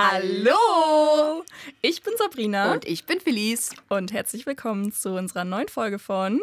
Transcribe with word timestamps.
Hallo! 0.00 1.42
Ich 1.82 2.04
bin 2.04 2.14
Sabrina 2.16 2.70
Und 2.70 2.84
ich 2.86 3.04
bin 3.04 3.18
Felice. 3.18 3.70
und 3.88 4.12
herzlich 4.12 4.46
willkommen 4.46 4.92
zu 4.92 5.08
unserer 5.10 5.42
neuen 5.42 5.66
Folge 5.66 5.98
von 5.98 6.40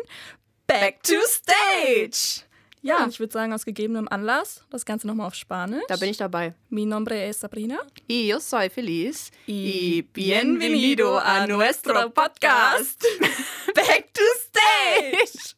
Back 0.67 1.01
to 1.03 1.13
Stage. 1.25 2.43
Ja, 2.81 3.05
und 3.05 3.11
ich 3.11 3.19
würde 3.21 3.31
sagen, 3.31 3.53
aus 3.53 3.63
gegebenem 3.63 4.09
Anlass, 4.09 4.65
das 4.71 4.83
Ganze 4.85 5.07
nochmal 5.07 5.27
auf 5.27 5.35
Spanisch. 5.35 5.85
Da 5.87 5.95
bin 5.95 6.09
ich 6.09 6.17
dabei. 6.17 6.53
Mi 6.69 6.85
nombre 6.85 7.23
es 7.23 7.39
Sabrina. 7.39 7.77
Y 8.09 8.27
yo 8.27 8.39
soy 8.41 8.69
Feliz. 8.69 9.31
Y 9.47 10.01
bienvenido 10.11 11.17
a 11.17 11.47
nuestro 11.47 12.09
podcast. 12.09 13.01
Back 13.73 14.13
to 14.13 14.21
Stage! 14.49 15.55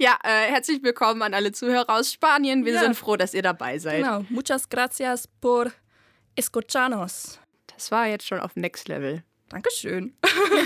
Ja, 0.00 0.18
äh, 0.24 0.50
herzlich 0.50 0.82
willkommen 0.82 1.22
an 1.22 1.32
alle 1.32 1.52
Zuhörer 1.52 1.90
aus 1.96 2.12
Spanien. 2.12 2.64
Wir 2.64 2.72
Ja. 2.72 2.80
sind 2.80 2.96
froh, 2.96 3.16
dass 3.16 3.34
ihr 3.34 3.42
dabei 3.42 3.78
seid. 3.78 3.98
Genau, 4.02 4.24
muchas 4.30 4.68
gracias 4.68 5.28
por 5.40 5.70
escucharnos. 6.36 7.40
Das 7.74 7.90
war 7.90 8.06
jetzt 8.06 8.26
schon 8.26 8.40
auf 8.40 8.56
Next 8.56 8.88
Level. 8.88 9.22
Dankeschön. 9.48 10.16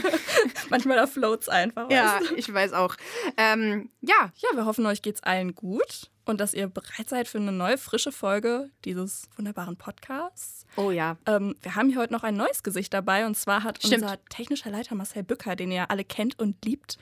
Manchmal 0.70 0.96
da 0.96 1.06
floats 1.06 1.48
einfach. 1.48 1.90
Ja, 1.90 2.18
weißt 2.20 2.30
du? 2.30 2.34
ich 2.36 2.52
weiß 2.52 2.72
auch. 2.72 2.96
Ähm, 3.36 3.90
ja, 4.00 4.32
ja, 4.36 4.48
wir 4.54 4.64
hoffen, 4.64 4.86
euch 4.86 5.02
geht's 5.02 5.22
allen 5.22 5.54
gut 5.54 6.10
und 6.24 6.40
dass 6.40 6.54
ihr 6.54 6.68
bereit 6.68 7.08
seid 7.08 7.28
für 7.28 7.38
eine 7.38 7.52
neue, 7.52 7.76
frische 7.76 8.12
Folge 8.12 8.70
dieses 8.86 9.28
wunderbaren 9.36 9.76
Podcasts. 9.76 10.64
oh 10.76 10.90
ja. 10.90 11.18
Ähm, 11.26 11.56
wir 11.60 11.74
haben 11.74 11.90
hier 11.90 11.98
heute 11.98 12.12
noch 12.12 12.22
ein 12.22 12.36
neues 12.36 12.62
Gesicht 12.62 12.94
dabei 12.94 13.26
und 13.26 13.36
zwar 13.36 13.64
hat 13.64 13.78
Stimmt. 13.78 14.02
unser 14.02 14.24
technischer 14.26 14.70
Leiter 14.70 14.94
Marcel 14.94 15.24
Bücker, 15.24 15.56
den 15.56 15.70
ihr 15.70 15.90
alle 15.90 16.04
kennt 16.04 16.38
und 16.38 16.64
liebt, 16.64 16.96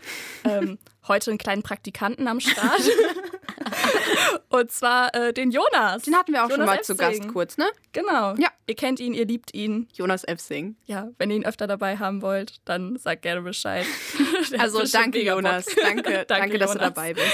ähm, 0.44 0.78
heute 1.06 1.30
einen 1.30 1.38
kleinen 1.38 1.62
Praktikanten 1.62 2.26
am 2.26 2.40
Start. 2.40 2.80
und 4.48 4.70
zwar 4.70 5.14
äh, 5.14 5.32
den 5.32 5.50
Jonas. 5.50 6.02
Den 6.02 6.14
hatten 6.16 6.32
wir 6.32 6.44
auch 6.44 6.50
schon 6.50 6.60
Jonas 6.60 6.76
mal 6.76 6.82
zu 6.82 6.92
Efsing. 6.94 7.20
Gast 7.22 7.32
kurz, 7.32 7.56
ne? 7.56 7.66
Genau. 7.92 8.34
Ja. 8.36 8.48
Ihr 8.66 8.74
kennt 8.74 9.00
ihn, 9.00 9.14
ihr 9.14 9.26
liebt 9.26 9.54
ihn. 9.54 9.88
Jonas 9.94 10.24
Efsing. 10.24 10.76
Ja, 10.86 11.08
wenn 11.18 11.30
ihr 11.30 11.36
ihn 11.36 11.44
öfter 11.46 11.66
dabei 11.66 11.96
haben 11.98 12.22
wollt, 12.22 12.56
dann 12.64 12.96
sagt 12.96 13.22
gerne 13.22 13.42
Bescheid. 13.42 13.86
Also 14.58 14.82
danke. 14.84 15.22
Jonas. 15.22 15.66
Danke, 15.82 16.24
danke, 16.26 16.58
dass 16.58 16.72
du 16.72 16.78
dabei 16.78 17.12
bist. 17.12 17.26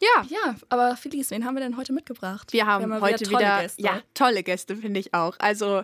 Ja, 0.00 0.24
Ja, 0.28 0.54
aber 0.68 0.96
Felice, 0.96 1.30
wen 1.30 1.44
haben 1.44 1.54
wir 1.54 1.62
denn 1.62 1.76
heute 1.76 1.92
mitgebracht? 1.92 2.52
wir 2.52 2.66
haben 2.66 2.88
mal 2.88 3.00
heute 3.00 3.24
tolle 3.24 3.38
wieder, 3.38 3.62
Gäste. 3.62 3.82
ja, 3.82 4.00
tolle 4.14 4.42
Gäste, 4.42 4.76
finde 4.76 5.00
ich 5.00 5.12
auch. 5.14 5.36
Also, 5.38 5.82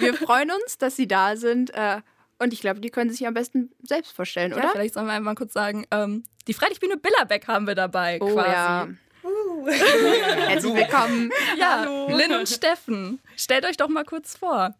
wir 0.00 0.14
freuen 0.14 0.50
uns, 0.50 0.78
dass 0.78 0.96
sie 0.96 1.06
da 1.08 1.36
sind. 1.36 1.72
Äh, 1.74 2.00
und 2.42 2.52
ich 2.52 2.60
glaube, 2.60 2.80
die 2.80 2.90
können 2.90 3.10
sich 3.10 3.26
am 3.26 3.34
besten 3.34 3.70
selbst 3.82 4.12
vorstellen, 4.12 4.50
Ja, 4.52 4.58
oder? 4.58 4.70
vielleicht 4.70 4.94
sollen 4.94 5.06
wir 5.06 5.12
einfach 5.12 5.24
mal 5.24 5.34
kurz 5.34 5.52
sagen, 5.52 5.86
ähm, 5.90 6.24
die 6.46 6.54
Freilichtbühne 6.54 6.96
Billerbeck 6.96 7.46
haben 7.48 7.66
wir 7.66 7.74
dabei 7.74 8.18
Oh 8.20 8.34
quasi. 8.34 8.50
ja. 8.50 8.88
Herzlich 10.48 10.74
willkommen. 10.74 11.30
Ja, 11.58 11.84
Lynn 12.08 12.32
und 12.32 12.48
Steffen. 12.48 13.20
Stellt 13.36 13.64
euch 13.64 13.76
doch 13.76 13.88
mal 13.88 14.04
kurz 14.04 14.36
vor. 14.36 14.74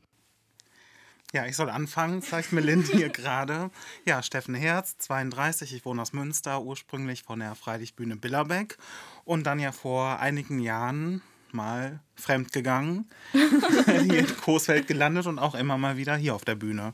Ja, 1.32 1.46
ich 1.46 1.56
soll 1.56 1.70
anfangen, 1.70 2.20
zeigt 2.20 2.52
mir 2.52 2.60
Lind 2.60 2.88
hier 2.88 3.08
gerade. 3.08 3.70
Ja, 4.04 4.22
Steffen 4.22 4.54
Herz, 4.54 4.98
32, 4.98 5.74
ich 5.74 5.84
wohne 5.86 6.02
aus 6.02 6.12
Münster, 6.12 6.60
ursprünglich 6.60 7.22
von 7.22 7.38
der 7.38 7.54
Freilichtbühne 7.54 8.16
Billerbeck 8.16 8.76
und 9.24 9.44
dann 9.44 9.58
ja 9.58 9.72
vor 9.72 10.18
einigen 10.20 10.58
Jahren 10.58 11.22
mal 11.54 12.00
fremdgegangen, 12.14 13.08
hier 13.32 14.18
in 14.20 14.36
Coesfeld 14.38 14.86
gelandet 14.86 15.26
und 15.26 15.38
auch 15.38 15.54
immer 15.54 15.78
mal 15.78 15.96
wieder 15.96 16.16
hier 16.16 16.34
auf 16.34 16.44
der 16.44 16.54
Bühne. 16.54 16.92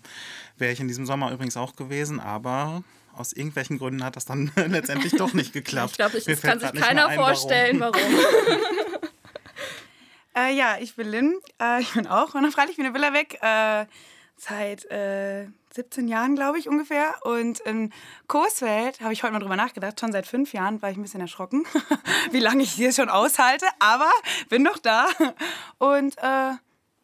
Wäre 0.56 0.72
ich 0.72 0.80
in 0.80 0.88
diesem 0.88 1.06
Sommer 1.06 1.32
übrigens 1.32 1.56
auch 1.56 1.76
gewesen, 1.76 2.20
aber 2.20 2.82
aus 3.14 3.32
irgendwelchen 3.32 3.78
Gründen 3.78 4.04
hat 4.04 4.16
das 4.16 4.24
dann 4.24 4.52
letztendlich 4.68 5.12
doch 5.12 5.34
nicht 5.34 5.52
geklappt. 5.52 5.92
Ich 5.92 5.96
glaube, 5.96 6.14
Mir 6.14 6.34
das 6.34 6.42
kann 6.42 6.60
sich 6.60 6.72
keiner 6.72 7.06
ein, 7.08 7.18
warum. 7.18 7.34
vorstellen, 7.34 7.80
warum. 7.80 8.00
Äh, 10.36 10.54
ja, 10.54 10.76
ich 10.80 10.94
bin 10.94 11.08
Lynn. 11.08 11.34
Äh, 11.60 11.80
ich 11.80 11.92
bin 11.94 12.06
auch 12.06 12.30
von 12.30 12.42
der 12.42 12.52
Freilichtbühne 12.52 12.94
Willerweg. 12.94 13.42
Äh, 13.42 13.86
seit 14.36 14.84
äh, 14.88 15.46
17 15.78 16.08
Jahren, 16.08 16.34
glaube 16.34 16.58
ich, 16.58 16.68
ungefähr. 16.68 17.14
Und 17.22 17.60
in 17.60 17.92
Coesfeld 18.26 19.00
habe 19.00 19.12
ich 19.12 19.22
heute 19.22 19.32
mal 19.32 19.38
drüber 19.38 19.54
nachgedacht. 19.54 20.00
Schon 20.00 20.10
seit 20.10 20.26
fünf 20.26 20.52
Jahren 20.52 20.82
war 20.82 20.90
ich 20.90 20.96
ein 20.96 21.02
bisschen 21.02 21.20
erschrocken, 21.20 21.64
wie 22.32 22.40
lange 22.40 22.64
ich 22.64 22.72
hier 22.72 22.92
schon 22.92 23.08
aushalte. 23.08 23.66
Aber 23.78 24.10
bin 24.48 24.64
doch 24.64 24.78
da. 24.78 25.06
Und 25.78 26.18
äh, 26.18 26.54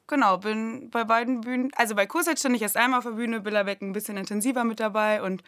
genau, 0.09 0.39
bin 0.39 0.91
bei 0.91 1.05
beiden 1.05 1.43
Bühnen. 1.43 1.71
Also 1.77 1.95
bei 1.95 2.07
Coesfeld 2.07 2.41
stand 2.41 2.57
ich 2.57 2.63
erst 2.63 2.77
einmal 2.77 2.99
auf 2.99 3.05
der 3.05 3.13
Bühne, 3.13 3.41
Billerbeck 3.41 3.81
ein 3.81 3.93
bisschen 3.93 4.17
intensiver 4.17 4.65
mit 4.65 4.81
dabei. 4.81 5.23
Und 5.23 5.45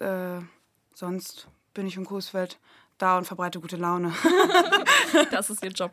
äh, 0.00 0.40
sonst 0.94 1.48
bin 1.72 1.86
ich 1.86 1.96
in 1.96 2.04
Coesfeld 2.04 2.58
da 2.98 3.16
und 3.16 3.24
verbreite 3.24 3.60
gute 3.60 3.76
Laune. 3.76 4.14
Das 5.30 5.50
ist 5.50 5.62
ihr 5.62 5.70
Job. 5.70 5.92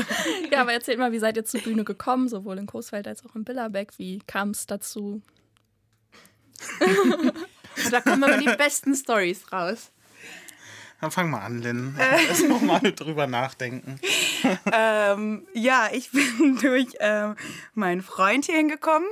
Ja, 0.50 0.60
aber 0.60 0.72
erzählt 0.72 0.98
mal, 0.98 1.12
wie 1.12 1.20
seid 1.20 1.36
ihr 1.36 1.44
zur 1.44 1.60
Bühne 1.60 1.84
gekommen, 1.84 2.28
sowohl 2.28 2.58
in 2.58 2.66
Coesfeld 2.66 3.06
als 3.06 3.24
auch 3.24 3.34
in 3.36 3.44
Billerbeck? 3.44 3.92
Wie 3.96 4.18
kam 4.26 4.50
es 4.50 4.66
dazu? 4.66 5.22
Da 7.90 8.00
kommen 8.00 8.22
immer 8.22 8.38
die 8.38 8.56
besten 8.56 8.94
Stories 8.94 9.52
raus. 9.52 9.90
Dann 11.00 11.10
fang 11.10 11.30
mal 11.30 11.40
an, 11.40 11.60
Lynn. 11.60 11.96
Äh. 11.98 12.26
Lass 12.28 12.42
noch 12.42 12.60
mal 12.60 12.80
drüber 12.80 13.26
nachdenken. 13.26 14.00
Ähm, 14.72 15.46
ja, 15.52 15.88
ich 15.92 16.10
bin 16.12 16.58
durch 16.60 16.88
ähm, 17.00 17.36
meinen 17.74 18.02
Freund 18.02 18.46
hier 18.46 18.56
hingekommen. 18.56 19.08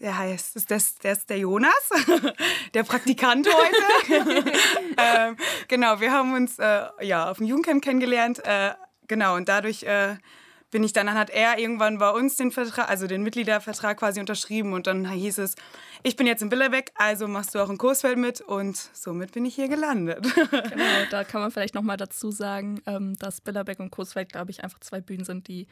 Der 0.00 0.18
heißt, 0.18 0.56
ist 0.56 0.68
das, 0.72 0.96
der 0.96 1.12
ist 1.12 1.30
der 1.30 1.38
Jonas, 1.38 1.72
der 2.74 2.82
Praktikant 2.82 3.46
heute. 3.46 4.52
ähm, 4.96 5.36
genau, 5.68 6.00
wir 6.00 6.10
haben 6.10 6.34
uns 6.34 6.58
äh, 6.58 6.86
ja, 7.02 7.30
auf 7.30 7.36
dem 7.36 7.46
Jugendcamp 7.46 7.84
kennengelernt. 7.84 8.44
Äh, 8.44 8.72
genau, 9.06 9.36
und 9.36 9.48
dadurch 9.48 9.84
äh, 9.84 10.16
bin 10.72 10.82
ich 10.82 10.94
dann, 10.94 11.06
dann 11.06 11.16
hat 11.16 11.30
er 11.30 11.58
irgendwann 11.58 11.98
bei 11.98 12.10
uns 12.10 12.36
den 12.36 12.50
Vertrag, 12.50 12.88
also 12.88 13.06
den 13.06 13.22
Mitgliedervertrag 13.22 13.98
quasi 13.98 14.18
unterschrieben. 14.18 14.72
Und 14.72 14.86
dann 14.86 15.08
hieß 15.08 15.38
es, 15.38 15.54
ich 16.02 16.16
bin 16.16 16.26
jetzt 16.26 16.42
in 16.42 16.48
Billerbeck, 16.48 16.90
also 16.94 17.28
machst 17.28 17.54
du 17.54 17.60
auch 17.60 17.68
in 17.68 17.76
Coesfeld 17.76 18.16
mit. 18.18 18.40
Und 18.40 18.76
somit 18.76 19.32
bin 19.32 19.44
ich 19.44 19.54
hier 19.54 19.68
gelandet. 19.68 20.26
Genau, 20.72 21.10
da 21.10 21.24
kann 21.24 21.40
man 21.40 21.50
vielleicht 21.50 21.74
nochmal 21.74 21.96
dazu 21.96 22.30
sagen, 22.30 22.80
ähm, 22.86 23.16
dass 23.18 23.40
Billerbeck 23.40 23.78
und 23.80 23.90
Coesfeld, 23.90 24.32
glaube 24.32 24.50
ich, 24.50 24.64
einfach 24.64 24.80
zwei 24.80 25.00
Bühnen 25.00 25.24
sind, 25.24 25.48
die, 25.48 25.66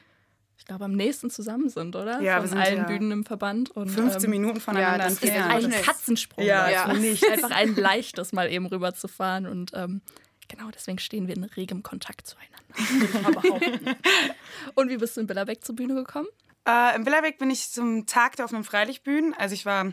ich 0.58 0.66
glaube, 0.66 0.84
am 0.84 0.92
nächsten 0.92 1.30
zusammen 1.30 1.70
sind, 1.70 1.96
oder? 1.96 2.20
Ja, 2.20 2.36
wir 2.36 2.40
Von 2.40 2.48
sind 2.48 2.58
allen 2.58 2.76
ja 2.78 2.84
Bühnen 2.84 3.10
im 3.10 3.24
Verband. 3.24 3.70
Und, 3.70 3.88
15 3.88 4.24
ähm, 4.24 4.30
Minuten 4.30 4.60
voneinander 4.60 5.04
das 5.04 5.14
ist 5.14 5.24
entfernt. 5.24 5.52
ein 5.52 5.62
schnell. 5.62 5.82
Katzensprung. 5.82 6.44
Ja, 6.44 6.68
ja. 6.68 6.92
nicht. 6.92 7.28
Einfach 7.30 7.50
ein 7.50 7.74
leichtes, 7.74 8.32
mal 8.32 8.50
eben 8.50 8.66
rüber 8.66 8.92
zu 8.92 9.08
fahren. 9.08 9.46
Und 9.46 9.72
ähm, 9.74 10.02
genau 10.50 10.70
deswegen 10.70 10.98
stehen 10.98 11.28
wir 11.28 11.36
in 11.36 11.44
regem 11.44 11.82
Kontakt 11.82 12.26
zueinander. 12.26 13.50
und 14.74 14.90
wie 14.90 14.96
bist 14.96 15.16
du 15.16 15.22
in 15.22 15.26
Billerbeck 15.26 15.64
zur 15.64 15.76
Bühne 15.76 15.94
gekommen? 15.94 16.28
Äh, 16.68 16.96
in 16.96 17.04
Billerbeck 17.04 17.38
bin 17.38 17.50
ich 17.50 17.70
zum 17.70 18.06
Tag 18.06 18.36
der 18.36 18.44
offenen 18.44 18.64
Freilichtbühnen. 18.64 19.34
Also 19.34 19.54
ich 19.54 19.64
war 19.64 19.92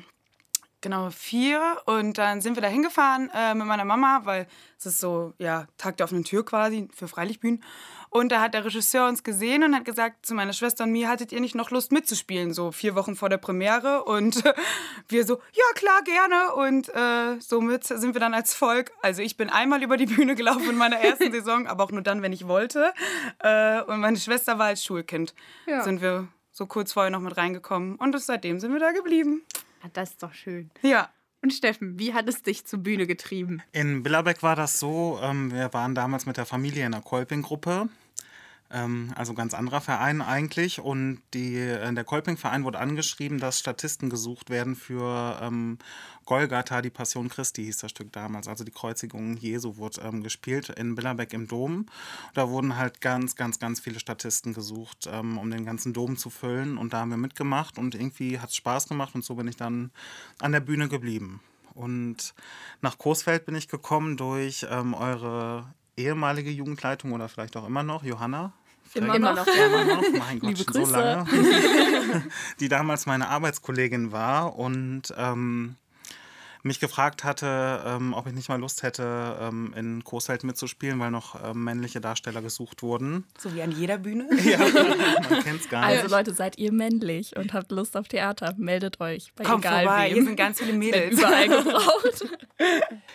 genau 0.88 1.10
vier 1.10 1.82
und 1.86 2.18
dann 2.18 2.40
sind 2.40 2.56
wir 2.56 2.62
da 2.62 2.70
hingefahren 2.70 3.30
äh, 3.34 3.54
mit 3.54 3.68
meiner 3.68 3.84
Mama, 3.84 4.22
weil 4.24 4.48
es 4.80 4.86
ist 4.86 5.00
so, 5.00 5.34
ja, 5.38 5.68
Tag 5.78 5.98
der 5.98 6.06
offenen 6.06 6.24
Tür 6.24 6.46
quasi 6.46 6.88
für 6.96 7.10
Freilichtbühnen. 7.10 7.62
Und 8.10 8.32
da 8.32 8.40
hat 8.40 8.54
der 8.54 8.64
Regisseur 8.64 9.06
uns 9.10 9.22
gesehen 9.22 9.64
und 9.64 9.76
hat 9.76 9.84
gesagt 9.84 10.26
zu 10.26 10.34
meiner 10.34 10.54
Schwester 10.54 10.86
und 10.86 10.94
mir, 10.94 11.10
hattet 11.10 11.34
ihr 11.34 11.42
nicht 11.42 11.56
noch 11.56 11.72
Lust 11.72 11.92
mitzuspielen, 11.92 12.54
so 12.54 12.72
vier 12.72 12.96
Wochen 12.96 13.18
vor 13.18 13.28
der 13.28 13.38
Premiere? 13.38 14.06
Und 14.06 14.42
wir 15.10 15.26
so, 15.26 15.42
ja 15.52 15.66
klar, 15.76 16.02
gerne. 16.04 16.56
Und 16.56 16.88
äh, 16.96 17.38
somit 17.42 17.84
sind 17.84 18.16
wir 18.16 18.22
dann 18.22 18.34
als 18.34 18.54
Volk, 18.54 18.94
also 19.02 19.22
ich 19.22 19.36
bin 19.36 19.50
einmal 19.50 19.84
über 19.84 19.98
die 19.98 20.06
Bühne 20.06 20.36
gelaufen 20.36 20.70
in 20.70 20.78
meiner 20.78 21.02
ersten 21.02 21.32
Saison, 21.34 21.68
aber 21.68 21.84
auch 21.84 21.92
nur 21.92 22.02
dann, 22.02 22.22
wenn 22.22 22.32
ich 22.32 22.48
wollte. 22.48 22.94
Äh, 23.40 23.82
und 23.82 24.00
meine 24.00 24.18
Schwester 24.18 24.58
war 24.58 24.68
als 24.68 24.86
Schulkind. 24.86 25.36
Ja. 25.66 25.84
Sind 25.84 26.02
wir 26.02 26.30
so 26.54 26.66
kurz 26.66 26.94
vorher 26.94 27.12
noch 27.12 27.20
mit 27.20 27.36
reingekommen. 27.36 27.96
Und 27.98 28.18
seitdem 28.22 28.62
sind 28.62 28.72
wir 28.72 28.80
da 28.80 28.94
geblieben. 28.94 29.44
Ah, 29.88 29.92
Das 29.94 30.12
ist 30.12 30.24
doch 30.24 30.34
schön. 30.34 30.70
Ja. 30.82 31.10
Und 31.44 31.52
Steffen, 31.54 32.00
wie 32.00 32.14
hat 32.14 32.28
es 32.28 32.42
dich 32.42 32.66
zur 32.66 32.80
Bühne 32.80 33.06
getrieben? 33.06 33.62
In 33.72 34.02
Billerbeck 34.04 34.42
war 34.42 34.56
das 34.56 34.80
so, 34.80 35.20
ähm, 35.22 35.52
wir 35.52 35.72
waren 35.72 35.94
damals 35.94 36.26
mit 36.26 36.36
der 36.38 36.46
Familie 36.48 36.86
in 36.86 36.94
einer 36.94 37.04
Kolping-Gruppe. 37.04 37.90
Ähm, 38.70 39.14
also 39.16 39.34
ganz 39.34 39.54
anderer 39.54 39.82
Verein 39.82 40.22
eigentlich. 40.22 40.80
Und 40.80 41.22
die, 41.34 41.56
äh, 41.56 41.94
der 41.94 42.04
Kolping-Verein 42.04 42.64
wurde 42.64 42.80
angeschrieben, 42.80 43.40
dass 43.40 43.60
Statisten 43.60 44.10
gesucht 44.10 44.50
werden 44.50 44.76
für 44.76 45.40
ähm, 45.42 45.78
Golgatha, 46.26 46.82
die 46.82 46.90
Passion 46.90 47.30
Christi 47.30 47.64
hieß 47.64 47.78
das 47.78 47.92
Stück 47.92 48.12
damals. 48.12 48.48
Also 48.50 48.66
die 48.66 48.72
Kreuzigung 48.72 49.38
Jesu 49.38 49.78
wurde 49.78 50.02
ähm, 50.02 50.22
gespielt 50.22 50.70
in 50.70 50.96
Billerbeck 50.96 51.32
im 51.34 51.48
Dom. 51.48 51.86
Da 52.34 52.50
wurden 52.50 52.76
halt 52.76 53.00
ganz, 53.00 53.36
ganz, 53.36 53.60
ganz 53.60 53.80
viele 53.80 54.00
Statisten 54.00 54.54
gesucht, 54.54 55.08
ähm, 55.10 55.38
um 55.38 55.50
den 55.50 55.66
ganzen 55.66 55.94
Dom 55.94 56.18
zu 56.18 56.30
füllen. 56.30 56.78
Und 56.78 56.92
da 56.92 57.00
haben 57.00 57.12
wir 57.12 57.18
mitgemacht 57.18 57.78
und 57.78 57.96
irgendwie 57.96 58.40
hat 58.40 58.50
es 58.50 58.58
Spaß 58.58 58.90
gemacht 58.90 59.16
und 59.16 59.24
so 59.24 59.36
bin 59.36 59.48
ich 59.48 59.56
dann 59.56 59.92
an 60.40 60.52
der 60.52 60.60
Bühne 60.60 60.90
geblieben. 60.90 61.40
Und 61.74 62.34
nach 62.82 62.98
Coesfeld 62.98 63.46
bin 63.46 63.56
ich 63.56 63.68
gekommen 63.68 64.18
durch 64.18 64.66
ähm, 64.70 64.94
eure 64.96 65.74
ehemalige 65.98 66.50
Jugendleitung 66.50 67.12
oder 67.12 67.28
vielleicht 67.28 67.58
auch 67.58 67.66
immer 67.68 67.84
noch, 67.84 68.04
Johanna. 68.04 68.54
Immer 68.94 69.16
Immer 69.16 69.34
noch. 69.34 69.46
noch. 69.46 69.54
Immer 69.54 69.84
noch, 69.86 70.04
mein 70.20 70.40
Gott, 70.40 70.58
schon 70.58 70.86
so 70.86 70.92
lange. 70.92 71.26
die 72.60 72.70
damals 72.70 73.06
meine 73.06 73.28
Arbeitskollegin 73.28 74.12
war 74.12 74.56
und 74.58 75.14
ähm, 75.18 75.76
mich 76.68 76.80
gefragt 76.80 77.24
hatte, 77.24 77.82
ähm, 77.86 78.14
ob 78.14 78.28
ich 78.28 78.34
nicht 78.34 78.50
mal 78.50 78.60
Lust 78.60 78.84
hätte, 78.84 79.38
ähm, 79.42 79.74
in 79.76 80.04
Coesfeld 80.04 80.44
mitzuspielen, 80.44 81.00
weil 81.00 81.10
noch 81.12 81.42
ähm, 81.44 81.64
männliche 81.64 82.00
Darsteller 82.02 82.42
gesucht 82.42 82.84
wurden. 82.84 83.26
So 83.38 83.54
wie 83.56 83.62
an 83.62 83.72
jeder 83.72 83.98
Bühne. 83.98 84.28
Ja, 84.48 84.60
man 84.60 85.44
kennt 85.44 85.62
es 85.62 85.70
gar 85.70 85.88
nicht. 85.88 86.00
Also 86.04 86.16
Leute, 86.16 86.34
seid 86.34 86.58
ihr 86.58 86.72
männlich 86.72 87.36
und 87.36 87.54
habt 87.54 87.72
Lust 87.72 87.98
auf 87.98 88.08
Theater, 88.08 88.54
meldet 88.58 89.02
euch 89.02 89.34
bei 89.36 89.44
Kommt 89.44 89.66
egal 89.66 89.84
vorbei, 89.84 90.08
wem. 90.08 90.14
hier 90.14 90.24
sind 90.24 90.36
ganz 90.36 90.60
viele 90.60 90.74
Mädels. 90.78 91.18
überall 91.18 91.48
gebraucht. 91.50 92.26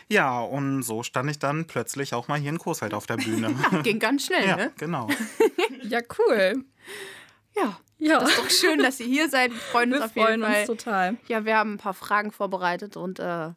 Ja, 0.09 0.41
und 0.41 0.83
so 0.83 1.03
stand 1.03 1.31
ich 1.31 1.39
dann 1.39 1.67
plötzlich 1.67 2.13
auch 2.15 2.29
mal 2.29 2.39
hier 2.39 2.51
in 2.51 2.59
Coesfeld 2.59 2.93
auf 2.95 3.07
der 3.07 3.17
Bühne. 3.17 3.55
Ging 3.83 3.99
ganz 3.99 4.27
schnell, 4.27 4.47
ja, 4.47 4.57
ne? 4.57 4.73
genau. 4.79 5.09
ja, 5.83 6.01
cool. 6.19 6.65
Ja. 7.57 7.79
Ja, 8.05 8.19
Doch 8.19 8.51
schön, 8.51 8.79
dass 8.81 8.99
ihr 9.01 9.07
hier 9.07 9.29
seid. 9.29 9.53
Wir 9.53 9.59
freuen 9.59 9.93
uns 9.93 10.01
wir 10.01 10.05
auf 10.07 10.17
jeden 10.17 10.27
freuen 10.27 10.43
Fall. 10.43 10.59
uns 10.61 10.67
total. 10.67 11.17
Ja, 11.29 11.45
wir 11.45 11.57
haben 11.57 11.75
ein 11.75 11.79
paar 11.79 11.95
Fragen 11.95 12.33
vorbereitet 12.33 12.97
und 12.97 13.19
äh, 13.21 13.51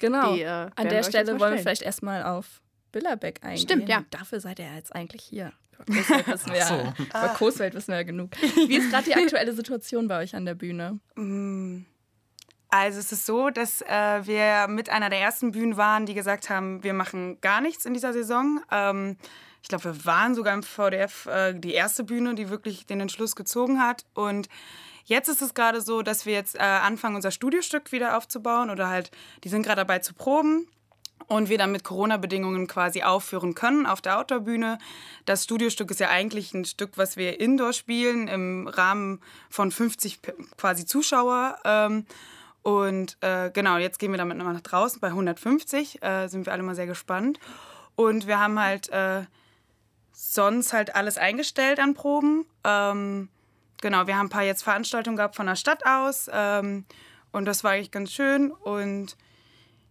Genau. 0.00 0.34
Die, 0.34 0.42
äh, 0.42 0.70
An 0.74 0.88
der 0.88 1.02
Stelle 1.02 1.38
wollen 1.38 1.54
wir 1.54 1.60
vielleicht 1.60 1.82
erstmal 1.82 2.22
auf 2.22 2.62
Billerbeck 2.90 3.40
eingehen. 3.42 3.58
Stimmt, 3.58 3.88
ja. 3.88 4.04
Dafür 4.10 4.40
seid 4.40 4.58
ihr 4.58 4.74
jetzt 4.74 4.94
eigentlich 4.94 5.22
hier. 5.22 5.52
Über 5.86 5.94
Coesfeld 5.94 6.26
wissen 6.26 6.52
wir, 6.52 6.64
so. 6.64 6.74
ja, 7.14 7.28
Coesfeld 7.28 7.74
wissen 7.74 7.88
wir 7.88 7.96
ja 7.96 8.02
genug. 8.02 8.30
Wie 8.66 8.76
ist 8.76 8.90
gerade 8.90 9.04
die 9.04 9.14
aktuelle 9.14 9.52
Situation 9.52 10.08
bei 10.08 10.22
euch 10.22 10.34
an 10.34 10.44
der 10.44 10.54
Bühne? 10.54 11.00
Also 12.68 12.98
es 12.98 13.12
ist 13.12 13.26
so, 13.26 13.50
dass 13.50 13.82
äh, 13.82 14.26
wir 14.26 14.68
mit 14.68 14.90
einer 14.90 15.10
der 15.10 15.20
ersten 15.20 15.52
Bühnen 15.52 15.76
waren, 15.76 16.06
die 16.06 16.14
gesagt 16.14 16.50
haben, 16.50 16.82
wir 16.82 16.92
machen 16.94 17.40
gar 17.40 17.60
nichts 17.60 17.84
in 17.84 17.94
dieser 17.94 18.12
Saison. 18.12 18.60
Ähm, 18.70 19.16
ich 19.62 19.68
glaube, 19.68 19.84
wir 19.84 20.04
waren 20.04 20.34
sogar 20.34 20.54
im 20.54 20.62
VDF 20.62 21.26
äh, 21.26 21.54
die 21.54 21.72
erste 21.72 22.04
Bühne, 22.04 22.34
die 22.34 22.48
wirklich 22.48 22.86
den 22.86 23.00
Entschluss 23.00 23.36
gezogen 23.36 23.80
hat. 23.80 24.04
Und 24.14 24.48
jetzt 25.04 25.28
ist 25.28 25.42
es 25.42 25.54
gerade 25.54 25.80
so, 25.80 26.02
dass 26.02 26.26
wir 26.26 26.32
jetzt 26.32 26.56
äh, 26.56 26.60
anfangen, 26.60 27.16
unser 27.16 27.30
Studiostück 27.30 27.92
wieder 27.92 28.16
aufzubauen 28.16 28.70
oder 28.70 28.88
halt, 28.88 29.10
die 29.44 29.48
sind 29.48 29.62
gerade 29.62 29.80
dabei 29.80 29.98
zu 29.98 30.14
proben. 30.14 30.66
Und 31.26 31.48
wir 31.48 31.58
dann 31.58 31.70
mit 31.70 31.84
Corona-Bedingungen 31.84 32.66
quasi 32.66 33.02
aufführen 33.04 33.54
können 33.54 33.86
auf 33.86 34.00
der 34.00 34.18
Outdoor-Bühne. 34.18 34.78
Das 35.26 35.44
Studiostück 35.44 35.90
ist 35.92 36.00
ja 36.00 36.08
eigentlich 36.08 36.54
ein 36.54 36.64
Stück, 36.64 36.92
was 36.96 37.16
wir 37.16 37.38
indoor 37.38 37.72
spielen, 37.72 38.26
im 38.26 38.66
Rahmen 38.66 39.20
von 39.48 39.70
50 39.70 40.22
P- 40.22 40.32
quasi 40.56 40.86
Zuschauer. 40.86 41.58
Ähm, 41.64 42.04
und 42.62 43.16
äh, 43.20 43.50
genau, 43.52 43.76
jetzt 43.76 44.00
gehen 44.00 44.10
wir 44.10 44.18
damit 44.18 44.38
nochmal 44.38 44.54
nach 44.54 44.60
draußen. 44.60 44.98
Bei 44.98 45.08
150 45.08 46.02
äh, 46.02 46.26
sind 46.26 46.46
wir 46.46 46.52
alle 46.52 46.64
mal 46.64 46.74
sehr 46.74 46.86
gespannt. 46.86 47.38
Und 47.94 48.26
wir 48.26 48.40
haben 48.40 48.58
halt 48.58 48.88
äh, 48.88 49.22
sonst 50.20 50.72
halt 50.72 50.94
alles 50.94 51.16
eingestellt 51.16 51.78
an 51.78 51.94
Proben. 51.94 52.44
Ähm, 52.64 53.28
genau, 53.80 54.06
wir 54.06 54.16
haben 54.18 54.26
ein 54.26 54.30
paar 54.30 54.42
jetzt 54.44 54.62
Veranstaltungen 54.62 55.16
gehabt 55.16 55.34
von 55.36 55.46
der 55.46 55.56
Stadt 55.56 55.84
aus. 55.86 56.28
Ähm, 56.32 56.84
und 57.32 57.46
das 57.46 57.64
war 57.64 57.72
eigentlich 57.72 57.90
ganz 57.90 58.12
schön. 58.12 58.50
Und 58.50 59.16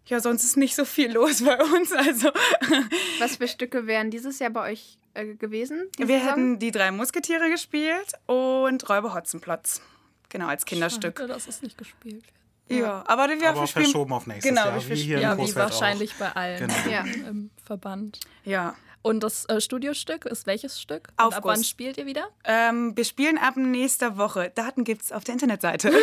ja, 0.06 0.20
sonst 0.20 0.44
ist 0.44 0.56
nicht 0.58 0.76
so 0.76 0.86
viel 0.86 1.12
los 1.12 1.44
bei 1.44 1.58
uns. 1.62 1.92
Also 1.92 2.30
was 3.20 3.38
für 3.38 3.48
Stücke 3.48 3.88
wären 3.88 4.12
dieses 4.12 4.40
Jahr 4.40 4.52
bei 4.52 4.72
euch 4.72 4.98
äh, 5.16 5.34
gewesen? 5.36 5.90
wir 5.98 6.08
Saison? 6.08 6.22
hätten 6.28 6.60
die 6.60 6.72
drei 6.72 6.92
Musketiere 6.92 7.50
gespielt 7.50 8.14
und 8.28 8.88
Räuber 8.90 9.14
Hotzenplotz. 9.16 9.82
Genau, 10.30 10.48
als 10.48 10.66
Kinderstück. 10.66 11.18
Schade, 11.18 11.34
dass 11.34 11.48
es 11.48 11.64
nicht 11.64 11.78
gespielt 11.78 12.24
wird. 12.68 12.82
Ja, 12.82 13.04
aber 13.08 13.28
wir, 13.30 13.50
Aber 13.50 13.66
spielen. 13.66 13.86
verschoben 13.86 14.14
auf 14.14 14.28
nächstes 14.28 14.48
Genau, 14.48 14.66
Jahr, 14.66 14.76
wir 14.76 14.90
wie 14.96 15.02
hier 15.02 15.20
Ja, 15.20 15.36
wie 15.36 15.56
wahrscheinlich 15.56 16.14
bei 16.20 16.32
allen 16.34 16.60
Genau. 16.68 16.74
Ja. 16.88 17.02
im 17.04 17.50
Verband. 17.66 18.20
Ja. 18.46 18.76
Und 19.02 19.22
das 19.22 19.46
äh, 19.46 19.62
Studiostück 19.62 20.26
ist 20.26 20.46
welches 20.46 20.82
Stück? 20.82 21.08
Und 21.18 21.34
ab 21.34 21.44
wann 21.44 21.64
spielt 21.64 21.98
ihr 21.98 22.06
wieder? 22.06 22.28
Ähm, 22.44 22.98
wir 22.98 23.06
spielen 23.06 23.38
ab 23.38 23.56
nächster 23.56 24.18
Woche. 24.18 24.52
Daten 24.54 24.84
gibt's 24.84 25.14
auf 25.14 25.24
der 25.24 25.34
Internetseite. 25.34 25.92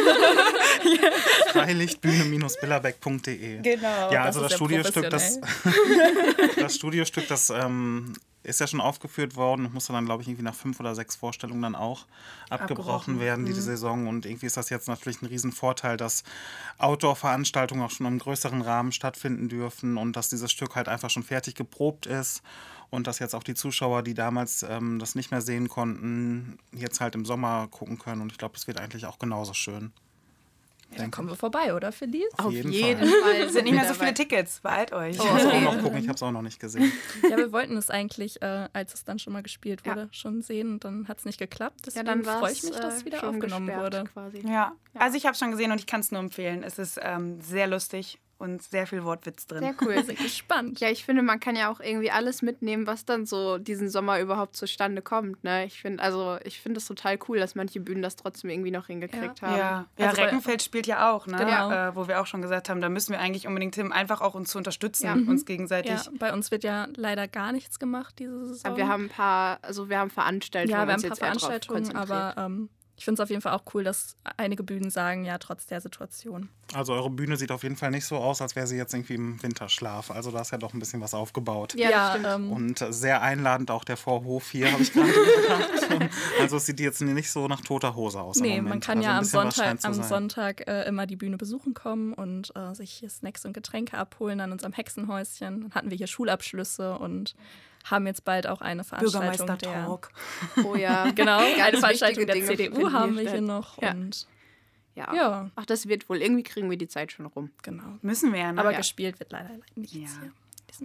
Freilichtbühne-billerbeck.de. 1.52 3.60
Genau, 3.60 4.10
Ja, 4.10 4.26
das 4.26 4.36
also 4.36 4.40
das 4.42 4.52
ja 4.52 4.56
Studiostück, 4.56 5.10
das, 5.10 5.38
das 6.56 6.74
Studiostück, 6.74 7.28
das 7.28 7.50
ähm, 7.50 8.14
ist 8.46 8.60
ja 8.60 8.66
schon 8.66 8.80
aufgeführt 8.80 9.36
worden 9.36 9.66
und 9.66 9.74
musste 9.74 9.92
dann, 9.92 10.06
glaube 10.06 10.22
ich, 10.22 10.28
irgendwie 10.28 10.44
nach 10.44 10.54
fünf 10.54 10.78
oder 10.80 10.94
sechs 10.94 11.16
Vorstellungen 11.16 11.62
dann 11.62 11.74
auch 11.74 12.06
abgebrochen, 12.48 12.60
Abgebrochen, 12.60 13.20
werden, 13.20 13.44
die 13.44 13.52
Saison. 13.52 14.06
Und 14.06 14.24
irgendwie 14.24 14.46
ist 14.46 14.56
das 14.56 14.70
jetzt 14.70 14.88
natürlich 14.88 15.20
ein 15.20 15.26
Riesenvorteil, 15.26 15.96
dass 15.96 16.22
Outdoor-Veranstaltungen 16.78 17.82
auch 17.82 17.90
schon 17.90 18.06
im 18.06 18.18
größeren 18.18 18.62
Rahmen 18.62 18.92
stattfinden 18.92 19.48
dürfen 19.48 19.98
und 19.98 20.14
dass 20.14 20.28
dieses 20.28 20.50
Stück 20.50 20.76
halt 20.76 20.88
einfach 20.88 21.10
schon 21.10 21.24
fertig 21.24 21.56
geprobt 21.56 22.06
ist 22.06 22.42
und 22.90 23.06
dass 23.06 23.18
jetzt 23.18 23.34
auch 23.34 23.42
die 23.42 23.54
Zuschauer, 23.54 24.02
die 24.02 24.14
damals 24.14 24.62
ähm, 24.62 24.98
das 24.98 25.14
nicht 25.14 25.30
mehr 25.30 25.42
sehen 25.42 25.68
konnten, 25.68 26.58
jetzt 26.72 27.00
halt 27.00 27.14
im 27.14 27.24
Sommer 27.24 27.68
gucken 27.70 27.98
können. 27.98 28.22
Und 28.22 28.32
ich 28.32 28.38
glaube, 28.38 28.56
es 28.56 28.66
wird 28.66 28.80
eigentlich 28.80 29.06
auch 29.06 29.18
genauso 29.18 29.54
schön. 29.54 29.92
Dann 30.96 31.10
kommen 31.10 31.28
wir 31.28 31.36
vorbei, 31.36 31.74
oder 31.74 31.90
Felice? 31.90 32.30
Auf 32.38 32.52
jeden 32.52 32.70
jeden, 32.70 33.00
Fall. 33.00 33.22
Fall. 33.22 33.50
sind 33.50 33.64
nicht 33.64 33.74
mehr 33.74 33.88
so 33.88 33.94
viele. 33.94 34.14
Tickets. 34.14 34.60
Beeilt 34.60 34.92
euch. 34.92 35.16
Ich 35.16 35.30
muss 35.30 35.44
auch 35.44 35.60
noch 35.60 35.78
gucken, 35.82 35.98
ich 35.98 36.06
habe 36.08 36.14
es 36.14 36.22
auch 36.22 36.30
noch 36.30 36.42
nicht 36.42 36.60
gesehen. 36.60 36.92
Ja, 37.28 37.36
wir 37.36 37.50
wollten 37.52 37.76
es 37.76 37.90
eigentlich, 37.90 38.40
äh, 38.40 38.68
als 38.72 38.94
es 38.94 39.04
dann 39.04 39.18
schon 39.18 39.32
mal 39.32 39.42
gespielt 39.42 39.82
Ja. 39.84 39.92
wurde, 39.92 40.08
schon 40.12 40.42
sehen. 40.42 40.74
Und 40.74 40.84
dann 40.84 41.08
hat 41.08 41.18
es 41.18 41.24
nicht 41.24 41.38
geklappt. 41.38 41.80
Ja, 41.80 41.82
Deswegen 41.86 42.06
dann 42.06 42.26
war 42.26 42.38
freue 42.38 42.52
ich 42.52 42.62
mich, 42.62 42.72
dass 42.76 42.98
es 42.98 43.04
wieder 43.04 43.28
aufgenommen 43.28 43.68
wurde. 43.76 44.04
Quasi. 44.04 44.42
Ja. 44.46 44.74
Also 44.94 45.16
ich 45.18 45.26
habe 45.26 45.36
schon 45.36 45.50
gesehen 45.50 45.72
und 45.72 45.80
ich 45.80 45.86
kann 45.86 46.00
es 46.00 46.12
nur 46.12 46.20
empfehlen. 46.20 46.62
Es 46.62 46.78
ist 46.78 47.00
ähm, 47.02 47.40
sehr 47.40 47.66
lustig 47.66 48.18
und 48.38 48.62
sehr 48.62 48.86
viel 48.86 49.02
Wortwitz 49.04 49.46
drin. 49.46 49.60
Sehr 49.60 49.74
Wir 49.80 49.86
cool. 49.96 50.04
sind 50.04 50.18
gespannt. 50.18 50.80
Ja, 50.80 50.90
ich 50.90 51.04
finde, 51.04 51.22
man 51.22 51.40
kann 51.40 51.56
ja 51.56 51.70
auch 51.70 51.80
irgendwie 51.80 52.10
alles 52.10 52.42
mitnehmen, 52.42 52.86
was 52.86 53.04
dann 53.04 53.24
so 53.26 53.56
diesen 53.58 53.88
Sommer 53.88 54.20
überhaupt 54.20 54.56
zustande 54.56 55.00
kommt. 55.02 55.42
Ne? 55.42 55.64
Ich 55.64 55.80
finde, 55.80 56.02
also 56.02 56.38
ich 56.44 56.60
finde 56.60 56.78
es 56.78 56.86
total 56.86 57.18
cool, 57.28 57.38
dass 57.38 57.54
manche 57.54 57.80
Bühnen 57.80 58.02
das 58.02 58.16
trotzdem 58.16 58.50
irgendwie 58.50 58.70
noch 58.70 58.86
hingekriegt 58.88 59.42
haben. 59.42 59.56
Ja, 59.56 59.86
ja 59.98 60.08
Also 60.08 60.20
Reckenfeld 60.20 60.62
spielt 60.62 60.86
ja 60.86 61.10
auch, 61.12 61.26
ne? 61.26 61.36
Genau. 61.38 61.70
Äh, 61.70 61.96
wo 61.96 62.08
wir 62.08 62.20
auch 62.20 62.26
schon 62.26 62.42
gesagt 62.42 62.68
haben, 62.68 62.80
da 62.80 62.88
müssen 62.88 63.12
wir 63.12 63.20
eigentlich 63.20 63.46
unbedingt 63.46 63.74
hin, 63.74 63.90
einfach 63.92 64.20
auch 64.20 64.34
uns 64.34 64.50
zu 64.50 64.58
unterstützen, 64.58 65.06
Ja. 65.06 65.12
uns 65.14 65.44
gegenseitig. 65.46 65.92
Ja, 65.92 66.02
bei 66.18 66.32
uns 66.32 66.50
wird 66.50 66.64
ja 66.64 66.88
leider 66.96 67.28
gar 67.28 67.52
nichts 67.52 67.78
gemacht 67.78 68.18
diese 68.18 68.46
Saison. 68.46 68.66
Aber 68.66 68.76
wir 68.76 68.88
haben 68.88 69.04
ein 69.04 69.08
paar, 69.08 69.58
also 69.62 69.88
wir 69.88 69.98
haben 69.98 70.10
Veranstaltungen. 70.10 70.70
ja, 70.78 70.86
wir 70.86 70.92
haben 70.92 71.02
ein 71.04 71.10
paar 71.10 71.10
jetzt 71.10 71.22
eher 71.22 71.30
drauf 71.32 71.40
Veranstaltungen, 71.40 71.96
aber 71.96 72.34
konzentriert. 72.34 72.46
ähm, 72.46 72.68
ich 72.96 73.04
finde 73.04 73.20
es 73.20 73.24
auf 73.24 73.30
jeden 73.30 73.42
Fall 73.42 73.52
auch 73.52 73.62
cool, 73.74 73.84
dass 73.84 74.16
einige 74.38 74.62
Bühnen 74.62 74.88
sagen, 74.88 75.24
ja, 75.24 75.36
trotz 75.36 75.66
der 75.66 75.82
Situation. 75.82 76.48
Also 76.72 76.94
eure 76.94 77.10
Bühne 77.10 77.36
sieht 77.36 77.52
auf 77.52 77.62
jeden 77.62 77.76
Fall 77.76 77.90
nicht 77.90 78.06
so 78.06 78.16
aus, 78.16 78.40
als 78.40 78.56
wäre 78.56 78.66
sie 78.66 78.76
jetzt 78.76 78.94
irgendwie 78.94 79.14
im 79.14 79.42
Winterschlaf. 79.42 80.10
Also 80.10 80.30
da 80.30 80.40
ist 80.40 80.50
ja 80.50 80.58
doch 80.58 80.72
ein 80.72 80.78
bisschen 80.78 81.02
was 81.02 81.12
aufgebaut. 81.12 81.74
Ja, 81.76 82.12
stimmt. 82.12 82.26
ähm, 82.26 82.52
Und 82.52 82.84
sehr 82.90 83.20
einladend 83.20 83.70
auch 83.70 83.84
der 83.84 83.98
Vorhof 83.98 84.50
hier, 84.50 84.72
habe 84.72 84.82
ich 84.82 84.92
gerade 84.94 85.12
gedacht. 85.12 86.10
Also 86.40 86.56
es 86.56 86.66
sieht 86.66 86.80
jetzt 86.80 87.02
nicht 87.02 87.30
so 87.30 87.48
nach 87.48 87.60
toter 87.60 87.94
Hose 87.94 88.20
aus. 88.20 88.38
Nee, 88.40 88.62
man 88.62 88.80
kann 88.80 88.98
also 88.98 89.08
ja 89.10 89.18
am 89.18 89.24
Sonntag, 89.24 89.78
am. 89.82 89.94
Sonntag 89.94 90.66
äh, 90.66 90.84
immer 90.88 91.06
die 91.06 91.16
Bühne 91.16 91.36
besuchen 91.36 91.74
kommen 91.74 92.14
und 92.14 92.52
äh, 92.56 92.74
sich 92.74 92.92
hier 92.92 93.10
Snacks 93.10 93.44
und 93.44 93.52
Getränke 93.52 93.98
abholen 93.98 94.40
an 94.40 94.52
unserem 94.52 94.72
Hexenhäuschen. 94.72 95.60
Dann 95.60 95.74
hatten 95.74 95.90
wir 95.90 95.98
hier 95.98 96.06
Schulabschlüsse 96.06 96.98
und 96.98 97.34
haben 97.90 98.06
jetzt 98.06 98.24
bald 98.24 98.46
auch 98.46 98.60
eine 98.60 98.84
Veranstaltung 98.84 99.46
der... 99.46 99.46
Bürgermeister-Talk. 99.56 100.10
Oh 100.64 100.74
ja. 100.76 101.10
Genau, 101.14 101.38
eine 101.38 101.78
Veranstaltung 101.78 102.26
der 102.26 102.34
Dinge 102.34 102.46
CDU 102.46 102.92
haben 102.92 103.16
wir 103.16 103.30
hier 103.30 103.40
noch 103.40 103.80
Ja. 103.82 103.90
und 103.92 104.26
Ja. 104.94 105.14
ja, 105.14 105.50
Ach, 105.56 105.66
das 105.66 105.88
wird 105.88 106.08
wohl. 106.08 106.22
Irgendwie 106.22 106.42
kriegen 106.42 106.68
wir 106.70 106.78
die 106.78 106.88
Zeit 106.88 107.12
schon 107.12 107.26
rum. 107.26 107.50
genau. 107.62 107.98
Müssen 108.02 108.32
wir 108.32 108.40
ja, 108.40 108.52
ne? 108.52 108.60
Aber 108.60 108.72
ja. 108.72 108.78
gespielt 108.78 109.18
wird 109.20 109.32
leider 109.32 109.50
nichts 109.74 109.94
Ja. 109.94 110.00
hier. 110.20 110.32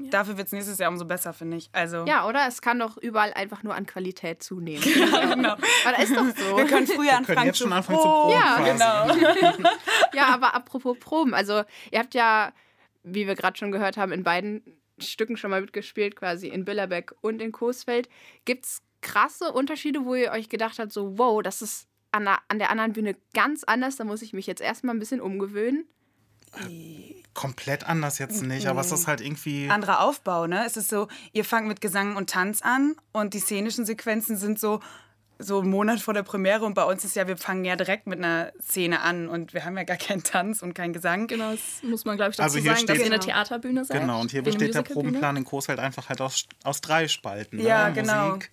Dafür 0.09 0.37
wird 0.37 0.47
es 0.47 0.53
nächstes 0.53 0.77
Jahr 0.77 0.89
umso 0.89 1.03
besser, 1.03 1.33
finde 1.33 1.57
ich. 1.57 1.69
Also, 1.73 2.05
Ja, 2.05 2.25
oder? 2.25 2.47
Es 2.47 2.61
kann 2.61 2.79
doch 2.79 2.95
überall 2.97 3.33
einfach 3.33 3.61
nur 3.63 3.75
an 3.75 3.85
Qualität 3.85 4.41
zunehmen. 4.41 4.81
ja, 5.11 5.33
genau. 5.35 5.53
Aber 5.53 5.97
das 5.97 6.03
ist 6.09 6.15
doch 6.15 6.25
so. 6.37 6.55
Wir 6.57 6.65
können 6.65 6.87
früher 6.87 7.03
Wir 7.03 7.17
anfangen 7.17 7.35
können 7.35 7.47
jetzt 7.47 7.57
schon 7.59 7.73
anfangen 7.73 7.99
zu 7.99 8.05
proben. 8.05 8.31
proben 8.31 8.77
Ja, 8.77 9.05
quasi. 9.07 9.19
Genau. 9.57 9.69
Ja, 10.13 10.27
aber 10.33 10.53
apropos 10.55 10.97
Proben. 10.99 11.33
Also, 11.33 11.63
ihr 11.91 11.99
habt 11.99 12.13
ja, 12.13 12.53
wie 13.03 13.27
wir 13.27 13.35
gerade 13.35 13.57
schon 13.57 13.71
gehört 13.73 13.97
haben, 13.97 14.13
in 14.13 14.23
beiden 14.23 14.61
Stücken 15.01 15.37
schon 15.37 15.51
mal 15.51 15.61
mitgespielt, 15.61 16.15
quasi 16.15 16.47
in 16.47 16.65
Billerbeck 16.65 17.13
und 17.21 17.41
in 17.41 17.51
Coesfeld. 17.51 18.09
Gibt 18.45 18.65
es 18.65 18.81
krasse 19.01 19.51
Unterschiede, 19.51 20.05
wo 20.05 20.15
ihr 20.15 20.31
euch 20.31 20.49
gedacht 20.49 20.79
habt, 20.79 20.93
so, 20.93 21.17
wow, 21.17 21.41
das 21.41 21.61
ist 21.61 21.87
an 22.11 22.25
der, 22.25 22.39
an 22.47 22.59
der 22.59 22.69
anderen 22.69 22.93
Bühne 22.93 23.15
ganz 23.33 23.63
anders, 23.63 23.95
da 23.95 24.03
muss 24.03 24.21
ich 24.21 24.33
mich 24.33 24.47
jetzt 24.47 24.61
erstmal 24.61 24.95
ein 24.95 24.99
bisschen 24.99 25.21
umgewöhnen? 25.21 25.87
komplett 27.33 27.85
anders 27.85 28.19
jetzt 28.19 28.43
nicht, 28.43 28.67
aber 28.67 28.81
es 28.81 28.91
ist 28.91 29.07
halt 29.07 29.21
irgendwie. 29.21 29.69
anderer 29.69 30.01
Aufbau, 30.01 30.47
ne? 30.47 30.65
Es 30.65 30.75
ist 30.75 30.89
so, 30.89 31.07
ihr 31.31 31.45
fangt 31.45 31.67
mit 31.67 31.79
Gesang 31.81 32.15
und 32.17 32.29
Tanz 32.29 32.61
an 32.61 32.95
und 33.13 33.33
die 33.33 33.39
szenischen 33.39 33.85
Sequenzen 33.85 34.35
sind 34.35 34.59
so 34.59 34.81
so 35.41 35.59
einen 35.59 35.69
Monat 35.69 35.99
vor 35.99 36.13
der 36.13 36.23
Premiere 36.23 36.63
und 36.65 36.73
bei 36.73 36.83
uns 36.83 37.03
ist 37.03 37.15
ja, 37.15 37.27
wir 37.27 37.37
fangen 37.37 37.65
ja 37.65 37.75
direkt 37.75 38.07
mit 38.07 38.19
einer 38.19 38.51
Szene 38.61 39.01
an 39.01 39.27
und 39.27 39.53
wir 39.53 39.65
haben 39.65 39.75
ja 39.77 39.83
gar 39.83 39.97
keinen 39.97 40.23
Tanz 40.23 40.61
und 40.61 40.73
keinen 40.73 40.93
Gesang. 40.93 41.27
Genau, 41.27 41.51
das 41.51 41.83
muss 41.83 42.05
man, 42.05 42.15
glaube 42.17 42.31
ich, 42.31 42.37
dazu 42.37 42.43
Also 42.43 42.59
hier 42.59 42.73
sagen, 42.75 42.87
dass 42.87 42.95
steht- 42.97 43.07
ihr 43.07 43.13
eine 43.13 43.19
Theaterbühne 43.23 43.85
seid. 43.85 43.99
Genau, 44.01 44.21
und 44.21 44.31
hier 44.31 44.41
besteht 44.43 44.73
der. 44.75 44.81
Probenplan 44.83 45.37
in 45.37 45.45
Coesfeld 45.45 45.79
einfach 45.79 46.09
halt 46.09 46.21
aus, 46.21 46.45
aus 46.63 46.81
drei 46.81 47.07
Spalten. 47.07 47.57
Ne? 47.57 47.63
Ja, 47.63 47.89
genau. 47.89 48.29
Musik 48.29 48.51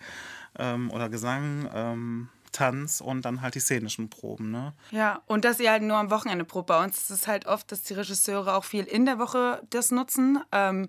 ähm, 0.59 0.91
oder 0.91 1.09
Gesang, 1.09 1.69
ähm, 1.75 2.29
Tanz 2.53 3.01
und 3.01 3.25
dann 3.25 3.43
halt 3.43 3.55
die 3.55 3.61
szenischen 3.61 4.09
Proben. 4.09 4.51
Ne? 4.51 4.73
Ja, 4.91 5.21
und 5.27 5.45
dass 5.45 5.61
ihr 5.61 5.71
halt 5.71 5.83
nur 5.83 5.97
am 5.97 6.11
Wochenende 6.11 6.45
probt. 6.45 6.67
Bei 6.69 6.83
uns 6.83 6.97
ist 6.99 7.11
es 7.11 7.27
halt 7.29 7.47
oft, 7.47 7.71
dass 7.71 7.83
die 7.83 7.95
Regisseure 7.95 8.55
auch 8.55 8.65
viel 8.65 8.85
in 8.85 9.05
der 9.05 9.19
Woche 9.19 9.63
das 9.71 9.91
nutzen. 9.91 10.41
Ähm, 10.53 10.89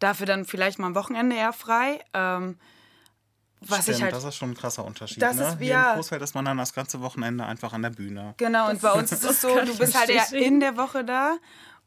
dafür 0.00 0.26
dann 0.26 0.44
vielleicht 0.44 0.78
mal 0.78 0.88
am 0.88 0.94
Wochenende 0.94 1.36
eher 1.36 1.52
frei. 1.52 2.00
Ähm, 2.12 2.58
was 3.60 3.82
Stimmt, 3.82 3.96
ich 3.96 4.02
halt 4.02 4.12
das 4.14 4.24
ist 4.24 4.36
schon 4.36 4.50
ein 4.50 4.56
krasser 4.56 4.84
Unterschied. 4.84 5.22
Das 5.22 5.36
ne? 5.36 5.48
ist- 5.48 5.58
Hier 5.58 5.66
ja. 5.68 5.90
in 5.90 5.96
Coesfeld 5.96 6.22
ist 6.22 6.34
man 6.34 6.44
dann 6.44 6.58
das 6.58 6.72
ganze 6.74 7.00
Wochenende 7.00 7.44
einfach 7.44 7.72
an 7.72 7.82
der 7.82 7.90
Bühne. 7.90 8.34
Genau, 8.36 8.70
und 8.70 8.80
bei 8.82 8.92
uns 8.92 9.12
ist 9.12 9.24
es 9.24 9.40
so, 9.40 9.48
du 9.48 9.76
bist 9.78 9.98
halt 9.98 10.10
eher 10.10 10.32
in 10.32 10.60
der 10.60 10.76
Woche 10.76 11.04
da 11.04 11.36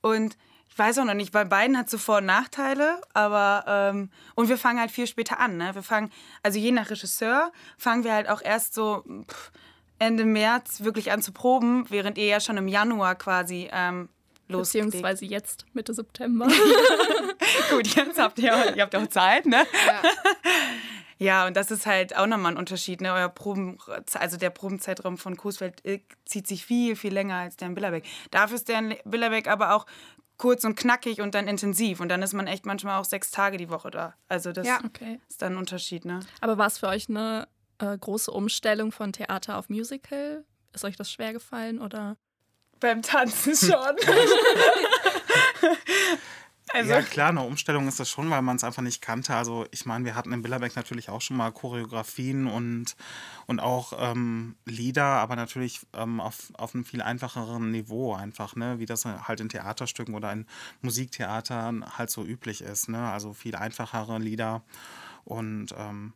und 0.02 0.38
ich 0.70 0.78
weiß 0.78 1.00
auch 1.00 1.06
noch 1.06 1.14
nicht, 1.14 1.32
bei 1.32 1.44
beiden 1.46 1.78
hat 1.78 1.92
es 1.92 2.02
Vor- 2.02 2.18
und 2.20 2.26
Nachteile, 2.26 3.02
aber 3.14 3.66
ähm, 3.68 4.10
und 4.36 4.50
wir 4.50 4.58
fangen 4.58 4.80
halt 4.80 4.92
viel 4.92 5.08
später 5.08 5.40
an, 5.40 5.58
ne? 5.58 5.76
Wir 5.76 5.84
fangen, 5.84 6.12
also 6.44 6.58
je 6.60 6.72
nach 6.72 6.90
Regisseur, 6.90 7.52
fangen 7.78 8.04
wir 8.04 8.14
halt 8.14 8.30
auch 8.30 8.42
erst 8.42 8.76
so 8.76 9.04
pff, 9.28 9.52
Ende 9.98 10.24
März 10.26 10.82
wirklich 10.82 11.12
an 11.12 11.22
zu 11.22 11.34
proben, 11.34 11.86
während 11.90 12.18
ihr 12.18 12.28
ja 12.28 12.40
schon 12.40 12.56
im 12.58 12.68
Januar 12.68 13.16
quasi 13.16 13.70
ähm, 13.74 14.08
loslegt. 14.50 14.86
Beziehungsweise 14.88 15.26
jetzt, 15.26 15.66
Mitte 15.74 15.94
September. 15.94 16.48
Gut, 17.70 17.88
jetzt 17.96 18.20
habt 18.20 18.40
ihr, 18.40 18.76
ihr 18.76 18.82
habt 18.84 18.96
auch 18.96 19.08
Zeit, 19.08 19.46
ne? 19.46 19.66
Ja, 21.18 21.46
und 21.48 21.58
das 21.58 21.70
ist 21.70 21.86
halt 21.86 22.16
auch 22.16 22.28
nochmal 22.28 22.54
ein 22.54 22.58
Unterschied. 22.58 23.02
Ne? 23.02 23.12
Euer 23.14 23.28
Proben, 23.28 23.78
also 24.14 24.38
der 24.38 24.50
Probenzeitraum 24.52 25.18
von 25.18 25.36
Coesfeld 25.36 25.84
äh, 25.86 26.00
zieht 26.26 26.48
sich 26.48 26.66
viel, 26.66 26.96
viel 26.96 27.14
länger 27.14 27.36
als 27.36 27.58
der 27.58 27.68
in 27.68 27.76
Billerbeck. 27.76 28.06
Dafür 28.32 28.56
ist 28.56 28.70
der 28.70 28.80
in 28.80 28.96
Billerbeck 29.04 29.48
aber 29.50 29.76
auch 29.76 29.86
kurz 30.38 30.64
und 30.64 30.76
knackig 30.76 31.20
und 31.20 31.36
dann 31.36 31.50
intensiv. 31.50 32.00
Und 32.00 32.08
dann 32.08 32.22
ist 32.22 32.34
man 32.34 32.48
echt 32.48 32.66
manchmal 32.66 32.98
auch 33.00 33.04
sechs 33.04 33.32
Tage 33.32 33.58
die 33.58 33.70
Woche 33.70 33.92
da. 33.92 34.16
Also 34.30 34.54
das 34.54 34.66
Ja. 34.66 34.80
Okay. 34.86 35.20
ist 35.28 35.42
dann 35.42 35.54
ein 35.54 35.58
Unterschied, 35.58 36.06
ne? 36.06 36.22
Aber 36.40 36.58
war 36.58 36.68
es 36.68 36.78
für 36.78 36.88
euch 36.88 37.10
eine 37.10 37.50
äh, 37.80 37.98
große 37.98 38.32
Umstellung 38.32 38.94
von 38.94 39.12
Theater 39.12 39.58
auf 39.58 39.68
Musical? 39.68 40.46
Ist 40.74 40.86
euch 40.86 40.96
das 40.96 41.12
schwer 41.12 41.34
gefallen 41.34 41.82
oder? 41.82 42.16
Beim 42.80 43.02
Tanzen 43.02 43.56
schon. 43.72 43.72
also, 46.74 46.92
ja, 46.92 47.02
klar, 47.02 47.30
eine 47.30 47.42
Umstellung 47.42 47.88
ist 47.88 48.00
das 48.00 48.10
schon, 48.10 48.30
weil 48.30 48.42
man 48.42 48.56
es 48.56 48.64
einfach 48.64 48.82
nicht 48.82 49.02
kannte. 49.02 49.36
Also, 49.36 49.66
ich 49.72 49.86
meine, 49.86 50.06
wir 50.06 50.16
hatten 50.16 50.32
in 50.32 50.42
Billerbeck 50.42 50.76
natürlich 50.76 51.10
auch 51.10 51.22
schon 51.22 51.38
mal 51.38 51.52
Choreografien 51.52 52.48
und, 52.48 52.96
und 53.48 53.60
auch 53.60 53.94
ähm, 53.98 54.56
Lieder, 54.66 55.04
aber 55.04 55.36
natürlich 55.36 55.82
ähm, 55.94 56.20
auf, 56.20 56.52
auf 56.54 56.74
einem 56.74 56.86
viel 56.86 57.02
einfacheren 57.02 57.72
Niveau 57.72 58.14
einfach, 58.14 58.56
ne? 58.56 58.80
wie 58.80 58.86
das 58.86 59.06
halt 59.06 59.40
in 59.40 59.50
Theaterstücken 59.50 60.16
oder 60.16 60.32
in 60.32 60.46
Musiktheatern 60.82 61.86
halt 61.98 62.10
so 62.10 62.24
üblich 62.24 62.62
ist. 62.62 62.90
Ne? 62.90 63.12
Also 63.12 63.34
viel 63.34 63.56
einfachere 63.56 64.20
Lieder. 64.20 64.64
Und 65.26 65.76
ähm, 65.78 66.14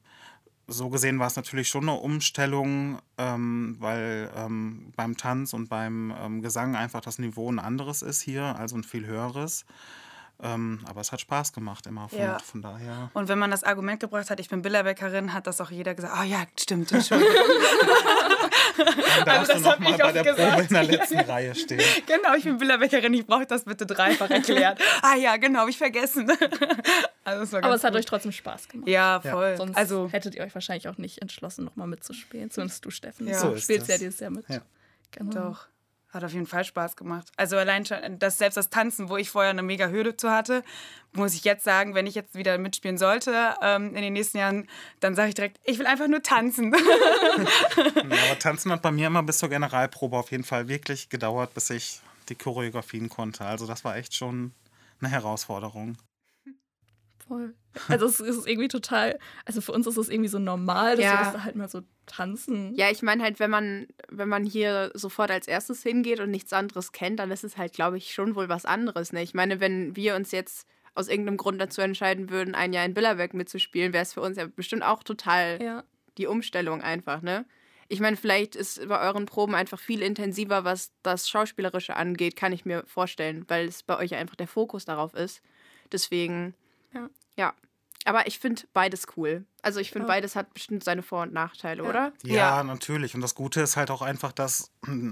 so 0.68 0.90
gesehen 0.90 1.20
war 1.20 1.28
es 1.28 1.36
natürlich 1.36 1.68
schon 1.68 1.90
eine 1.90 2.00
Umstellung, 2.00 3.00
ähm, 3.18 3.76
weil 3.80 4.30
ähm, 4.36 4.94
beim 4.96 5.18
Tanz 5.18 5.54
und 5.54 5.70
beim 5.70 6.14
ähm, 6.22 6.42
Gesang 6.42 6.76
einfach 6.76 7.02
das 7.02 7.20
Niveau 7.20 7.52
ein 7.52 7.60
anderes 7.60 8.02
ist 8.02 8.22
hier, 8.22 8.44
also 8.58 8.78
ein 8.78 8.84
viel 8.84 9.06
höheres. 9.06 9.66
Ähm, 10.42 10.80
aber 10.86 11.00
es 11.02 11.12
hat 11.12 11.22
Spaß 11.22 11.54
gemacht 11.54 11.86
immer. 11.86 12.10
Von, 12.10 12.20
Ja. 12.20 12.40
von 12.40 12.62
daher. 12.62 13.12
und 13.14 13.28
wenn 13.30 13.40
man 13.40 13.52
das 13.52 13.64
Argument 13.64 14.00
gebracht 14.00 14.30
hat, 14.30 14.40
ich 14.40 14.50
bin 14.50 14.62
Billerbäckerin, 14.62 15.32
hat 15.34 15.48
das 15.48 15.62
auch 15.62 15.70
jeder 15.72 15.94
gesagt, 15.96 16.14
ah 16.18 16.24
ja, 16.24 16.44
stimmt, 16.60 16.92
Entschuldigung. 16.92 17.34
Dann 18.78 19.26
darfst 19.26 19.52
das 19.52 19.62
du 19.62 19.70
noch 19.70 19.80
mal 19.80 19.92
ich 19.92 19.98
bei 19.98 20.12
der 20.12 20.24
gesagt. 20.24 20.50
Probe 20.50 20.62
in 20.64 20.74
der 20.74 20.84
letzten 20.84 21.20
Reihe 21.20 21.56
stehen. 21.56 21.82
genau, 22.06 22.36
ich 22.36 22.44
bin 22.44 22.58
Billerbäckerin, 22.58 23.14
ich 23.14 23.26
brauche 23.26 23.46
das 23.46 23.66
bitte 23.66 23.86
dreifach 23.86 24.30
erklärt. 24.30 24.80
ah 25.02 25.16
ja, 25.16 25.38
genau, 25.38 25.62
hab 25.62 25.70
ich 25.70 25.78
vergessen. 25.78 26.32
also, 27.24 27.58
Aber 27.58 27.76
es 27.76 27.84
hat 27.84 27.92
gut. 27.92 28.00
euch 28.00 28.06
trotzdem 28.06 28.32
Spaß 28.32 28.70
gemacht. 28.70 28.90
Ja, 28.90 29.22
voll. 29.22 29.58
Sonst 29.58 29.76
also, 29.78 30.10
hättet 30.12 30.36
ihr 30.36 30.44
euch 30.44 30.54
wahrscheinlich 30.54 30.88
auch 30.88 30.98
nicht 30.98 31.22
entschlossen, 31.22 31.66
nochmal 31.66 31.88
mitzuspielen. 31.88 32.52
Zumindest 32.52 32.84
du, 32.86 32.90
Steffen. 32.90 33.28
Ja. 33.28 33.34
Du 33.34 33.40
So 33.40 33.58
spielst 33.58 33.88
ja 33.88 33.96
das. 33.96 34.00
dieses 34.00 34.20
Jahr 34.20 34.32
mit. 34.32 34.48
Ja. 34.50 34.62
Genau. 35.12 35.50
doch. 35.50 35.68
Hat 36.14 36.24
auf 36.24 36.32
jeden 36.32 36.46
Fall 36.46 36.64
Spaß 36.64 36.96
gemacht. 36.96 37.32
Also 37.38 37.58
allein 37.58 37.86
schon, 37.88 37.98
das, 38.20 38.38
selbst 38.38 38.56
das 38.56 38.70
Tanzen, 38.70 39.10
wo 39.10 39.18
ich 39.18 39.32
vorher 39.32 39.50
eine 39.50 39.64
mega 39.64 39.88
Hürde 39.88 40.16
zu 40.16 40.30
hatte, 40.30 40.64
muss 41.14 41.34
ich 41.34 41.44
jetzt 41.44 41.64
sagen, 41.64 41.96
wenn 41.96 42.06
ich 42.06 42.14
jetzt 42.14 42.36
wieder 42.36 42.60
mitspielen 42.60 43.00
sollte 43.00 43.56
ähm, 43.64 43.96
in 43.96 44.02
den 44.04 44.14
nächsten 44.14 44.38
Jahren, 44.38 44.68
dann 45.00 45.16
sage 45.16 45.30
ich 45.30 45.36
direkt, 45.36 45.60
ich 45.64 45.80
will 45.80 45.88
einfach 45.88 46.08
nur 46.08 46.22
tanzen. 46.22 46.76
Ja, 47.76 48.30
aber 48.30 48.40
Tanzen 48.40 48.72
hat 48.72 48.82
bei 48.82 48.92
mir 48.92 49.08
immer 49.08 49.24
bis 49.24 49.40
zur 49.40 49.50
Generalprobe 49.50 50.18
auf 50.18 50.32
jeden 50.32 50.44
Fall 50.44 50.68
wirklich 50.68 51.10
gedauert, 51.10 51.54
bis 51.54 51.70
ich 51.70 52.02
die 52.30 52.36
Choreografien 52.36 53.10
konnte. 53.10 53.46
Also 53.46 53.66
das 53.66 53.84
war 53.84 53.96
echt 53.96 54.14
schon 54.14 54.54
eine 55.00 55.10
Herausforderung. 55.10 55.98
Voll. 57.28 57.56
Also 57.90 58.06
es 58.06 58.20
ist 58.20 58.48
irgendwie 58.48 58.68
total, 58.68 59.18
also 59.46 59.62
für 59.62 59.72
uns 59.72 59.88
ist 59.88 59.98
es 59.98 60.10
irgendwie 60.10 60.30
so 60.30 60.40
normal, 60.40 60.96
dass 60.96 61.06
Ja. 61.06 61.12
wir 61.14 61.18
das 61.26 61.34
da 61.34 61.44
halt 61.44 61.56
mal 61.56 61.70
so 61.70 61.82
tanzen. 62.06 62.74
Ja, 62.76 62.90
ich 62.92 63.02
meine 63.02 63.24
halt, 63.24 63.40
wenn 63.40 63.50
man, 63.50 63.88
wenn 64.10 64.30
man 64.30 64.44
hier 64.46 64.92
sofort 64.94 65.32
als 65.32 65.48
erstes 65.48 65.82
hingeht 65.84 66.20
und 66.20 66.30
nichts 66.32 66.54
anderes 66.54 66.92
kennt, 66.92 67.20
dann 67.20 67.32
ist 67.32 67.44
es 67.44 67.58
halt, 67.58 67.74
glaube 67.74 67.98
ich, 67.98 68.14
schon 68.14 68.36
wohl 68.36 68.50
was 68.50 68.66
anderes. 68.66 69.12
Ne? 69.14 69.24
Ich 69.24 69.34
meine, 69.34 69.60
wenn 69.60 69.96
wir 69.96 70.16
uns 70.16 70.32
jetzt 70.32 70.68
aus 70.96 71.08
irgendeinem 71.08 71.38
Grund 71.38 71.60
dazu 71.60 71.82
entscheiden 71.82 72.30
würden, 72.30 72.54
ein 72.54 72.74
Jahr 72.74 72.86
in 72.86 72.94
Billerbeck 72.94 73.34
mitzuspielen, 73.34 73.94
wäre 73.94 74.04
es 74.04 74.14
für 74.14 74.22
uns 74.22 74.38
ja 74.38 74.46
bestimmt 74.48 74.84
auch 74.84 75.02
total 75.04 75.60
Ja. 75.62 75.84
die 76.20 76.28
Umstellung 76.28 76.82
einfach, 76.82 77.22
ne? 77.22 77.46
Ich 77.90 78.00
meine, 78.00 78.16
vielleicht 78.16 78.56
ist 78.56 78.88
bei 78.88 79.00
euren 79.02 79.26
Proben 79.26 79.56
einfach 79.56 79.80
viel 79.80 80.02
intensiver, 80.02 80.64
was 80.64 80.92
das 81.04 81.30
Schauspielerische 81.30 81.96
angeht, 81.96 82.36
kann 82.36 82.54
ich 82.54 82.66
mir 82.66 82.84
vorstellen, 82.88 83.44
weil 83.50 83.68
es 83.68 83.84
bei 83.84 83.98
euch 83.98 84.16
einfach 84.16 84.36
der 84.36 84.48
Fokus 84.48 84.86
darauf 84.86 85.14
ist. 85.16 85.42
Deswegen, 85.92 86.54
Ja. 86.94 87.10
Ja. 87.38 87.54
Aber 88.06 88.28
ich 88.28 88.38
finde 88.38 88.64
beides 88.74 89.06
cool. 89.16 89.46
Also 89.62 89.80
ich 89.80 89.92
finde, 89.92 90.06
Ja. 90.10 90.14
beides 90.16 90.36
hat 90.36 90.54
bestimmt 90.54 90.84
seine 90.84 91.02
Vor- 91.04 91.22
und 91.22 91.32
Nachteile, 91.32 91.84
Ja. 91.84 91.90
oder? 91.90 92.12
Ja, 92.24 92.34
Ja. 92.58 92.64
natürlich. 92.66 93.16
Und 93.16 93.22
das 93.22 93.34
Gute 93.34 93.62
ist 93.62 93.78
halt 93.78 93.90
auch 93.92 94.02
einfach, 94.02 94.34
dass, 94.34 94.72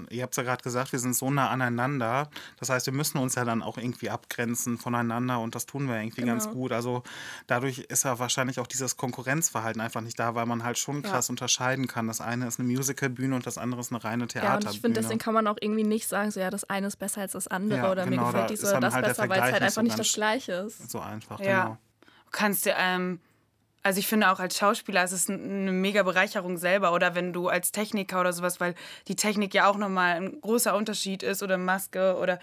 ihr 0.10 0.24
habt 0.24 0.34
es 0.34 0.36
ja 0.36 0.44
gerade 0.44 0.62
gesagt, 0.62 0.92
wir 0.92 1.00
sind 1.00 1.16
so 1.16 1.32
nah 1.32 1.50
aneinander. 1.52 2.30
Das 2.60 2.68
heißt, 2.70 2.88
wir 2.88 2.92
müssen 2.94 3.18
uns 3.18 3.36
ja 3.36 3.46
dann 3.46 3.64
auch 3.64 3.78
irgendwie 3.78 4.10
abgrenzen 4.10 4.78
voneinander 4.78 5.40
und 5.40 5.56
das 5.56 5.68
tun 5.68 5.88
wir 5.88 6.02
irgendwie 6.02 6.24
ganz 6.24 6.44
Genau. 6.48 6.56
gut. 6.58 6.74
Also 6.74 7.04
dadurch 7.48 7.78
ist 7.80 8.04
ja 8.04 8.20
wahrscheinlich 8.20 8.60
auch 8.60 8.68
dieses 8.68 8.98
Konkurrenzverhalten 8.98 9.80
einfach 9.80 10.02
nicht 10.02 10.20
da, 10.20 10.36
weil 10.36 10.46
man 10.46 10.66
halt 10.66 10.78
schon 10.78 11.02
krass 11.02 11.30
unterscheiden 11.30 11.88
kann. 11.88 12.08
Das 12.08 12.20
eine 12.20 12.46
ist 12.46 12.60
eine 12.60 12.68
Musicalbühne 12.68 13.34
und 13.36 13.46
das 13.48 13.58
andere 13.58 13.80
ist 13.80 13.94
eine 13.94 14.04
reine 14.04 14.24
Ja, 14.24 14.28
Theaterbühne. 14.28 14.70
und 14.70 14.76
ich 14.76 14.82
finde, 14.82 15.00
deswegen 15.00 15.20
kann 15.20 15.34
man 15.34 15.48
auch 15.48 15.58
irgendwie 15.62 15.86
nicht 15.86 16.10
sagen, 16.10 16.30
so 16.30 16.42
ja, 16.42 16.50
das 16.50 16.66
eine 16.66 16.88
ist 16.88 16.98
besser 16.98 17.22
als 17.22 17.32
das 17.32 17.48
andere 17.48 17.80
Ja, 17.80 17.92
oder 17.92 18.04
mir 18.04 18.12
genau, 18.18 18.26
gefällt 18.26 18.44
da 18.44 18.48
dies 18.48 18.66
oder 18.66 18.82
das 18.82 18.94
halt 18.96 19.06
besser, 19.06 19.30
weil 19.30 19.38
es 19.38 19.44
halt 19.44 19.54
einfach 19.62 19.70
so 19.76 19.82
nicht 19.82 19.96
ganz 19.96 20.08
das 20.10 20.14
Gleiche 20.14 20.52
ist. 20.52 20.92
so 20.92 21.00
einfach, 21.00 21.40
Ja. 21.40 21.64
genau. 21.64 21.78
Kannst 22.32 22.66
dir, 22.66 22.76
ähm, 22.78 23.20
also 23.84 24.00
ich 24.00 24.08
finde 24.08 24.32
auch 24.32 24.40
als 24.40 24.58
Schauspieler 24.58 25.04
ist 25.04 25.12
es 25.12 25.30
eine 25.30 25.72
mega 25.72 26.04
Bereicherung 26.04 26.58
selber 26.58 26.94
oder 26.94 27.16
wenn 27.16 27.34
du 27.34 27.48
als 27.48 27.72
Techniker 27.72 28.22
oder 28.22 28.32
sowas, 28.32 28.60
weil 28.60 28.76
die 29.08 29.16
Technik 29.16 29.54
ja 29.54 29.68
auch 29.68 29.78
nochmal 29.78 30.18
ein 30.18 30.42
großer 30.42 30.76
Unterschied 30.76 31.24
ist 31.24 31.42
oder 31.42 31.58
Maske 31.58 32.16
oder 32.16 32.40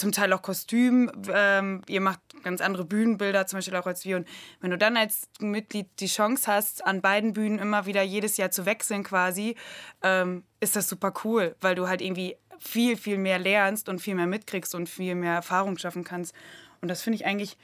zum 0.00 0.12
Teil 0.12 0.32
auch 0.32 0.42
Kostüm. 0.42 1.12
Ähm, 1.32 1.82
ihr 1.86 2.00
macht 2.00 2.20
ganz 2.42 2.60
andere 2.62 2.84
Bühnenbilder, 2.84 3.46
zum 3.46 3.58
Beispiel 3.58 3.76
auch 3.76 3.86
als 3.86 4.04
wir. 4.04 4.16
Und 4.16 4.28
wenn 4.60 4.70
du 4.70 4.78
dann 4.78 4.96
als 4.96 5.28
Mitglied 5.40 5.88
die 6.00 6.06
Chance 6.06 6.50
hast, 6.50 6.84
an 6.86 7.02
beiden 7.02 7.34
Bühnen 7.34 7.58
immer 7.58 7.84
wieder 7.84 8.02
jedes 8.02 8.38
Jahr 8.38 8.50
zu 8.50 8.64
wechseln 8.64 9.04
quasi, 9.04 9.56
ähm, 10.02 10.44
ist 10.58 10.74
das 10.74 10.88
super 10.88 11.12
cool, 11.24 11.54
weil 11.60 11.74
du 11.74 11.86
halt 11.86 12.00
irgendwie 12.00 12.36
viel, 12.58 12.96
viel 12.96 13.18
mehr 13.18 13.38
lernst 13.38 13.88
und 13.88 14.00
viel 14.00 14.14
mehr 14.14 14.26
mitkriegst 14.26 14.74
und 14.74 14.88
viel 14.88 15.14
mehr 15.14 15.34
Erfahrung 15.34 15.76
schaffen 15.78 16.04
kannst. 16.04 16.34
Und 16.80 16.88
das 16.88 17.02
finde 17.02 17.16
ich 17.16 17.26
eigentlich 17.26 17.58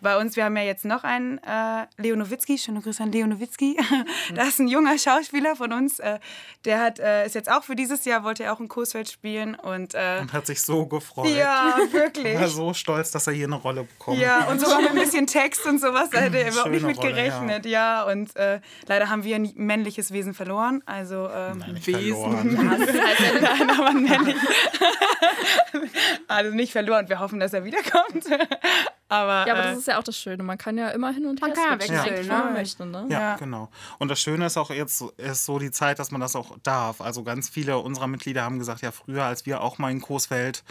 bei 0.00 0.18
uns, 0.18 0.36
wir 0.36 0.44
haben 0.44 0.56
ja 0.56 0.62
jetzt 0.62 0.84
noch 0.84 1.02
einen 1.04 1.38
äh, 1.38 1.86
Leo 1.96 2.14
Nowitzki, 2.16 2.58
schöne 2.58 2.80
Grüße 2.80 3.02
an 3.02 3.10
Leo 3.12 3.26
Nowitzki. 3.26 3.76
das 4.34 4.48
ist 4.48 4.58
ein 4.60 4.68
junger 4.68 4.98
Schauspieler 4.98 5.56
von 5.56 5.72
uns. 5.72 5.98
Äh, 5.98 6.18
der 6.64 6.80
hat, 6.80 6.98
äh, 6.98 7.24
ist 7.26 7.34
jetzt 7.34 7.50
auch 7.50 7.64
für 7.64 7.74
dieses 7.74 8.04
Jahr, 8.04 8.22
wollte 8.24 8.44
er 8.44 8.52
auch 8.52 8.60
in 8.60 8.68
Coesfeld 8.68 9.08
spielen. 9.10 9.54
Und 9.54 9.94
äh, 9.94 10.18
Und 10.20 10.32
hat 10.32 10.46
sich 10.46 10.60
so 10.62 10.86
gefreut. 10.86 11.28
ja, 11.28 11.76
wirklich. 11.90 12.34
War 12.38 12.48
so 12.48 12.74
stolz, 12.74 13.10
dass 13.12 13.26
er 13.26 13.32
hier 13.32 13.46
eine 13.46 13.56
Rolle 13.56 13.84
bekommt. 13.84 14.18
Ja, 14.18 14.44
und 14.48 14.60
sogar 14.60 14.80
mit 14.82 14.90
ein 14.90 14.96
bisschen 14.98 15.26
Text 15.26 15.64
und 15.66 15.80
sowas, 15.80 16.10
da 16.10 16.20
hätte 16.20 16.38
er 16.38 16.48
überhaupt 16.52 16.70
nicht 16.70 16.84
mit 16.86 16.98
Rolle, 16.98 17.08
gerechnet. 17.10 17.66
ja. 17.66 18.02
und 18.04 18.34
äh, 18.36 18.60
leider 18.86 19.08
haben 19.08 19.24
wir 19.24 19.36
ein 19.36 19.52
männliches 19.54 20.12
Wesen 20.12 20.34
verloren. 20.34 20.82
Also 20.86 21.28
ähm, 21.30 21.58
Nein, 21.58 21.72
nicht 21.74 21.86
Wesen. 21.86 22.14
verloren. 22.14 22.52
Nein, 23.40 23.70
aber 23.70 23.88
ein 23.88 24.02
männlich. 24.02 24.36
also 26.28 26.54
nicht 26.54 26.72
verloren. 26.72 27.08
Wir 27.08 27.20
hoffen, 27.20 27.40
dass 27.40 27.52
er 27.52 27.64
wiederkommt. 27.64 28.24
Aber, 29.08 29.46
Ja, 29.46 29.52
aber 29.54 29.64
äh, 29.64 29.68
das 29.70 29.78
ist 29.78 29.86
ja 29.88 29.98
auch 29.98 30.02
das 30.02 30.16
Schöne. 30.18 30.42
Man 30.42 30.56
kann 30.58 30.78
ja 30.78 30.88
immer 30.88 31.12
hin 31.12 31.26
und 31.26 31.40
Man 31.40 31.52
her 31.52 31.62
kann 31.62 31.72
ja 31.72 31.78
wechseln, 31.80 32.04
ne? 32.14 32.18
wenn 32.20 32.26
man 32.28 32.52
möchte, 32.54 32.86
ne? 32.86 33.06
Ja, 33.10 33.20
Ja. 33.20 33.36
genau. 33.36 33.68
Und 33.98 34.08
das 34.08 34.18
Schöne 34.20 34.46
ist 34.46 34.56
auch 34.56 34.70
jetzt 34.70 34.96
so- 34.98 35.10
ist 35.18 35.44
so 35.44 35.58
die 35.58 35.70
Zeit, 35.70 35.98
dass 35.98 36.10
man 36.10 36.20
das 36.22 36.34
auch 36.34 36.56
darf. 36.62 37.00
Also 37.00 37.22
ganz 37.22 37.48
viele 37.50 37.78
unserer 37.78 38.06
Mitglieder 38.06 38.42
haben 38.44 38.58
gesagt, 38.58 38.80
ja 38.80 38.92
früher, 38.92 39.24
als 39.24 39.44
wir 39.46 39.60
auch 39.60 39.76
mal 39.78 39.90
in 39.90 40.00
Coesfeld 40.00 40.64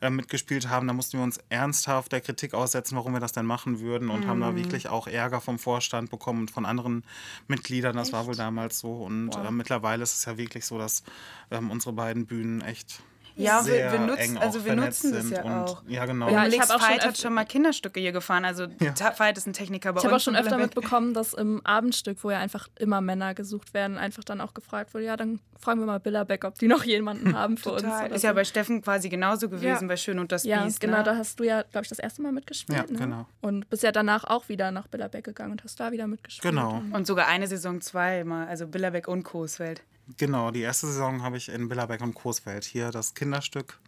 äh, 0.00 0.10
mitgespielt 0.10 0.68
haben, 0.68 0.86
da 0.86 0.92
mussten 0.92 1.16
wir 1.18 1.24
uns 1.24 1.40
ernsthaft 1.48 2.12
der 2.12 2.20
Kritik 2.20 2.54
aussetzen, 2.54 2.94
warum 2.96 3.14
wir 3.14 3.20
das 3.20 3.32
denn 3.32 3.46
machen 3.46 3.80
würden 3.80 4.10
und 4.10 4.26
haben 4.28 4.40
da 4.40 4.54
wirklich 4.54 4.88
auch 4.88 5.06
Ärger 5.08 5.40
vom 5.40 5.58
Vorstand 5.58 6.10
bekommen 6.10 6.42
und 6.42 6.50
von 6.50 6.66
anderen 6.66 7.04
Mitgliedern. 7.48 7.96
Das 7.96 8.12
war 8.12 8.26
wohl 8.26 8.36
damals 8.36 8.78
so. 8.78 8.92
Und 8.92 9.34
äh, 9.34 9.50
mittlerweile 9.50 10.02
ist 10.02 10.12
es 10.14 10.24
ja 10.26 10.36
wirklich 10.36 10.66
so, 10.66 10.78
dass 10.78 11.02
ähm, 11.50 11.70
unsere 11.70 11.94
beiden 11.94 12.26
Bühnen 12.26 12.60
echt 12.60 13.00
Ja, 13.42 13.56
wir- 13.64 13.72
sehr 13.72 13.92
wir 13.92 13.98
nutzen- 14.00 14.18
eng 14.18 14.38
also 14.38 14.64
wir 14.64 14.72
vernetzt 14.74 15.04
nutzen 15.04 15.30
das 15.30 15.30
ja 15.30 15.42
und, 15.44 15.52
auch. 15.52 15.82
Ja, 15.86 16.04
genau. 16.06 16.28
Ja, 16.28 16.44
ich 16.46 16.50
Felix 16.54 16.68
hab 16.70 16.76
auch 16.80 16.86
schon 16.86 17.00
hat 17.00 17.18
schon 17.18 17.34
mal 17.34 17.44
Kinderstücke 17.44 18.00
hier 18.00 18.12
gefahren. 18.12 18.44
Also 18.44 18.64
ja. 18.80 18.94
Veit 19.18 19.38
ist 19.38 19.46
ein 19.46 19.52
Techniker 19.52 19.92
bei 19.92 19.98
Ich 20.00 20.04
habe 20.04 20.12
auch 20.12 20.16
uns. 20.16 20.24
schon 20.24 20.34
öfter 20.36 20.56
Billerbeck. 20.56 20.76
mitbekommen, 20.76 21.14
dass 21.14 21.34
im 21.34 21.64
Abendstück, 21.64 22.18
wo 22.22 22.30
ja 22.30 22.38
einfach 22.38 22.68
immer 22.78 23.00
Männer 23.00 23.34
gesucht 23.34 23.74
werden, 23.74 23.96
einfach 23.98 24.24
dann 24.24 24.40
auch 24.40 24.54
gefragt 24.54 24.92
wurde, 24.94 25.04
ja, 25.04 25.16
dann 25.16 25.40
fragen 25.58 25.80
wir 25.80 25.86
mal 25.86 26.00
Billerbeck, 26.00 26.44
ob 26.44 26.58
die 26.58 26.68
noch 26.68 26.84
jemanden 26.84 27.36
haben 27.36 27.56
für 27.56 27.72
uns. 27.72 27.82
Total. 27.82 28.06
oder 28.06 28.14
Ist 28.14 28.22
so. 28.22 28.26
ja 28.28 28.32
bei 28.32 28.44
Steffen 28.44 28.82
quasi 28.82 29.08
genauso 29.08 29.48
gewesen, 29.48 29.82
Ja. 29.82 29.88
bei 29.88 29.96
Schön 29.96 30.18
und 30.18 30.30
das 30.32 30.44
ja, 30.44 30.64
Biest. 30.64 30.80
genau, 30.80 30.98
ne? 30.98 31.02
da 31.04 31.16
hast 31.16 31.40
du 31.40 31.44
ja, 31.44 31.62
glaube 31.62 31.84
ich, 31.84 31.88
das 31.88 31.98
erste 31.98 32.22
Mal 32.22 32.32
mitgespielt. 32.32 32.78
Ja, 32.78 32.92
ne? 32.92 32.98
genau. 32.98 33.26
Und 33.40 33.68
bist 33.70 33.82
ja 33.82 33.92
danach 33.92 34.24
auch 34.24 34.48
wieder 34.48 34.70
nach 34.70 34.86
Billerbeck 34.88 35.24
gegangen 35.24 35.52
und 35.52 35.64
hast 35.64 35.78
da 35.80 35.90
wieder 35.92 36.06
mitgespielt. 36.06 36.42
Genau. 36.54 36.82
Und 36.92 37.06
sogar 37.06 37.26
eine 37.28 37.46
Saison 37.46 37.80
zweimal, 37.80 38.46
also 38.48 38.66
Billerbeck 38.66 39.08
und 39.08 39.22
Coesfeld. 39.24 39.82
Genau, 40.16 40.50
die 40.50 40.60
erste 40.62 40.86
Saison 40.86 41.22
habe 41.22 41.36
ich 41.36 41.48
in 41.48 41.68
Billerbeck 41.68 42.00
und 42.00 42.14
Coesfeld. 42.14 42.64
Hier 42.64 42.90
das 42.90 43.14
Kinderstück 43.14 43.78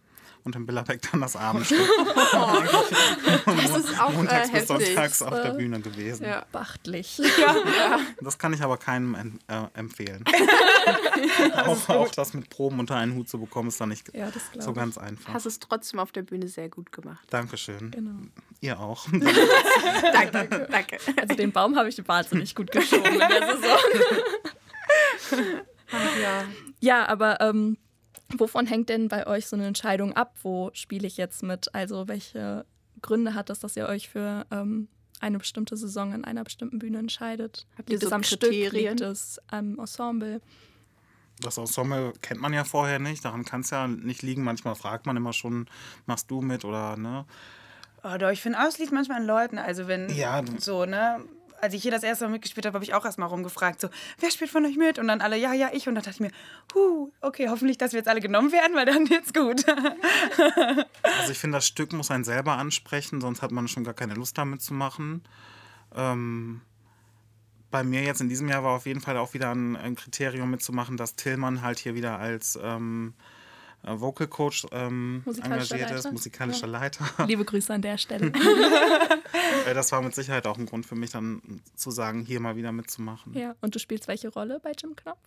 und 0.43 0.55
in 0.55 0.65
Billerbeck 0.65 1.01
dann 1.11 1.21
das 1.21 1.35
Abendstück. 1.35 1.79
Das 3.45 3.77
ist 3.85 3.99
auch 3.99 4.11
Montags 4.13 4.49
äh, 4.49 4.53
bis 4.53 4.67
sonntags 4.67 5.21
auf 5.21 5.33
der 5.41 5.51
Bühne 5.53 5.79
gewesen. 5.81 6.25
Ja. 6.25 6.45
Beachtlich. 6.51 7.21
Das 8.21 8.37
kann 8.37 8.53
ich 8.53 8.61
aber 8.61 8.77
keinem 8.77 9.39
äh, 9.47 9.61
empfehlen. 9.73 10.23
auch, 11.65 11.89
auch 11.89 12.09
das 12.11 12.33
mit 12.33 12.49
Proben 12.49 12.79
unter 12.79 12.95
einen 12.95 13.13
Hut 13.15 13.29
zu 13.29 13.39
bekommen, 13.39 13.67
ist 13.69 13.79
dann 13.81 13.89
nicht 13.89 14.13
Ja, 14.13 14.31
so 14.59 14.71
ich. 14.71 14.75
ganz 14.75 14.97
einfach. 14.97 15.33
Hast 15.33 15.45
es 15.45 15.59
trotzdem 15.59 15.99
auf 15.99 16.11
der 16.11 16.21
Bühne 16.23 16.47
sehr 16.47 16.69
gut 16.69 16.91
gemacht. 16.91 17.19
Dankeschön. 17.29 17.91
Genau. 17.91 18.11
Ihr 18.61 18.79
auch. 18.79 19.07
Danke, 19.11 20.67
danke. 20.71 20.97
Also 21.19 21.35
den 21.35 21.51
Baum 21.51 21.75
habe 21.75 21.89
ich 21.89 22.07
wahnsinnig 22.07 22.55
gut 22.55 22.71
geschoben 22.71 23.13
in 23.13 23.19
der 23.19 23.57
Saison. 25.29 25.61
Ja. 26.19 26.45
Ja, 26.79 27.07
aber 27.07 27.39
ähm, 27.41 27.77
wovon 28.37 28.65
hängt 28.65 28.89
denn 28.89 29.07
bei 29.07 29.27
euch 29.27 29.47
so 29.47 29.55
eine 29.55 29.67
Entscheidung 29.67 30.13
ab? 30.13 30.35
Wo 30.41 30.71
spiele 30.73 31.07
ich 31.07 31.17
jetzt 31.17 31.43
mit? 31.43 31.73
Also 31.75 32.07
welche 32.07 32.65
Gründe 33.01 33.33
hat 33.33 33.49
das, 33.49 33.59
dass 33.59 33.75
ihr 33.77 33.87
euch 33.87 34.09
für 34.09 34.45
ähm, 34.51 34.87
eine 35.19 35.37
bestimmte 35.37 35.77
Saison 35.77 36.13
an 36.13 36.25
einer 36.25 36.43
bestimmten 36.43 36.79
Bühne 36.79 36.99
entscheidet? 36.99 37.67
Habt 37.77 37.89
ihr 37.89 37.93
Liegt 37.93 38.03
es 38.03 38.09
so 38.09 38.15
am 38.15 38.23
Stück? 38.23 38.41
Kriterien? 38.41 38.97
Liegt 38.97 39.01
es 39.01 39.39
am 39.47 39.79
Ensemble? 39.79 40.41
Das 41.39 41.57
Ensemble 41.57 42.13
kennt 42.21 42.41
man 42.41 42.53
ja 42.53 42.63
vorher 42.63 42.99
nicht, 42.99 43.25
daran 43.25 43.45
kann 43.45 43.61
es 43.61 43.69
ja 43.71 43.87
nicht 43.87 44.21
liegen. 44.21 44.43
Manchmal 44.43 44.75
fragt 44.75 45.05
man 45.05 45.17
immer 45.17 45.33
schon, 45.33 45.67
machst 46.05 46.29
du 46.29 46.41
mit 46.41 46.65
oder 46.65 46.97
ne? 46.97 47.25
Oh, 48.03 48.17
doch, 48.17 48.29
ich 48.29 48.41
finde, 48.41 48.59
auch, 48.59 48.67
es 48.67 48.79
liegt 48.79 48.91
manchmal 48.91 49.19
an 49.19 49.27
Leuten. 49.27 49.57
Also, 49.59 49.87
wenn 49.87 50.09
Ja, 50.09 50.43
so, 50.57 50.85
ne? 50.85 51.23
Als 51.61 51.73
ich 51.73 51.81
hier 51.83 51.91
das 51.91 52.03
erste 52.03 52.25
Mal 52.25 52.31
mitgespielt 52.31 52.65
habe, 52.65 52.75
habe 52.75 52.83
ich 52.83 52.93
auch 52.93 53.05
erstmal 53.05 53.29
rumgefragt, 53.29 53.79
so, 53.79 53.89
wer 54.19 54.31
spielt 54.31 54.49
von 54.49 54.65
euch 54.65 54.77
mit? 54.77 54.97
Und 54.99 55.07
dann 55.07 55.21
alle, 55.21 55.37
ja, 55.37 55.53
ja, 55.53 55.69
ich. 55.71 55.87
Und 55.87 55.95
dann 55.95 56.03
dachte 56.03 56.15
ich 56.15 56.19
mir, 56.19 56.31
huh, 56.73 57.11
okay, 57.21 57.49
hoffentlich, 57.49 57.77
dass 57.77 57.93
wir 57.93 57.99
jetzt 57.99 58.07
alle 58.07 58.19
genommen 58.19 58.51
werden, 58.51 58.75
weil 58.75 58.85
dann 58.85 59.09
wird's 59.09 59.33
gut. 59.33 59.65
Also 61.03 61.31
ich 61.31 61.39
finde, 61.39 61.57
das 61.57 61.67
Stück 61.67 61.93
muss 61.93 62.09
einen 62.09 62.23
selber 62.23 62.53
ansprechen, 62.57 63.21
sonst 63.21 63.41
hat 63.41 63.51
man 63.51 63.67
schon 63.67 63.83
gar 63.83 63.93
keine 63.93 64.13
Lust 64.13 64.37
damit 64.37 64.61
zu 64.61 64.73
machen. 64.73 65.23
Ähm, 65.95 66.61
bei 67.69 67.83
mir 67.83 68.01
jetzt 68.03 68.21
in 68.21 68.29
diesem 68.29 68.49
Jahr 68.49 68.63
war 68.63 68.71
auf 68.71 68.85
jeden 68.85 69.01
Fall 69.01 69.17
auch 69.17 69.33
wieder 69.33 69.53
ein, 69.53 69.75
ein 69.75 69.95
Kriterium 69.95 70.49
mitzumachen, 70.51 70.97
dass 70.97 71.15
Tillmann 71.15 71.61
halt 71.61 71.79
hier 71.79 71.95
wieder 71.95 72.19
als 72.19 72.59
ähm, 72.61 73.13
äh, 73.83 73.99
Vocal 73.99 74.27
Coach 74.27 74.65
ähm, 74.71 75.21
Musikalischer 75.25 75.75
engagiert 75.75 75.91
ist, 75.99 76.03
Leiter. 76.05 76.11
musikalischer 76.13 76.67
Leiter. 76.67 77.05
Liebe 77.27 77.45
Grüße 77.45 77.73
an 77.73 77.81
der 77.81 77.97
Stelle. 77.97 78.31
Äh, 79.67 79.73
das 79.73 79.91
war 79.91 80.01
mit 80.01 80.13
Sicherheit 80.15 80.47
auch 80.47 80.57
ein 80.57 80.65
Grund 80.65 80.85
für 80.85 80.95
mich, 80.95 81.11
dann 81.11 81.61
zu 81.75 81.91
sagen, 81.91 82.23
hier 82.25 82.39
mal 82.39 82.55
wieder 82.55 82.71
mitzumachen. 82.71 83.33
ja, 83.33 83.55
und 83.61 83.75
du 83.75 83.79
spielst 83.79 84.07
welche 84.07 84.29
Rolle 84.29 84.59
bei 84.61 84.71
Jim 84.71 84.95
Knopf? 84.95 85.19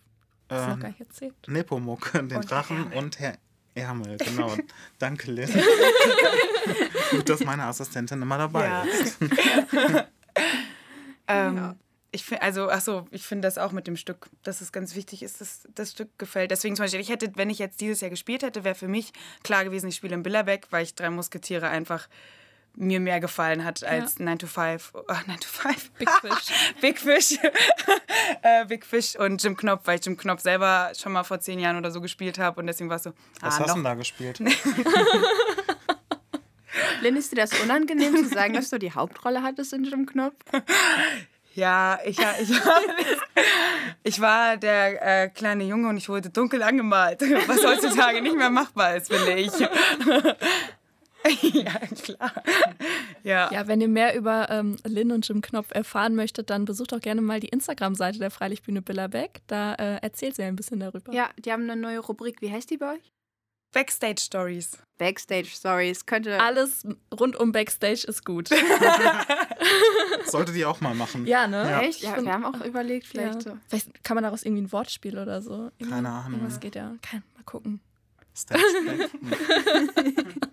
Das 0.47 0.61
ist 0.61 0.67
noch 0.67 0.73
Ähm, 0.75 0.79
gar 0.81 0.87
nicht 0.89 0.99
erzählt. 0.99 1.33
Nepomuk, 1.47 2.11
den 2.13 2.31
Und 2.35 2.49
Drachen 2.51 2.77
Hermel. 2.89 2.97
und 2.97 3.19
Herr 3.19 3.37
Ärmel, 3.75 4.17
genau. 4.17 4.55
Danke, 4.99 5.31
Lynn. 5.31 5.49
Gut, 7.11 7.29
dass 7.29 7.43
meine 7.45 7.63
Assistentin 7.65 8.21
immer 8.21 8.37
dabei 8.37 8.65
Ja. 8.67 8.83
ist. 8.83 9.17
Ähm, 11.27 11.55
Ja. 11.57 11.75
Ich 12.15 12.23
finde, 12.23 12.43
also, 12.43 12.69
ach 12.69 12.79
so, 12.79 13.05
ich 13.11 13.25
finde 13.25 13.45
das 13.45 13.57
auch 13.57 13.73
mit 13.73 13.87
dem 13.87 13.97
Stück, 13.97 14.29
dass 14.43 14.61
es 14.61 14.71
ganz 14.71 14.95
wichtig 14.95 15.21
ist, 15.21 15.41
dass 15.41 15.67
das 15.75 15.91
Stück 15.91 16.17
gefällt. 16.17 16.49
Deswegen 16.49 16.77
zum 16.77 16.85
Beispiel, 16.85 17.01
ich 17.01 17.09
hätte, 17.09 17.29
wenn 17.35 17.49
ich 17.49 17.59
jetzt 17.59 17.81
dieses 17.81 17.99
Jahr 17.99 18.09
gespielt 18.09 18.41
hätte, 18.41 18.63
wäre 18.63 18.73
für 18.73 18.87
mich 18.87 19.11
klar 19.43 19.65
gewesen, 19.65 19.89
ich 19.89 19.97
spiele 19.97 20.15
in 20.15 20.23
Billerbeck, 20.23 20.67
weil 20.69 20.83
ich 20.83 20.95
drei 20.95 21.09
Musketiere 21.09 21.67
einfach 21.67 22.07
mir 22.73 23.01
mehr 23.01 23.19
gefallen 23.19 23.65
hat 23.65 23.83
als 23.83 24.17
9 24.19 24.39
to 24.39 24.47
5. 24.47 24.93
Oh, 24.93 25.01
9 25.27 25.39
to 25.41 25.47
5. 25.47 25.91
Big 25.99 26.09
Fish. 26.09 26.53
Big 26.81 26.99
Fish. 26.99 27.37
äh, 28.41 28.65
Big 28.65 28.85
Fish 28.85 29.17
und 29.17 29.43
Jim 29.43 29.57
Knopf, 29.57 29.81
weil 29.83 29.99
ich 29.99 30.05
Jim 30.05 30.15
Knopf 30.15 30.39
selber 30.39 30.93
schon 30.97 31.11
mal 31.11 31.25
vor 31.25 31.41
zehn 31.41 31.59
Jahren 31.59 31.75
oder 31.75 31.91
so 31.91 31.99
gespielt 31.99 32.39
habe 32.39 32.61
und 32.61 32.67
deswegen 32.67 32.89
war 32.89 32.95
es 32.95 33.03
so, 33.03 33.11
Was 33.41 33.55
ah, 33.55 33.59
hast 33.59 33.71
du 33.71 33.73
denn 33.73 33.83
da 33.83 33.95
gespielt? 33.95 34.39
Lynn, 37.01 37.17
ist 37.17 37.33
dir 37.33 37.35
das 37.35 37.51
unangenehm 37.59 38.15
zu 38.15 38.29
sagen, 38.29 38.53
dass 38.53 38.69
du 38.69 38.79
die 38.79 38.93
Hauptrolle 38.93 39.43
hattest 39.43 39.73
in 39.73 39.83
Jim 39.83 40.05
Knopf? 40.05 40.35
Ja, 41.55 41.99
ich, 42.03 42.17
ja, 42.19 42.33
ich, 42.41 42.49
war, 42.49 42.81
ich 44.03 44.21
war 44.21 44.57
der 44.57 45.23
äh, 45.23 45.29
kleine 45.29 45.63
Junge 45.63 45.87
und 45.87 45.95
ich 45.95 46.09
wurde 46.09 46.29
dunkel 46.29 46.61
angemalt, 46.61 47.21
was 47.47 47.65
heutzutage 47.65 48.21
nicht 48.21 48.35
mehr 48.35 48.49
machbar 48.49 48.97
ist, 48.97 49.11
finde 49.11 49.35
ich. 49.35 49.57
ja, 51.53 51.79
klar. 52.03 52.43
Ja. 53.23 53.49
Ja, 53.53 53.67
wenn 53.67 53.79
ihr 53.79 53.87
mehr 53.87 54.17
über 54.17 54.49
ähm, 54.49 54.75
Lynn 54.83 55.13
und 55.13 55.27
Jim 55.27 55.41
Knopf 55.41 55.67
erfahren 55.71 56.13
möchtet, 56.13 56.49
dann 56.49 56.65
besucht 56.65 56.93
auch 56.93 56.99
gerne 56.99 57.21
mal 57.21 57.39
die 57.39 57.47
Instagram-Seite 57.47 58.19
der 58.19 58.31
Freilichtbühne 58.31 58.81
Billerbeck. 58.81 59.41
Da 59.47 59.75
äh, 59.75 59.95
erzählt 60.01 60.35
sie 60.35 60.43
ein 60.43 60.57
bisschen 60.57 60.81
darüber. 60.81 61.13
Ja, 61.13 61.29
die 61.39 61.53
haben 61.53 61.63
eine 61.63 61.79
neue 61.79 61.99
Rubrik. 61.99 62.41
Wie 62.41 62.51
heißt 62.51 62.69
die 62.69 62.77
bei 62.77 62.95
euch? 62.95 63.14
Backstage 63.75 64.21
Stories. 64.21 64.77
Backstage 64.97 65.47
Stories. 65.47 66.05
Könnte. 66.05 66.39
Alles 66.39 66.87
rund 67.19 67.35
um 67.35 67.51
Backstage 67.51 68.05
ist 68.07 68.23
gut. 68.23 68.47
Solltet 70.25 70.55
ihr 70.55 70.69
auch 70.69 70.79
mal 70.79 70.95
machen. 70.95 71.27
ja, 71.27 71.45
ne? 71.45 71.69
Ja. 71.69 71.81
Echt? 71.81 72.01
Ja, 72.01 72.15
wir 72.23 72.31
haben 72.31 72.45
auch 72.45 72.61
überlegt, 72.65 73.05
Ja. 73.07 73.11
vielleicht 73.11 73.41
so. 73.41 73.57
Vielleicht 73.67 74.01
kann 74.05 74.15
man 74.15 74.23
daraus 74.23 74.43
irgendwie 74.43 74.63
ein 74.63 74.71
Wortspiel 74.71 75.19
oder 75.19 75.41
so. 75.41 75.69
Irgendwie- 75.77 75.89
Keine 75.93 76.09
Ahnung. 76.09 76.39
Irgendwas 76.39 76.59
geht 76.61 76.75
ja. 76.75 76.95
Kein, 77.01 77.21
mal 77.35 77.43
gucken. 77.43 77.81
Stage 78.35 78.63
Back. 78.85 79.09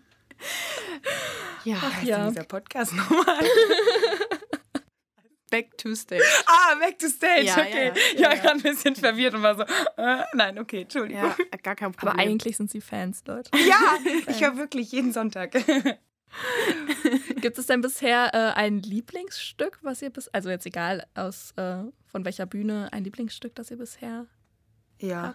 Ja, 1.64 1.80
Heißt 1.80 2.02
Ja. 2.04 2.28
dieser 2.28 2.42
Podcast 2.42 2.92
nochmal? 2.92 3.24
Back 5.52 5.76
to 5.78 5.94
Stage. 5.94 6.22
Ah, 6.46 6.74
Back 6.80 6.98
to 6.98 7.08
Stage, 7.08 7.44
Ja, 7.44 7.58
okay. 7.58 7.92
ja, 8.14 8.20
Ja, 8.20 8.34
ja. 8.34 8.34
gerade 8.40 8.54
ein 8.56 8.62
bisschen 8.62 8.96
verwirrt 8.96 9.34
und 9.34 9.42
war 9.42 9.54
so, 9.54 9.62
äh, 9.62 10.24
nein, 10.32 10.58
okay, 10.58 10.82
Entschuldigung. 10.82 11.22
Ja, 11.22 11.58
gar 11.62 11.76
kein 11.76 11.92
Problem. 11.92 12.14
Aber 12.14 12.18
eigentlich 12.18 12.56
sind 12.56 12.70
sie 12.70 12.80
Fans, 12.80 13.22
Leute. 13.26 13.50
Ja, 13.68 13.98
ich 14.26 14.42
höre 14.42 14.56
wirklich 14.56 14.90
jeden 14.92 15.12
Sonntag. 15.12 15.52
Gibt 17.42 17.58
es 17.58 17.66
denn 17.66 17.82
bisher 17.82 18.30
äh, 18.32 18.58
ein 18.58 18.80
Lieblingsstück, 18.80 19.78
was 19.82 20.00
ihr 20.00 20.08
bis, 20.10 20.28
also 20.28 20.48
jetzt 20.48 20.64
egal 20.64 21.06
aus 21.14 21.52
äh, 21.56 21.82
von 22.06 22.24
welcher 22.24 22.46
Bühne, 22.46 22.88
ein 22.92 23.04
Lieblingsstück, 23.04 23.54
das 23.54 23.70
ihr 23.70 23.76
bisher. 23.76 24.26
Ja. 24.98 25.34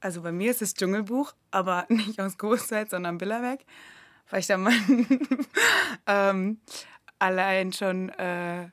Also 0.00 0.22
bei 0.22 0.32
mir 0.32 0.50
ist 0.50 0.62
es 0.62 0.72
Dschungelbuch, 0.74 1.34
aber 1.50 1.84
nicht 1.88 2.20
aus 2.20 2.38
Großzeit, 2.38 2.88
sondern 2.90 3.18
Billerbeck. 3.18 3.66
Weil 4.30 4.40
ich 4.40 4.46
da 4.46 4.56
mal 4.56 4.72
ähm, 6.06 6.60
allein 7.18 7.72
schon 7.72 8.08
äh, 8.10 8.68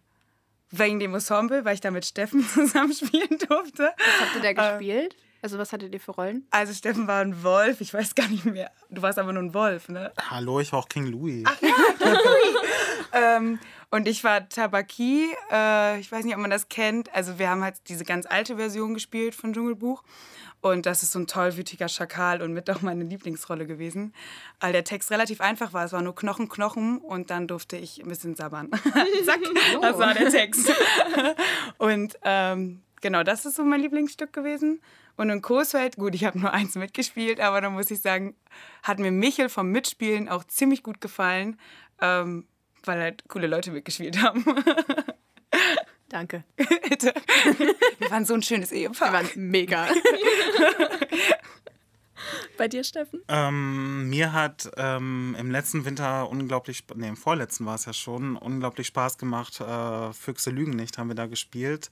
wegen 0.72 1.00
dem 1.00 1.14
Ensemble, 1.14 1.66
weil 1.66 1.76
ich 1.76 1.82
da 1.82 1.92
mit 1.92 2.06
Steffen 2.06 2.48
zusammenspielen 2.54 3.38
durfte. 3.48 3.94
Was 3.98 4.22
habt 4.22 4.36
ihr 4.36 4.54
da 4.54 4.54
gespielt? 4.54 5.16
Also, 5.44 5.58
was 5.58 5.74
hattet 5.74 5.92
ihr 5.92 6.00
für 6.00 6.12
Rollen? 6.12 6.46
Also 6.52 6.72
Steffen 6.72 7.08
war 7.08 7.22
ein 7.22 7.42
Wolf, 7.44 7.82
ich 7.82 7.92
weiß 7.92 8.14
gar 8.14 8.28
nicht 8.28 8.46
mehr. 8.46 8.70
Du 8.92 9.02
warst 9.02 9.18
aber 9.18 9.34
nur 9.34 9.42
ein 9.42 9.56
Wolf, 9.56 9.90
ne? 9.90 10.12
Hallo, 10.30 10.60
ich 10.60 10.72
war 10.72 10.80
auch 10.80 10.88
King 10.88 11.08
Louis. 11.08 11.44
Ähm, 13.14 13.60
und 13.90 14.08
ich 14.08 14.24
war 14.24 14.48
Tabaki. 14.48 15.30
Äh, 15.52 16.00
ich 16.00 16.12
weiß 16.12 16.24
nicht, 16.24 16.34
ob 16.34 16.42
man 16.42 16.50
das 16.52 16.70
kennt. 16.70 17.14
Also 17.14 17.40
wir 17.40 17.50
haben 17.50 17.64
halt 17.64 17.76
diese 17.88 18.06
ganz 18.06 18.26
alte 18.26 18.56
Version 18.56 18.94
gespielt 18.94 19.36
von 19.36 19.54
Dschungelbuch. 19.54 20.04
Und 20.62 20.86
das 20.86 21.02
ist 21.04 21.12
so 21.12 21.20
ein 21.20 21.28
tollwütiger 21.28 21.90
Schakal 21.90 22.42
und 22.42 22.54
mit 22.54 22.70
auch 22.70 22.82
meine 22.82 23.04
Lieblingsrolle 23.04 23.66
gewesen. 23.66 24.14
Weil 24.60 24.74
der 24.74 24.84
Text 24.84 25.12
relativ 25.12 25.42
einfach 25.42 25.74
war. 25.74 25.86
Es 25.86 25.94
war 25.94 26.02
nur 26.02 26.16
Knochen, 26.16 26.50
Knochen 26.50 27.00
und 27.00 27.30
dann 27.30 27.48
durfte 27.48 27.78
ich 27.78 28.02
ein 28.02 28.08
bisschen 28.08 28.36
sabbern. 28.36 28.70
Zack, 29.26 29.40
das 29.82 29.98
war 29.98 30.14
der 30.14 30.30
Text. 30.30 30.72
und 31.78 32.18
ähm, 32.24 32.82
genau, 33.02 33.24
das 33.24 33.46
ist 33.46 33.56
so 33.56 33.64
mein 33.64 33.82
Lieblingsstück 33.82 34.32
gewesen. 34.34 34.82
Und 35.18 35.30
in 35.30 35.42
Coesfeld, 35.42 35.98
gut, 35.98 36.16
ich 36.16 36.24
habe 36.24 36.40
nur 36.40 36.54
eins 36.54 36.76
mitgespielt, 36.76 37.40
aber 37.40 37.60
da 37.62 37.70
muss 37.70 37.92
ich 37.92 38.02
sagen, 38.02 38.36
hat 38.82 38.98
mir 39.00 39.12
Michel 39.12 39.50
vom 39.50 39.70
Mitspielen 39.70 40.30
auch 40.30 40.44
ziemlich 40.46 40.84
gut 40.84 41.02
gefallen. 41.02 41.60
Ähm, 42.00 42.48
weil 42.84 43.00
halt 43.00 43.24
coole 43.28 43.48
Leute 43.48 43.72
mitgespielt 43.72 44.22
haben. 44.22 44.44
Danke. 46.12 46.44
Bitte. 46.90 47.14
Wir 48.00 48.12
waren 48.12 48.26
so 48.26 48.34
ein 48.34 48.44
schönes 48.44 48.74
Ehepaar. 48.74 49.08
Die 49.08 49.14
waren 49.14 49.30
mega. 49.50 49.88
Bei 52.58 52.68
dir, 52.68 52.84
Steffen? 52.84 53.22
Ähm, 53.30 54.10
mir 54.10 54.34
hat 54.34 54.70
ähm, 54.76 55.38
im 55.40 55.50
letzten 55.50 55.86
Winter 55.86 56.30
unglaublich, 56.30 56.84
nee, 56.96 57.08
im 57.08 57.16
vorletzten 57.16 57.66
war 57.66 57.76
es 57.76 57.86
ja 57.86 57.94
schon, 57.94 58.36
unglaublich 58.36 58.88
Spaß 58.88 59.18
gemacht. 59.18 59.62
Äh, 59.62 60.12
Füchse 60.12 60.50
lügen 60.50 60.72
nicht, 60.72 60.98
haben 60.98 61.08
wir 61.08 61.16
da 61.16 61.28
gespielt. 61.28 61.92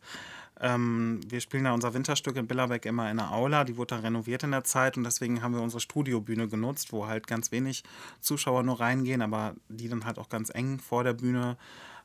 Ähm, 0.59 1.21
wir 1.25 1.39
spielen 1.39 1.63
da 1.63 1.71
unser 1.73 1.93
Winterstück 1.93 2.35
in 2.35 2.45
Billerbeck 2.45 2.85
immer 2.85 3.09
in 3.09 3.17
der 3.17 3.31
Aula. 3.31 3.63
Die 3.63 3.77
wurde 3.77 3.95
da 3.95 4.01
renoviert 4.01 4.43
in 4.43 4.51
der 4.51 4.65
Zeit 4.65 4.97
und 4.97 5.05
deswegen 5.05 5.41
haben 5.41 5.53
wir 5.53 5.61
unsere 5.61 5.79
Studiobühne 5.79 6.49
genutzt, 6.49 6.91
wo 6.91 7.07
halt 7.07 7.25
ganz 7.25 7.53
wenig 7.53 7.83
Zuschauer 8.19 8.63
nur 8.63 8.81
reingehen, 8.81 9.21
aber 9.21 9.55
die 9.69 9.87
dann 9.87 10.03
halt 10.03 10.19
auch 10.19 10.27
ganz 10.27 10.53
eng 10.53 10.79
vor 10.79 11.05
der 11.05 11.13
Bühne 11.13 11.57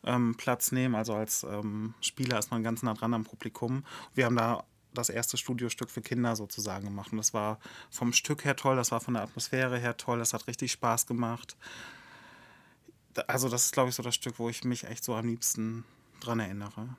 ähm, 0.06 0.34
Platz 0.36 0.72
nehmen. 0.72 0.94
Also 0.94 1.14
als 1.14 1.44
ähm, 1.44 1.94
Spieler 2.00 2.38
ist 2.38 2.50
man 2.50 2.62
ganz 2.62 2.82
nah 2.82 2.94
dran 2.94 3.14
am 3.14 3.24
Publikum. 3.24 3.84
Wir 4.14 4.26
haben 4.26 4.36
da 4.36 4.64
das 4.94 5.08
erste 5.10 5.36
Studiostück 5.36 5.90
für 5.90 6.02
Kinder 6.02 6.36
sozusagen 6.36 6.84
gemacht. 6.84 7.12
Und 7.12 7.18
das 7.18 7.34
war 7.34 7.58
vom 7.90 8.12
Stück 8.12 8.44
her 8.44 8.56
toll, 8.56 8.76
das 8.76 8.92
war 8.92 9.00
von 9.00 9.14
der 9.14 9.24
Atmosphäre 9.24 9.78
her 9.78 9.96
toll, 9.96 10.18
das 10.18 10.32
hat 10.32 10.46
richtig 10.46 10.72
Spaß 10.72 11.06
gemacht. 11.06 11.56
Also 13.26 13.48
das 13.48 13.66
ist, 13.66 13.72
glaube 13.72 13.90
ich, 13.90 13.94
so 13.94 14.02
das 14.02 14.14
Stück, 14.14 14.38
wo 14.38 14.48
ich 14.48 14.64
mich 14.64 14.84
echt 14.84 15.04
so 15.04 15.14
am 15.14 15.26
liebsten 15.26 15.84
dran 16.20 16.40
erinnere, 16.40 16.96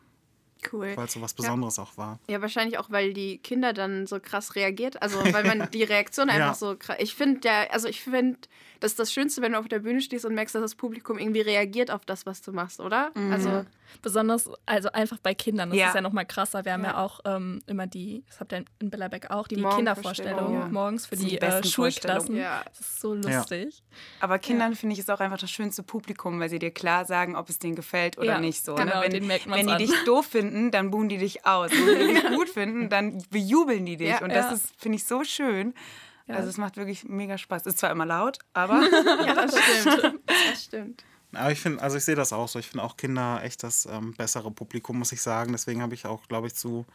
Cool. 0.71 0.91
weil 0.95 1.05
es 1.05 1.13
so 1.13 1.21
was 1.21 1.33
Besonderes 1.33 1.79
auch 1.79 1.97
war. 1.97 2.19
Ja, 2.29 2.41
wahrscheinlich 2.41 2.77
auch, 2.77 2.89
weil 2.89 3.13
die 3.13 3.37
Kinder 3.37 3.73
dann 3.73 4.07
so 4.07 4.19
krass 4.19 4.55
reagiert. 4.55 5.01
Also, 5.01 5.17
weil 5.33 5.43
man 5.45 5.69
die 5.71 5.83
Reaktion 5.83 6.29
einfach 6.29 6.47
Ja. 6.49 6.53
so 6.53 6.75
krass. 6.77 6.97
Ich 6.99 7.15
finde 7.15 7.47
ja, 7.47 7.67
also 7.71 7.87
ich 7.87 8.01
finde, 8.01 8.37
das 8.79 8.91
ist 8.91 8.99
das 8.99 9.11
Schönste, 9.13 9.41
wenn 9.41 9.53
du 9.53 9.59
auf 9.59 9.67
der 9.67 9.79
Bühne 9.79 10.01
stehst 10.01 10.25
und 10.25 10.35
merkst, 10.35 10.55
dass 10.55 10.61
das 10.61 10.75
Publikum 10.75 11.17
irgendwie 11.19 11.41
reagiert 11.41 11.91
auf 11.91 12.05
das, 12.05 12.25
was 12.25 12.41
du 12.41 12.51
machst, 12.51 12.79
oder? 12.79 13.11
Also, 13.31 13.65
Besonders, 14.01 14.49
also 14.65 14.91
einfach 14.91 15.17
bei 15.19 15.33
Kindern, 15.33 15.69
das 15.69 15.77
Ja. 15.79 15.87
ist 15.89 15.95
ja 15.95 16.01
noch 16.01 16.11
mal 16.11 16.25
krasser. 16.25 16.65
Wir 16.65 16.73
haben 16.73 16.83
ja, 16.83 16.91
Ja. 16.91 16.97
auch 17.03 17.19
ähm, 17.25 17.61
immer 17.67 17.87
die, 17.87 18.23
das 18.27 18.39
habt 18.39 18.53
ihr 18.53 18.65
in 18.79 18.89
Billerbeck 18.89 19.31
auch, 19.31 19.47
die, 19.47 19.55
Die 19.55 19.63
Kindervorstellung 19.63 20.53
ja. 20.53 20.67
morgens 20.67 21.05
für 21.05 21.15
die, 21.15 21.25
die 21.27 21.37
besten 21.37 21.63
äh, 21.67 21.69
Schulklassen. 21.69 22.35
Das 22.37 22.79
ist 22.79 22.99
so 23.01 23.13
lustig. 23.13 23.83
Aber 24.19 24.39
Kindern 24.39 24.75
finde 24.75 24.93
ich 24.93 24.99
es 24.99 25.09
auch 25.09 25.19
einfach 25.19 25.37
das 25.37 25.51
schönste 25.51 25.83
Publikum, 25.83 26.39
weil 26.39 26.49
sie 26.49 26.59
dir 26.59 26.71
klar 26.71 27.05
sagen, 27.05 27.35
ob 27.35 27.49
es 27.49 27.59
denen 27.59 27.75
gefällt 27.75 28.17
oder 28.17 28.27
Ja, 28.27 28.39
nicht 28.39 28.63
so. 28.63 28.75
genau, 28.75 28.95
ne? 28.97 29.01
Wenn, 29.03 29.11
denen 29.11 29.27
merkt 29.27 29.49
wenn 29.49 29.67
die 29.67 29.73
an. 29.73 29.79
dich 29.79 29.91
doof 30.05 30.25
finden, 30.25 30.71
dann 30.71 30.91
buhen 30.91 31.09
die 31.09 31.17
dich 31.17 31.45
aus. 31.45 31.71
Und 31.71 31.87
wenn 31.87 32.07
die 32.07 32.13
dich 32.15 32.25
gut 32.35 32.49
finden, 32.49 32.89
dann 32.89 33.23
bejubeln 33.29 33.85
die 33.85 33.97
dich. 33.97 34.09
Ja, 34.09 34.21
und 34.23 34.33
das 34.33 34.51
ist, 34.51 34.73
finde 34.81 34.97
ich, 34.97 35.05
so 35.05 35.23
schön. 35.23 35.73
Ja. 36.27 36.35
Also 36.37 36.49
es 36.49 36.57
macht 36.57 36.75
wirklich 36.77 37.03
mega 37.03 37.37
Spaß. 37.37 37.67
Ist 37.67 37.77
zwar 37.77 37.91
immer 37.91 38.05
laut, 38.05 38.39
aber 38.53 38.81
ja, 39.25 39.33
das 39.45 39.55
stimmt. 39.57 40.19
Das 40.25 40.63
stimmt. 40.63 41.03
Aber 41.35 41.51
ich 41.51 41.59
finde, 41.59 41.81
also 41.81 41.97
ich 41.97 42.05
sehe 42.05 42.15
das 42.15 42.33
auch 42.33 42.47
so. 42.47 42.59
Ich 42.59 42.67
finde 42.67 42.83
auch 42.83 42.97
Kinder 42.97 43.41
echt 43.43 43.63
das 43.63 43.85
ähm, 43.85 44.13
bessere 44.13 44.51
Publikum, 44.51 44.99
muss 44.99 45.11
ich 45.11 45.21
sagen. 45.21 45.51
Deswegen 45.51 45.81
habe 45.81 45.93
ich 45.93 46.05
auch, 46.05 46.27
glaube 46.27 46.47
ich, 46.47 46.55
zu 46.55 46.85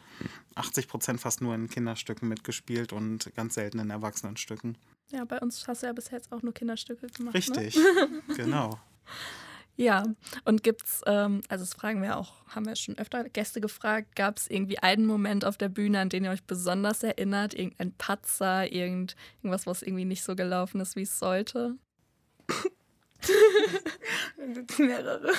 80 0.55 0.87
Prozent 0.87 1.21
fast 1.21 1.41
nur 1.41 1.55
in 1.55 1.69
Kinderstücken 1.69 2.27
mitgespielt 2.27 2.93
und 2.93 3.33
ganz 3.35 3.55
selten 3.55 3.79
in 3.79 3.89
Erwachsenenstücken. 3.89 4.77
Ja, 5.11 5.25
bei 5.25 5.39
uns 5.39 5.67
hast 5.67 5.83
du 5.83 5.87
ja 5.87 5.93
bisher 5.93 6.17
jetzt 6.17 6.31
auch 6.31 6.41
nur 6.41 6.53
Kinderstücke 6.53 7.07
gemacht. 7.07 7.33
Ne? 7.33 7.39
Richtig, 7.39 7.77
genau. 8.35 8.79
Ja, 9.77 10.03
und 10.45 10.63
gibt's, 10.63 11.01
ähm, 11.05 11.41
also 11.49 11.63
das 11.63 11.73
fragen 11.73 12.01
wir 12.01 12.17
auch, 12.17 12.33
haben 12.47 12.65
wir 12.65 12.75
schon 12.75 12.97
öfter 12.97 13.23
Gäste 13.23 13.61
gefragt, 13.61 14.15
gab 14.15 14.37
es 14.37 14.47
irgendwie 14.49 14.79
einen 14.79 15.05
Moment 15.05 15.45
auf 15.45 15.57
der 15.57 15.69
Bühne, 15.69 15.99
an 15.99 16.09
den 16.09 16.23
ihr 16.25 16.31
euch 16.31 16.43
besonders 16.43 17.03
erinnert? 17.03 17.53
Irgendein 17.53 17.93
Patzer, 17.93 18.71
irgend, 18.71 19.15
irgendwas, 19.41 19.65
was 19.65 19.81
irgendwie 19.81 20.05
nicht 20.05 20.23
so 20.23 20.35
gelaufen 20.35 20.81
ist, 20.81 20.95
wie 20.95 21.01
es 21.01 21.17
sollte? 21.17 21.77
mehrere. 24.77 25.31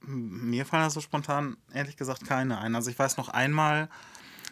Mir 0.00 0.66
fallen 0.66 0.82
da 0.84 0.90
so 0.90 1.00
spontan 1.00 1.56
ehrlich 1.72 1.96
gesagt 1.96 2.26
keine 2.26 2.58
ein. 2.58 2.74
Also 2.74 2.90
ich 2.90 2.98
weiß 2.98 3.16
noch 3.16 3.28
einmal, 3.28 3.88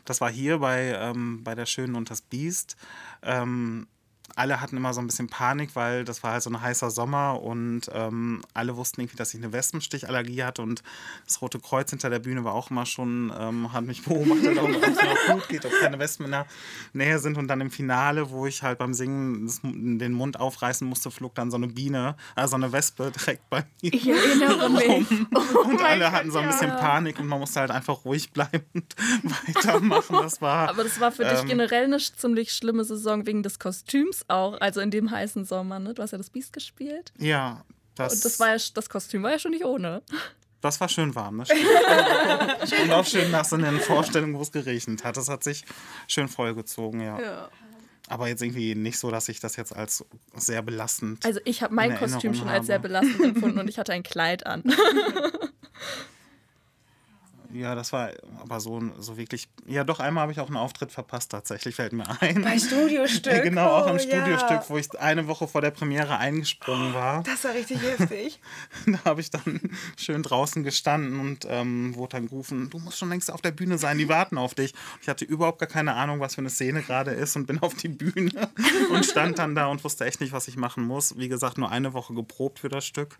das 0.04 0.20
war 0.20 0.30
hier 0.30 0.58
bei, 0.58 0.94
ähm, 0.94 1.42
bei 1.44 1.54
der 1.54 1.66
Schönen 1.66 1.96
und 1.96 2.10
das 2.10 2.22
Biest. 2.22 2.76
Ähm, 3.22 3.88
alle 4.36 4.60
hatten 4.60 4.76
immer 4.76 4.94
so 4.94 5.00
ein 5.00 5.06
bisschen 5.06 5.28
Panik, 5.28 5.70
weil 5.74 6.04
das 6.04 6.22
war 6.22 6.32
halt 6.32 6.42
so 6.42 6.50
ein 6.50 6.60
heißer 6.60 6.90
Sommer 6.90 7.40
und 7.42 7.82
ähm, 7.92 8.42
alle 8.54 8.76
wussten 8.76 9.00
irgendwie, 9.00 9.16
dass 9.16 9.34
ich 9.34 9.42
eine 9.42 9.52
Wespenstichallergie 9.52 10.42
hatte 10.44 10.62
und 10.62 10.82
das 11.26 11.40
Rote 11.42 11.58
Kreuz 11.58 11.90
hinter 11.90 12.10
der 12.10 12.18
Bühne 12.18 12.44
war 12.44 12.54
auch 12.54 12.70
immer 12.70 12.86
schon, 12.86 13.32
ähm, 13.38 13.72
hat 13.72 13.84
mich 13.84 14.02
beobachtet, 14.04 14.58
ob 14.58 14.70
es 14.70 14.96
mir 14.96 15.34
gut 15.34 15.48
geht, 15.48 15.64
ob 15.64 15.72
keine 15.80 15.98
Wespen 15.98 16.26
in 16.26 16.32
der 16.32 16.46
Nähe 16.92 17.18
sind 17.18 17.38
und 17.38 17.48
dann 17.48 17.60
im 17.60 17.70
Finale, 17.70 18.30
wo 18.30 18.46
ich 18.46 18.62
halt 18.62 18.78
beim 18.78 18.94
Singen 18.94 19.46
das, 19.46 19.60
den 19.62 20.12
Mund 20.12 20.38
aufreißen 20.38 20.86
musste, 20.86 21.10
flog 21.10 21.34
dann 21.34 21.50
so 21.50 21.56
eine 21.56 21.68
Biene, 21.68 22.16
also 22.34 22.56
eine 22.56 22.72
Wespe 22.72 23.10
direkt 23.10 23.48
bei 23.50 23.64
mir 23.82 23.94
Ich 23.94 24.08
erinnere 24.08 24.68
mich. 24.70 25.10
und 25.10 25.80
alle 25.82 26.12
hatten 26.12 26.30
so 26.30 26.38
ein 26.38 26.46
bisschen 26.48 26.70
Panik 26.70 27.18
und 27.18 27.26
man 27.26 27.38
musste 27.40 27.60
halt 27.60 27.70
einfach 27.70 28.04
ruhig 28.04 28.30
bleiben 28.32 28.64
und 28.74 28.94
weitermachen. 29.56 30.16
Das 30.22 30.40
war. 30.40 30.68
Aber 30.68 30.84
das 30.84 31.00
war 31.00 31.12
für 31.12 31.24
dich 31.24 31.40
Ähm, 31.40 31.48
generell 31.48 31.84
eine 31.84 31.98
ziemlich 31.98 32.52
schlimme 32.52 32.84
Saison 32.84 33.26
wegen 33.26 33.42
des 33.42 33.58
Kostüms 33.58 34.19
auch, 34.28 34.60
also 34.60 34.80
in 34.80 34.90
dem 34.90 35.10
heißen 35.10 35.44
Sommer, 35.44 35.78
ne? 35.78 35.94
Du 35.94 36.02
hast 36.02 36.10
ja 36.10 36.18
das 36.18 36.30
Biest 36.30 36.52
gespielt. 36.52 37.12
ja, 37.18 37.64
das, 37.94 38.14
Und 38.14 38.24
das, 38.24 38.40
war 38.40 38.56
ja, 38.56 38.62
das 38.74 38.88
Kostüm 38.88 39.22
war 39.22 39.32
ja 39.32 39.38
schon 39.38 39.50
nicht 39.50 39.64
ohne. 39.64 40.02
das 40.60 40.80
war 40.80 40.88
schön 40.88 41.14
warm. 41.14 41.38
Ne? 41.38 41.44
Und 42.82 42.90
auch 42.92 43.04
schön 43.04 43.30
nach 43.30 43.44
so 43.44 43.56
einer 43.56 43.72
Vorstellung, 43.80 44.34
wo 44.34 44.42
es 44.42 44.52
geregnet 44.52 45.04
hat. 45.04 45.16
Das 45.16 45.28
hat 45.28 45.44
sich 45.44 45.64
schön 46.08 46.28
vollgezogen, 46.28 47.00
ja. 47.00 47.20
Ja. 47.20 47.48
Aber 48.08 48.28
jetzt 48.28 48.42
irgendwie 48.42 48.74
nicht 48.74 48.98
so, 48.98 49.10
dass 49.10 49.28
ich 49.28 49.38
das 49.40 49.56
jetzt 49.56 49.74
als 49.74 50.04
sehr 50.34 50.62
belastend. 50.62 51.24
Also 51.24 51.40
ich 51.44 51.62
habe 51.62 51.74
mein 51.74 51.92
in 51.92 51.96
Kostüm 51.98 52.16
Erinnerung 52.16 52.34
schon 52.34 52.48
als 52.48 52.66
sehr 52.66 52.76
habe. 52.76 52.88
belastend 52.88 53.20
empfunden 53.20 53.58
und 53.58 53.68
ich 53.68 53.78
hatte 53.78 53.92
ein 53.92 54.02
Kleid 54.02 54.46
an. 54.46 54.64
Ja, 57.52 57.74
das 57.74 57.92
war 57.92 58.10
aber 58.40 58.60
so, 58.60 58.80
so 58.98 59.16
wirklich. 59.16 59.48
Ja, 59.66 59.84
doch, 59.84 59.98
einmal 60.00 60.22
habe 60.22 60.32
ich 60.32 60.40
auch 60.40 60.46
einen 60.46 60.56
Auftritt 60.56 60.92
verpasst, 60.92 61.32
tatsächlich, 61.32 61.74
fällt 61.74 61.92
mir 61.92 62.04
ein. 62.20 62.42
Bei 62.42 62.58
Studiostück. 62.58 63.42
genau, 63.42 63.68
auch 63.70 63.86
Oh, 63.86 63.90
im 63.90 63.96
ja. 63.96 64.00
Studiostück, 64.00 64.62
wo 64.68 64.76
ich 64.78 64.98
eine 65.00 65.26
Woche 65.26 65.48
vor 65.48 65.60
der 65.60 65.70
Premiere 65.70 66.18
eingesprungen 66.18 66.94
war. 66.94 67.22
Das 67.24 67.44
war 67.44 67.54
richtig 67.54 67.82
heftig. 67.82 68.40
Da 68.86 68.98
habe 69.04 69.20
ich 69.20 69.30
dann 69.30 69.60
schön 69.96 70.22
draußen 70.22 70.62
gestanden 70.62 71.20
und 71.20 71.46
ähm, 71.48 71.94
wurde 71.96 72.16
dann 72.16 72.28
gerufen, 72.28 72.70
du 72.70 72.78
musst 72.78 72.98
schon 72.98 73.08
längst 73.08 73.30
auf 73.30 73.40
der 73.42 73.50
Bühne 73.50 73.78
sein, 73.78 73.98
die 73.98 74.08
warten 74.08 74.38
auf 74.38 74.54
dich. 74.54 74.74
Ich 75.02 75.08
hatte 75.08 75.24
überhaupt 75.24 75.58
gar 75.58 75.68
keine 75.68 75.94
Ahnung, 75.94 76.20
was 76.20 76.34
für 76.34 76.40
eine 76.40 76.50
Szene 76.50 76.82
gerade 76.82 77.10
ist 77.12 77.36
und 77.36 77.46
bin 77.46 77.60
auf 77.60 77.74
die 77.74 77.88
Bühne 77.88 78.48
und 78.90 79.04
stand 79.04 79.38
dann 79.38 79.54
da 79.54 79.66
und 79.66 79.82
wusste 79.84 80.04
echt 80.04 80.20
nicht, 80.20 80.32
was 80.32 80.48
ich 80.48 80.56
machen 80.56 80.84
muss. 80.84 81.16
Wie 81.18 81.28
gesagt, 81.28 81.58
nur 81.58 81.70
eine 81.70 81.92
Woche 81.92 82.14
geprobt 82.14 82.60
für 82.60 82.68
das 82.68 82.84
Stück. 82.86 83.18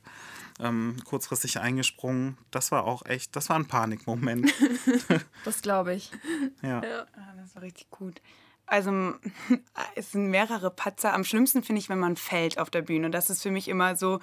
Ähm, 0.63 0.97
kurzfristig 1.05 1.59
eingesprungen. 1.61 2.37
Das 2.51 2.71
war 2.73 2.85
auch 2.85 3.05
echt, 3.07 3.35
das 3.37 3.49
war 3.49 3.57
ein 3.57 3.67
Panikmoment. 3.67 4.53
Das 5.45 5.63
glaube 5.63 5.95
ich. 5.95 6.11
Ja. 6.63 6.81
Ah, 7.15 7.35
das 7.37 7.55
war 7.55 7.63
richtig 7.63 7.89
gut. 7.91 8.21
Also 8.67 9.15
es 9.97 10.13
sind 10.13 10.29
mehrere 10.29 10.71
Patzer. 10.71 11.13
Am 11.15 11.25
schlimmsten 11.25 11.63
finde 11.63 11.81
ich, 11.81 11.89
wenn 11.89 11.99
man 11.99 12.17
fällt 12.17 12.59
auf 12.59 12.71
der 12.71 12.83
Bühne. 12.83 13.11
Das 13.11 13.31
ist 13.31 13.43
für 13.43 13.51
mich 13.51 13.69
immer 13.69 13.97
so 13.97 14.21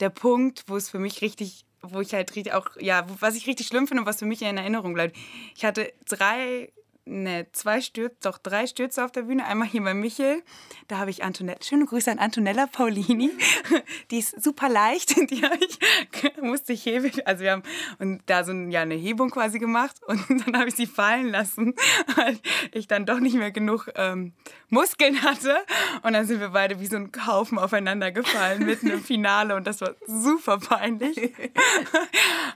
der 0.00 0.10
Punkt, 0.10 0.64
wo 0.66 0.76
es 0.76 0.88
für 0.90 0.98
mich 0.98 1.20
richtig, 1.22 1.64
wo 1.82 2.00
ich 2.00 2.14
halt 2.14 2.34
richtig 2.34 2.54
auch, 2.54 2.70
ja, 2.80 3.08
wo- 3.08 3.16
was 3.20 3.36
ich 3.36 3.46
richtig 3.46 3.66
schlimm 3.68 3.86
finde 3.86 4.02
und 4.02 4.06
was 4.08 4.18
für 4.18 4.26
mich 4.26 4.42
in 4.42 4.56
Erinnerung 4.56 4.94
bleibt. 4.94 5.16
Ich 5.56 5.64
hatte 5.64 5.92
drei, 6.08 6.72
ne, 7.06 7.46
zwei 7.52 7.80
Stürze, 7.80 8.16
doch 8.22 8.38
drei 8.38 8.66
Stürze 8.66 9.04
auf 9.04 9.12
der 9.12 9.22
Bühne. 9.22 9.44
Einmal 9.46 9.68
hier 9.68 9.82
bei 9.82 9.94
Michel. 9.94 10.42
Da 10.88 10.98
habe 10.98 11.10
ich 11.10 11.22
Antonella, 11.22 11.58
schöne 11.62 11.86
Grüße 11.86 12.10
an 12.10 12.18
Antonella 12.18 12.66
Paulini. 12.66 13.30
Die 14.10 14.18
ist 14.18 14.42
super 14.42 14.68
leicht. 14.68 15.16
Die 15.30 15.42
ich, 15.60 16.32
musste 16.42 16.72
ich 16.72 16.84
heben. 16.86 17.10
Also 17.24 17.44
wir 17.44 17.52
haben 17.52 17.62
und 17.98 18.22
da 18.26 18.44
so 18.44 18.52
ja, 18.52 18.82
eine 18.82 18.94
Hebung 18.94 19.30
quasi 19.30 19.58
gemacht 19.58 19.96
und 20.06 20.46
dann 20.46 20.56
habe 20.58 20.68
ich 20.68 20.76
sie 20.76 20.86
fallen 20.86 21.28
lassen, 21.28 21.74
weil 22.16 22.38
ich 22.72 22.88
dann 22.88 23.06
doch 23.06 23.20
nicht 23.20 23.36
mehr 23.36 23.50
genug 23.50 23.90
ähm, 23.96 24.32
Muskeln 24.68 25.22
hatte. 25.22 25.56
Und 26.02 26.14
dann 26.14 26.26
sind 26.26 26.40
wir 26.40 26.50
beide 26.50 26.80
wie 26.80 26.86
so 26.86 26.96
ein 26.96 27.10
Haufen 27.26 27.58
aufeinander 27.58 28.12
gefallen 28.12 28.64
mitten 28.64 28.88
im 28.88 29.02
Finale 29.02 29.54
und 29.54 29.66
das 29.66 29.80
war 29.80 29.94
super 30.06 30.58
peinlich. 30.58 31.32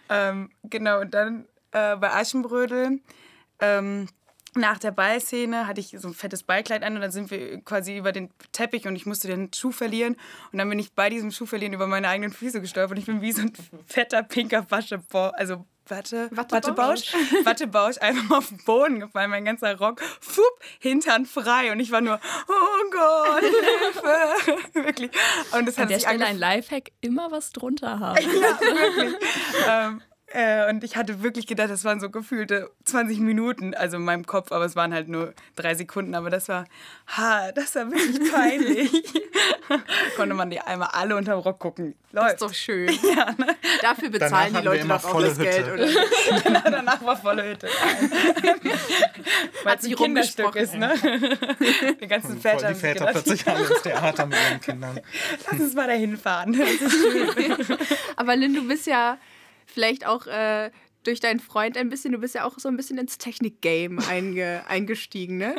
ähm, 0.08 0.50
genau, 0.64 1.00
und 1.00 1.12
dann 1.12 1.46
äh, 1.72 1.96
bei 1.96 2.12
Aschenbrödel. 2.12 3.00
Ähm, 3.60 4.08
nach 4.58 4.78
der 4.78 4.90
Ballszene 4.90 5.66
hatte 5.66 5.80
ich 5.80 5.96
so 5.98 6.08
ein 6.08 6.14
fettes 6.14 6.42
Ballkleid 6.42 6.82
an 6.82 6.94
und 6.96 7.00
dann 7.00 7.10
sind 7.10 7.30
wir 7.30 7.60
quasi 7.62 7.96
über 7.96 8.12
den 8.12 8.30
Teppich 8.52 8.86
und 8.86 8.96
ich 8.96 9.06
musste 9.06 9.28
den 9.28 9.52
Schuh 9.52 9.72
verlieren. 9.72 10.16
Und 10.52 10.58
dann 10.58 10.68
bin 10.68 10.78
ich 10.78 10.92
bei 10.92 11.10
diesem 11.10 11.30
Schuh 11.30 11.46
verlieren 11.46 11.72
über 11.72 11.86
meine 11.86 12.08
eigenen 12.08 12.32
Füße 12.32 12.60
gestolpert 12.60 12.96
und 12.96 12.98
ich 12.98 13.06
bin 13.06 13.20
wie 13.22 13.32
so 13.32 13.42
ein 13.42 13.52
fetter, 13.86 14.22
pinker 14.22 14.70
Waschebausch, 14.70 15.32
also 15.34 15.64
Watte, 15.90 16.28
Wattebausch? 16.32 17.14
Wattebausch, 17.44 17.96
einfach 18.00 18.36
auf 18.36 18.48
den 18.48 18.58
Boden 18.58 19.00
gefallen, 19.00 19.30
mein 19.30 19.44
ganzer 19.44 19.76
Rock, 19.78 20.02
fupp, 20.20 20.44
Hintern 20.78 21.24
frei 21.24 21.72
und 21.72 21.80
ich 21.80 21.90
war 21.90 22.00
nur, 22.00 22.20
oh 22.48 22.90
Gott, 22.90 23.40
Hilfe, 23.40 24.62
wirklich. 24.74 25.10
Und 25.52 25.66
das 25.66 25.76
An 25.76 25.84
hat 25.84 25.90
der 25.90 25.98
sich 25.98 26.08
Stelle 26.08 26.26
ein 26.26 26.38
Lifehack, 26.38 26.92
immer 27.00 27.30
was 27.30 27.52
drunter 27.52 27.98
haben. 28.00 28.18
ja, 28.22 28.60
wirklich. 28.60 29.14
ähm, 29.66 30.02
Äh, 30.30 30.68
und 30.68 30.84
ich 30.84 30.96
hatte 30.96 31.22
wirklich 31.22 31.46
gedacht, 31.46 31.70
das 31.70 31.84
waren 31.84 32.00
so 32.00 32.10
gefühlte 32.10 32.70
20 32.84 33.20
Minuten, 33.20 33.74
also 33.74 33.96
in 33.96 34.04
meinem 34.04 34.26
Kopf, 34.26 34.52
aber 34.52 34.66
es 34.66 34.76
waren 34.76 34.92
halt 34.92 35.08
nur 35.08 35.32
drei 35.56 35.74
Sekunden. 35.74 36.14
Aber 36.14 36.28
das 36.28 36.48
war, 36.48 36.66
ha, 37.06 37.50
das 37.52 37.74
war 37.76 37.90
wirklich 37.90 38.30
peinlich. 38.32 38.90
Konnte 40.16 40.34
man 40.34 40.50
die 40.50 40.60
einmal 40.60 40.88
alle 40.92 41.16
unterm 41.16 41.38
Rock 41.38 41.58
gucken. 41.58 41.94
Das 42.12 42.22
Läuft. 42.22 42.34
ist 42.34 42.42
doch 42.42 42.54
schön. 42.54 42.88
ja, 43.16 43.32
ne? 43.38 43.56
Dafür 43.80 44.10
bezahlen 44.10 44.32
Danach 44.32 44.48
die 44.48 44.56
haben 44.56 44.64
Leute 44.64 44.88
doch 44.88 45.04
auch 45.04 45.10
volle 45.10 45.28
das 45.28 45.38
Geld, 45.38 45.66
Hütte. 45.66 45.84
oder? 45.84 46.42
Genau, 46.44 46.60
danach 46.64 47.04
war 47.04 47.16
volle 47.16 47.50
Hütte. 47.50 47.68
Weil 49.64 49.76
es 49.78 49.84
ein 49.84 49.94
Kinderstück 49.94 50.46
rumgesprochen. 50.46 50.82
ist, 50.82 51.02
ne? 51.02 51.96
Die 52.00 52.06
ganzen 52.06 52.40
Voll 52.40 52.40
Väter 52.40 52.58
die 52.58 52.64
haben 52.66 52.74
sich 52.74 52.82
Väter 52.82 53.06
gedacht, 53.06 53.24
plötzlich 53.24 53.48
alle 53.48 53.66
ins 53.66 53.82
Theater 53.82 54.26
mit 54.26 54.38
ihren 54.38 54.60
Kindern. 54.60 55.00
lass 55.50 55.60
uns 55.60 55.74
mal 55.74 55.86
dahin 55.86 56.16
fahren. 56.18 56.52
Das 56.52 56.92
ist 56.92 56.92
schön. 56.92 57.78
Aber 58.16 58.36
Lynn, 58.36 58.54
du 58.54 58.66
bist 58.66 58.86
ja 58.86 59.18
vielleicht 59.68 60.06
auch 60.06 60.26
äh, 60.26 60.70
durch 61.04 61.20
deinen 61.20 61.40
Freund 61.40 61.76
ein 61.76 61.88
bisschen, 61.88 62.12
du 62.12 62.18
bist 62.18 62.34
ja 62.34 62.44
auch 62.44 62.58
so 62.58 62.68
ein 62.68 62.76
bisschen 62.76 62.98
ins 62.98 63.18
Technik-Game 63.18 63.98
einge 64.00 64.64
eingestiegen, 64.68 65.38
ne? 65.38 65.56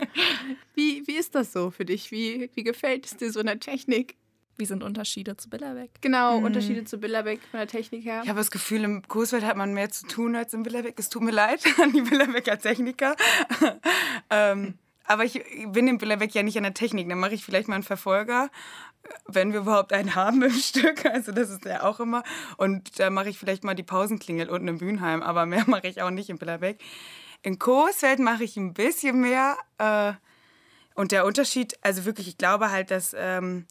Wie, 0.75 1.03
wie 1.07 1.15
ist 1.15 1.35
das 1.35 1.53
so 1.53 1.71
für 1.71 1.85
dich? 1.85 2.11
Wie, 2.11 2.49
wie 2.53 2.63
gefällt 2.63 3.05
es 3.05 3.17
dir 3.17 3.31
so 3.31 3.39
in 3.39 3.47
der 3.47 3.59
Technik? 3.59 4.15
Wie 4.57 4.65
sind 4.65 4.83
Unterschiede 4.83 5.37
zu 5.37 5.49
Billerbeck? 5.49 5.89
Genau, 6.01 6.37
Unterschiede 6.37 6.83
zu 6.83 6.97
Billerbeck 6.97 7.39
von 7.49 7.59
der 7.59 7.67
Technik 7.67 8.03
her. 8.03 8.21
Ich 8.23 8.29
habe 8.29 8.39
das 8.39 8.51
Gefühl, 8.51 8.83
im 8.83 9.07
Coesfeld 9.07 9.45
hat 9.45 9.55
man 9.55 9.73
mehr 9.73 9.89
zu 9.89 10.05
tun 10.05 10.35
als 10.35 10.53
im 10.53 10.63
Billerbeck. 10.63 10.99
Es 10.99 11.07
tut 11.07 11.23
mir 11.23 11.31
leid 11.31 11.63
an 11.81 11.93
die 11.93 12.01
Billerbecker 12.01 12.59
Techniker. 12.59 13.15
ähm, 14.29 14.73
aber 15.05 15.23
ich 15.23 15.41
bin 15.69 15.87
im 15.87 15.97
Billerbeck 15.97 16.35
ja 16.35 16.43
nicht 16.43 16.57
an 16.57 16.63
der 16.63 16.73
Technik. 16.73 17.07
Dann 17.07 17.19
mache 17.19 17.35
ich 17.35 17.45
vielleicht 17.45 17.69
mal 17.69 17.75
einen 17.75 17.85
Verfolger, 17.85 18.51
wenn 19.25 19.53
wir 19.53 19.61
überhaupt 19.61 19.93
einen 19.93 20.15
haben 20.15 20.41
im 20.41 20.51
Stück. 20.59 21.05
Also 21.05 21.31
das 21.31 21.49
ist 21.49 21.65
ja 21.65 21.83
auch 21.83 21.99
immer. 21.99 22.23
Und 22.57 22.99
da 22.99 23.09
mache 23.09 23.29
ich 23.29 23.37
vielleicht 23.37 23.63
mal 23.63 23.75
die 23.75 23.83
Pausenklingel 23.83 24.49
unten 24.49 24.67
im 24.67 24.77
Bühnenheim. 24.77 25.21
Aber 25.21 25.45
mehr 25.45 25.63
mache 25.67 25.87
ich 25.87 26.01
auch 26.01 26.11
nicht 26.11 26.29
im 26.29 26.37
Billerbeck. 26.37 26.79
In 27.41 27.59
Coesfeld 27.59 28.19
mache 28.19 28.43
ich 28.43 28.57
ein 28.57 28.73
bisschen 28.73 29.21
mehr. 29.21 29.57
Äh, 29.77 30.13
und 30.95 31.11
der 31.11 31.25
Unterschied, 31.25 31.77
also 31.81 32.05
wirklich, 32.05 32.27
ich 32.27 32.37
glaube 32.37 32.71
halt, 32.71 32.91
dass... 32.91 33.15
Ähm, 33.17 33.65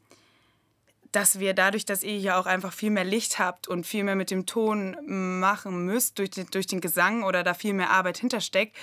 dass 1.13 1.39
wir 1.39 1.55
dadurch, 1.55 1.87
dass 1.87 2.03
ihr 2.03 2.19
hier 2.19 2.37
auch 2.37 2.45
einfach 2.45 2.73
viel 2.73 2.91
mehr 2.91 3.05
Licht 3.05 3.39
habt 3.39 3.67
und 3.67 3.87
viel 3.87 4.05
mehr 4.05 4.15
mit 4.15 4.31
dem 4.31 4.45
Ton 4.45 4.95
machen 5.41 5.87
müsst, 5.87 6.19
durch 6.19 6.31
den, 6.31 6.47
durch 6.51 6.67
den 6.67 6.83
Gesang 6.83 7.23
oder 7.23 7.43
da 7.43 7.55
viel 7.55 7.73
mehr 7.73 7.91
Arbeit 7.91 8.19
hintersteckt, 8.19 8.77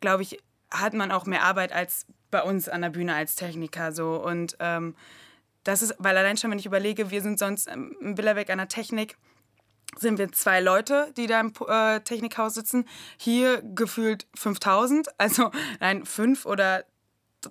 glaube 0.00 0.22
ich, 0.22 0.38
hat 0.70 0.94
man 0.94 1.10
auch 1.12 1.26
mehr 1.26 1.42
Arbeit 1.42 1.72
als 1.72 2.06
bei 2.30 2.42
uns 2.42 2.68
an 2.68 2.82
der 2.82 2.90
Bühne 2.90 3.14
als 3.14 3.36
Techniker. 3.36 3.92
So. 3.92 4.22
Und 4.22 4.56
ähm, 4.60 4.94
das 5.68 5.82
ist, 5.82 5.94
weil 5.98 6.16
allein 6.16 6.38
schon, 6.38 6.50
wenn 6.50 6.58
ich 6.58 6.64
überlege, 6.64 7.10
wir 7.10 7.20
sind 7.20 7.38
sonst 7.38 7.68
im 7.68 8.14
Billerbeck 8.14 8.48
an 8.48 8.56
der 8.56 8.68
Technik, 8.68 9.18
sind 9.96 10.18
wir 10.18 10.32
zwei 10.32 10.60
Leute, 10.60 11.12
die 11.18 11.26
da 11.26 11.40
im 11.40 11.52
äh, 11.66 12.00
Technikhaus 12.00 12.54
sitzen. 12.54 12.86
Hier 13.18 13.60
gefühlt 13.62 14.26
5000, 14.34 15.08
also 15.18 15.50
nein, 15.80 16.06
fünf 16.06 16.46
oder 16.46 16.84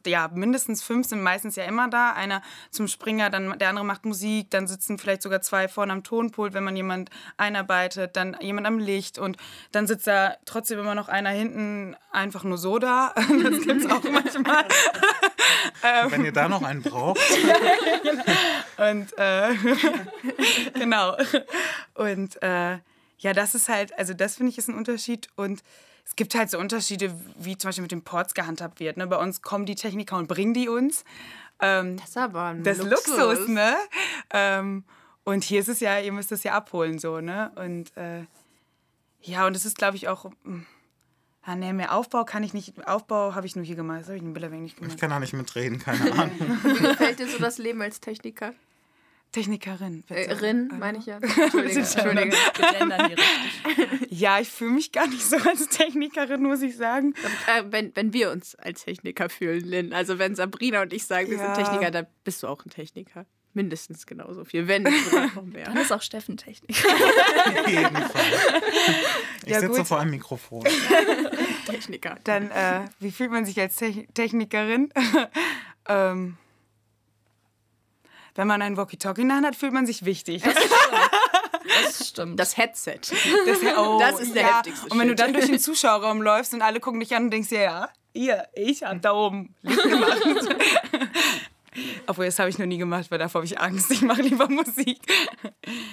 ja, 0.05 0.29
mindestens 0.33 0.83
fünf 0.83 1.07
sind 1.07 1.21
meistens 1.21 1.55
ja 1.55 1.63
immer 1.63 1.89
da. 1.89 2.11
Einer 2.13 2.41
zum 2.71 2.87
Springer, 2.87 3.29
dann 3.29 3.57
der 3.57 3.69
andere 3.69 3.85
macht 3.85 4.05
Musik, 4.05 4.51
dann 4.51 4.67
sitzen 4.67 4.97
vielleicht 4.97 5.21
sogar 5.21 5.41
zwei 5.41 5.67
vorne 5.67 5.93
am 5.93 6.03
Tonpult, 6.03 6.53
wenn 6.53 6.63
man 6.63 6.75
jemand 6.75 7.09
einarbeitet, 7.37 8.15
dann 8.15 8.37
jemand 8.41 8.67
am 8.67 8.79
Licht 8.79 9.17
und 9.17 9.37
dann 9.71 9.87
sitzt 9.87 10.07
da 10.07 10.35
trotzdem 10.45 10.79
immer 10.79 10.95
noch 10.95 11.09
einer 11.09 11.29
hinten 11.29 11.95
einfach 12.11 12.43
nur 12.43 12.57
so 12.57 12.79
da. 12.79 13.13
Das 13.47 13.61
gibt's 13.61 13.85
auch 13.85 14.03
manchmal. 14.11 14.65
Wenn 16.09 16.25
ihr 16.25 16.33
da 16.33 16.49
noch 16.49 16.63
einen 16.63 16.81
braucht, 16.81 17.19
Und 18.77 19.07
äh, 19.17 19.55
genau. 20.73 21.17
Und 21.95 22.41
äh, 22.41 22.77
ja, 23.17 23.33
das 23.33 23.55
ist 23.55 23.69
halt, 23.69 23.97
also 23.97 24.13
das 24.13 24.35
finde 24.35 24.51
ich 24.51 24.57
ist 24.57 24.67
ein 24.69 24.75
Unterschied. 24.75 25.27
Und 25.35 25.63
es 26.05 26.15
gibt 26.15 26.35
halt 26.35 26.49
so 26.49 26.57
Unterschiede, 26.59 27.13
wie 27.37 27.57
zum 27.57 27.69
Beispiel 27.69 27.81
mit 27.81 27.91
den 27.91 28.03
Ports 28.03 28.33
gehandhabt 28.33 28.79
wird. 28.79 28.97
Ne? 28.97 29.07
Bei 29.07 29.17
uns 29.17 29.41
kommen 29.41 29.65
die 29.65 29.75
Techniker 29.75 30.17
und 30.17 30.27
bringen 30.27 30.53
die 30.53 30.69
uns. 30.69 31.03
Ähm, 31.59 31.97
Das 31.97 32.09
ist 32.09 32.17
aber 32.17 32.43
ein 32.45 32.63
das 32.63 32.77
ist 32.79 32.85
Luxus, 32.85 33.47
ne? 33.47 33.75
Ähm, 34.31 34.83
und 35.23 35.43
hier 35.43 35.59
ist 35.59 35.67
es 35.67 35.79
ja, 35.79 35.99
ihr 35.99 36.11
müsst 36.13 36.31
es 36.31 36.43
ja 36.43 36.53
abholen, 36.53 36.99
so, 36.99 37.19
ne? 37.19 37.51
Und 37.55 37.95
äh, 37.97 38.23
ja, 39.21 39.45
und 39.47 39.55
es 39.55 39.65
ist, 39.65 39.77
glaube 39.77 39.97
ich, 39.97 40.07
auch. 40.07 40.29
mm, 40.43 40.61
Ah, 41.49 41.55
nee, 41.55 41.71
mehr 41.71 41.93
Aufbau 41.95 42.25
kann 42.25 42.43
ich 42.43 42.53
nicht. 42.53 42.87
Aufbau 42.89 43.33
habe 43.33 43.47
ich 43.47 43.55
nur 43.55 43.63
hier 43.63 43.77
gemacht. 43.77 44.01
Das 44.01 44.07
habe 44.07 44.17
ich 44.17 44.23
in 44.23 44.33
Billerweg 44.33 44.59
nicht 44.59 44.73
ich 44.75 44.81
gemacht. 44.81 44.99
kann 44.99 45.09
da 45.11 45.19
nicht 45.19 45.31
mitreden, 45.31 45.79
keine 45.79 46.11
Ahnung. 46.11 46.37
Wie 46.63 46.87
gefällt 46.87 47.19
dir 47.19 47.27
so 47.29 47.37
das 47.39 47.57
Leben 47.57 47.81
als 47.81 48.01
Techniker? 48.01 48.53
Technikerin. 49.31 50.03
Äh, 50.09 50.31
Rin, 50.33 50.71
meine 50.79 50.97
ich 50.99 51.05
ja. 51.05 51.17
Entschuldige. 51.21 51.79
Entschuldige. 51.79 52.35
Ja, 54.09 54.39
ich 54.39 54.49
fühle 54.49 54.71
mich 54.71 54.91
gar 54.91 55.07
nicht 55.07 55.23
so 55.23 55.35
als 55.37 55.67
Technikerin, 55.69 56.41
muss 56.43 56.61
ich 56.61 56.75
sagen. 56.77 57.13
Äh, 57.47 57.63
wenn, 57.69 57.95
wenn 57.95 58.13
wir 58.13 58.31
uns 58.31 58.55
als 58.55 58.85
Techniker 58.85 59.29
fühlen, 59.29 59.63
Lynn, 59.65 59.93
also 59.93 60.17
wenn 60.17 60.35
Sabrina 60.35 60.81
und 60.81 60.93
ich 60.93 61.05
sagen, 61.05 61.29
wir 61.29 61.37
Ja. 61.37 61.53
sind 61.55 61.65
Techniker, 61.65 61.91
dann 61.91 62.07
bist 62.23 62.41
du 62.43 62.47
auch 62.47 62.65
ein 62.65 62.69
Techniker. 62.69 63.25
Mindestens 63.53 64.05
genauso 64.05 64.45
viel, 64.45 64.67
wenn 64.67 64.83
nicht 64.83 65.05
sogar 65.05 65.33
noch 65.33 65.43
mehr. 65.43 65.65
Dann 65.65 65.77
ist 65.77 65.91
auch 65.91 66.01
Steffen 66.03 66.37
Technik. 66.37 66.77
Auf 66.85 67.67
jeden 67.67 67.95
Fall. 67.95 68.61
Ich 69.45 69.51
Ja, 69.51 69.59
sitze 69.61 69.79
gut. 69.79 69.87
vor 69.87 69.99
einem 69.99 70.11
Mikrofon. 70.11 70.63
Techniker. 71.65 72.17
Dann, 72.23 72.51
äh, 72.51 72.81
wie 72.99 73.11
fühlt 73.11 73.31
man 73.31 73.45
sich 73.45 73.59
als 73.59 73.75
Te 73.75 74.05
Technikerin? 74.13 74.89
ähm, 75.89 76.37
wenn 78.37 78.47
man 78.47 78.61
ein 78.61 78.77
Walkie-Talkie 78.77 79.21
in 79.21 79.27
der 79.29 79.37
Hand 79.37 79.47
hat, 79.47 79.55
fühlt 79.55 79.73
man 79.73 79.85
sich 79.85 80.05
wichtig. 80.05 80.43
Das 80.43 82.07
stimmt. 82.07 82.39
Das 82.39 82.55
Headset. 82.55 82.99
Das, 83.01 83.57
oh, 83.77 83.99
Das 83.99 84.19
ist 84.19 84.35
der 84.35 84.55
heftigste 84.57 84.87
Und 84.89 84.99
wenn 84.99 85.07
du 85.07 85.15
dann 85.15 85.33
durch 85.33 85.47
den 85.47 85.59
Zuschauerraum 85.59 86.21
läufst 86.21 86.53
und 86.53 86.61
alle 86.61 86.79
gucken 86.79 86.99
dich 86.99 87.15
an 87.15 87.25
und 87.25 87.31
denkst 87.31 87.49
dir, 87.49 87.61
ja, 87.61 87.89
ihr, 88.13 88.45
ich 88.53 88.83
hab 88.83 89.01
da 89.01 89.13
oben 89.13 89.55
Licht 89.63 89.81
gemacht. 89.81 90.21
Obwohl, 92.07 92.25
das 92.25 92.39
habe 92.39 92.49
ich 92.49 92.57
noch 92.57 92.65
nie 92.65 92.77
gemacht, 92.77 93.11
weil 93.11 93.19
davor 93.19 93.39
habe 93.39 93.45
ich 93.45 93.59
Angst. 93.59 93.91
Ich 93.91 94.01
mache 94.01 94.21
lieber 94.21 94.47
Musik. 94.49 94.99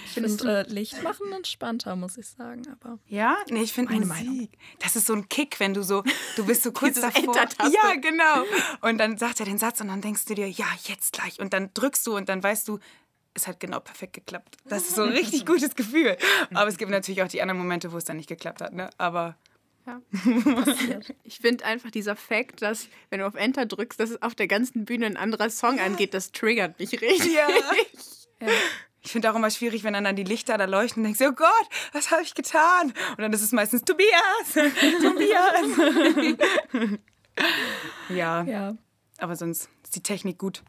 ich 0.04 0.12
finde 0.12 0.64
äh, 0.66 0.72
Licht 0.72 1.02
machen 1.02 1.32
entspannter, 1.32 1.96
muss 1.96 2.16
ich 2.16 2.26
sagen. 2.28 2.62
Aber 2.70 2.98
Ja? 3.06 3.36
Nee, 3.50 3.62
ich 3.62 3.72
finde 3.72 3.92
Meine 3.92 4.06
Musik. 4.06 4.26
Meinung. 4.26 4.48
Das 4.80 4.96
ist 4.96 5.06
so 5.06 5.14
ein 5.14 5.28
Kick, 5.28 5.60
wenn 5.60 5.74
du 5.74 5.82
so, 5.82 6.02
du 6.36 6.46
bist 6.46 6.62
so 6.62 6.72
kurz 6.72 7.00
davor. 7.00 7.36
Ja, 7.36 7.94
genau. 8.00 8.44
Und 8.80 8.98
dann 8.98 9.18
sagt 9.18 9.40
er 9.40 9.46
den 9.46 9.58
Satz 9.58 9.80
und 9.80 9.88
dann 9.88 10.00
denkst 10.00 10.24
du 10.26 10.34
dir, 10.34 10.48
ja, 10.48 10.66
jetzt 10.84 11.12
gleich. 11.12 11.40
Und 11.40 11.52
dann 11.52 11.70
drückst 11.74 12.06
du 12.06 12.16
und 12.16 12.28
dann 12.28 12.42
weißt 12.42 12.68
du, 12.68 12.78
es 13.34 13.48
hat 13.48 13.58
genau 13.58 13.80
perfekt 13.80 14.12
geklappt. 14.12 14.56
Das 14.64 14.84
ist 14.84 14.94
so 14.94 15.02
ein 15.02 15.08
richtig 15.10 15.44
gutes 15.46 15.74
Gefühl. 15.74 16.16
Aber 16.54 16.68
es 16.68 16.78
gibt 16.78 16.90
natürlich 16.90 17.22
auch 17.22 17.28
die 17.28 17.42
anderen 17.42 17.58
Momente, 17.58 17.92
wo 17.92 17.96
es 17.96 18.04
dann 18.04 18.16
nicht 18.16 18.28
geklappt 18.28 18.60
hat. 18.60 18.72
Ne? 18.72 18.90
Aber 18.96 19.36
Ich 21.24 21.38
finde 21.38 21.64
einfach 21.64 21.90
dieser 21.90 22.16
Fakt, 22.16 22.62
dass, 22.62 22.88
wenn 23.10 23.20
du 23.20 23.26
auf 23.26 23.34
Enter 23.34 23.66
drückst, 23.66 23.98
dass 24.00 24.10
es 24.10 24.22
auf 24.22 24.34
der 24.34 24.46
ganzen 24.46 24.84
Bühne 24.84 25.06
ein 25.06 25.16
anderer 25.16 25.50
Song 25.50 25.78
angeht, 25.80 26.14
das 26.14 26.32
triggert 26.32 26.78
mich 26.78 27.00
richtig. 27.00 27.34
ja. 27.34 27.48
Ich 29.06 29.12
finde 29.12 29.30
auch 29.30 29.36
immer 29.36 29.50
schwierig, 29.50 29.84
wenn 29.84 29.92
dann, 29.92 30.04
dann 30.04 30.16
die 30.16 30.24
Lichter 30.24 30.56
da 30.56 30.64
leuchten 30.64 31.02
und 31.02 31.04
denkst, 31.04 31.20
oh 31.20 31.34
Gott, 31.34 31.68
was 31.92 32.10
habe 32.10 32.22
ich 32.22 32.34
getan? 32.34 32.94
Und 33.10 33.18
dann 33.18 33.34
ist 33.34 33.42
es 33.42 33.52
meistens 33.52 33.82
Tobias, 33.82 34.08
Tobias. 35.02 36.88
ja, 38.08 38.42
ja, 38.44 38.74
aber 39.18 39.36
sonst 39.36 39.68
ist 39.82 39.94
die 39.94 40.02
Technik 40.02 40.38
gut. 40.38 40.62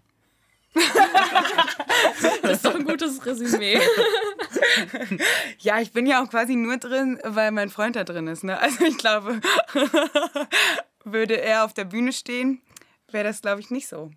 das 2.41 2.51
ist 2.57 2.65
doch 2.65 2.75
ein 2.75 2.83
gutes 2.83 3.25
Resümee. 3.25 3.79
Ja, 5.59 5.79
ich 5.79 5.91
bin 5.91 6.05
ja 6.05 6.23
auch 6.23 6.29
quasi 6.29 6.55
nur 6.55 6.77
drin, 6.77 7.19
weil 7.23 7.51
mein 7.51 7.69
Freund 7.69 7.95
da 7.95 8.03
drin 8.03 8.27
ist. 8.27 8.43
Ne? 8.43 8.59
Also 8.59 8.85
ich 8.85 8.97
glaube, 8.97 9.39
würde 11.03 11.39
er 11.41 11.65
auf 11.65 11.73
der 11.73 11.85
Bühne 11.85 12.11
stehen, 12.13 12.61
wäre 13.11 13.23
das, 13.23 13.41
glaube 13.41 13.61
ich, 13.61 13.69
nicht 13.69 13.87
so. 13.87 14.11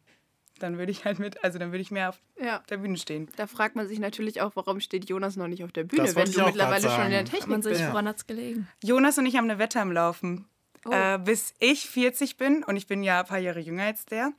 Dann 0.59 0.77
würde 0.77 0.91
ich 0.91 1.05
halt 1.05 1.21
mit, 1.21 1.45
also 1.45 1.59
dann 1.59 1.71
würde 1.71 1.83
ich 1.83 1.91
mehr 1.93 2.09
auf 2.09 2.19
Ja. 2.41 2.63
der 2.69 2.79
Bühne 2.79 2.97
stehen. 2.97 3.29
Da 3.37 3.47
fragt 3.47 3.77
man 3.77 3.87
sich 3.87 4.01
natürlich 4.01 4.41
auch, 4.41 4.57
warum 4.57 4.81
steht 4.81 5.09
Jonas 5.09 5.37
noch 5.37 5.47
nicht 5.47 5.63
auf 5.63 5.71
der 5.71 5.85
Bühne, 5.85 6.13
wenn 6.17 6.31
du 6.33 6.45
mittlerweile 6.45 6.91
schon 6.91 7.05
in 7.05 7.11
der. 7.11 7.25
Technik 7.25 7.47
Man 7.49 7.63
sich, 7.63 7.79
Ja. 7.79 7.93
woran 7.93 8.09
hat's 8.09 8.27
gelegen? 8.27 8.67
Jonas 8.83 9.19
und 9.19 9.27
ich 9.27 9.37
haben 9.37 9.49
eine 9.49 9.59
Wette 9.61 9.81
am 9.81 9.93
Laufen. 9.93 10.47
Oh. 10.85 10.91
Äh, 10.93 11.19
bis 11.19 11.55
ich 11.61 11.89
40 11.89 12.37
bin, 12.37 12.65
und 12.65 12.77
ich 12.77 12.87
bin 12.87 13.03
ja 13.03 13.21
ein 13.21 13.27
paar 13.27 13.39
Jahre 13.39 13.61
jünger 13.61 13.85
als 13.85 14.05
der, 14.07 14.33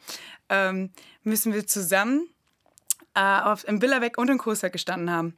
ähm, 0.50 0.92
müssen 1.24 1.54
wir 1.54 1.68
zusammen 1.68 2.28
äh, 3.14 3.20
auf, 3.42 3.66
im 3.68 3.80
Billerbeck 3.80 4.18
und 4.18 4.30
in 4.30 4.38
Coesfeld 4.38 4.74
gestanden 4.74 5.12
haben. 5.12 5.38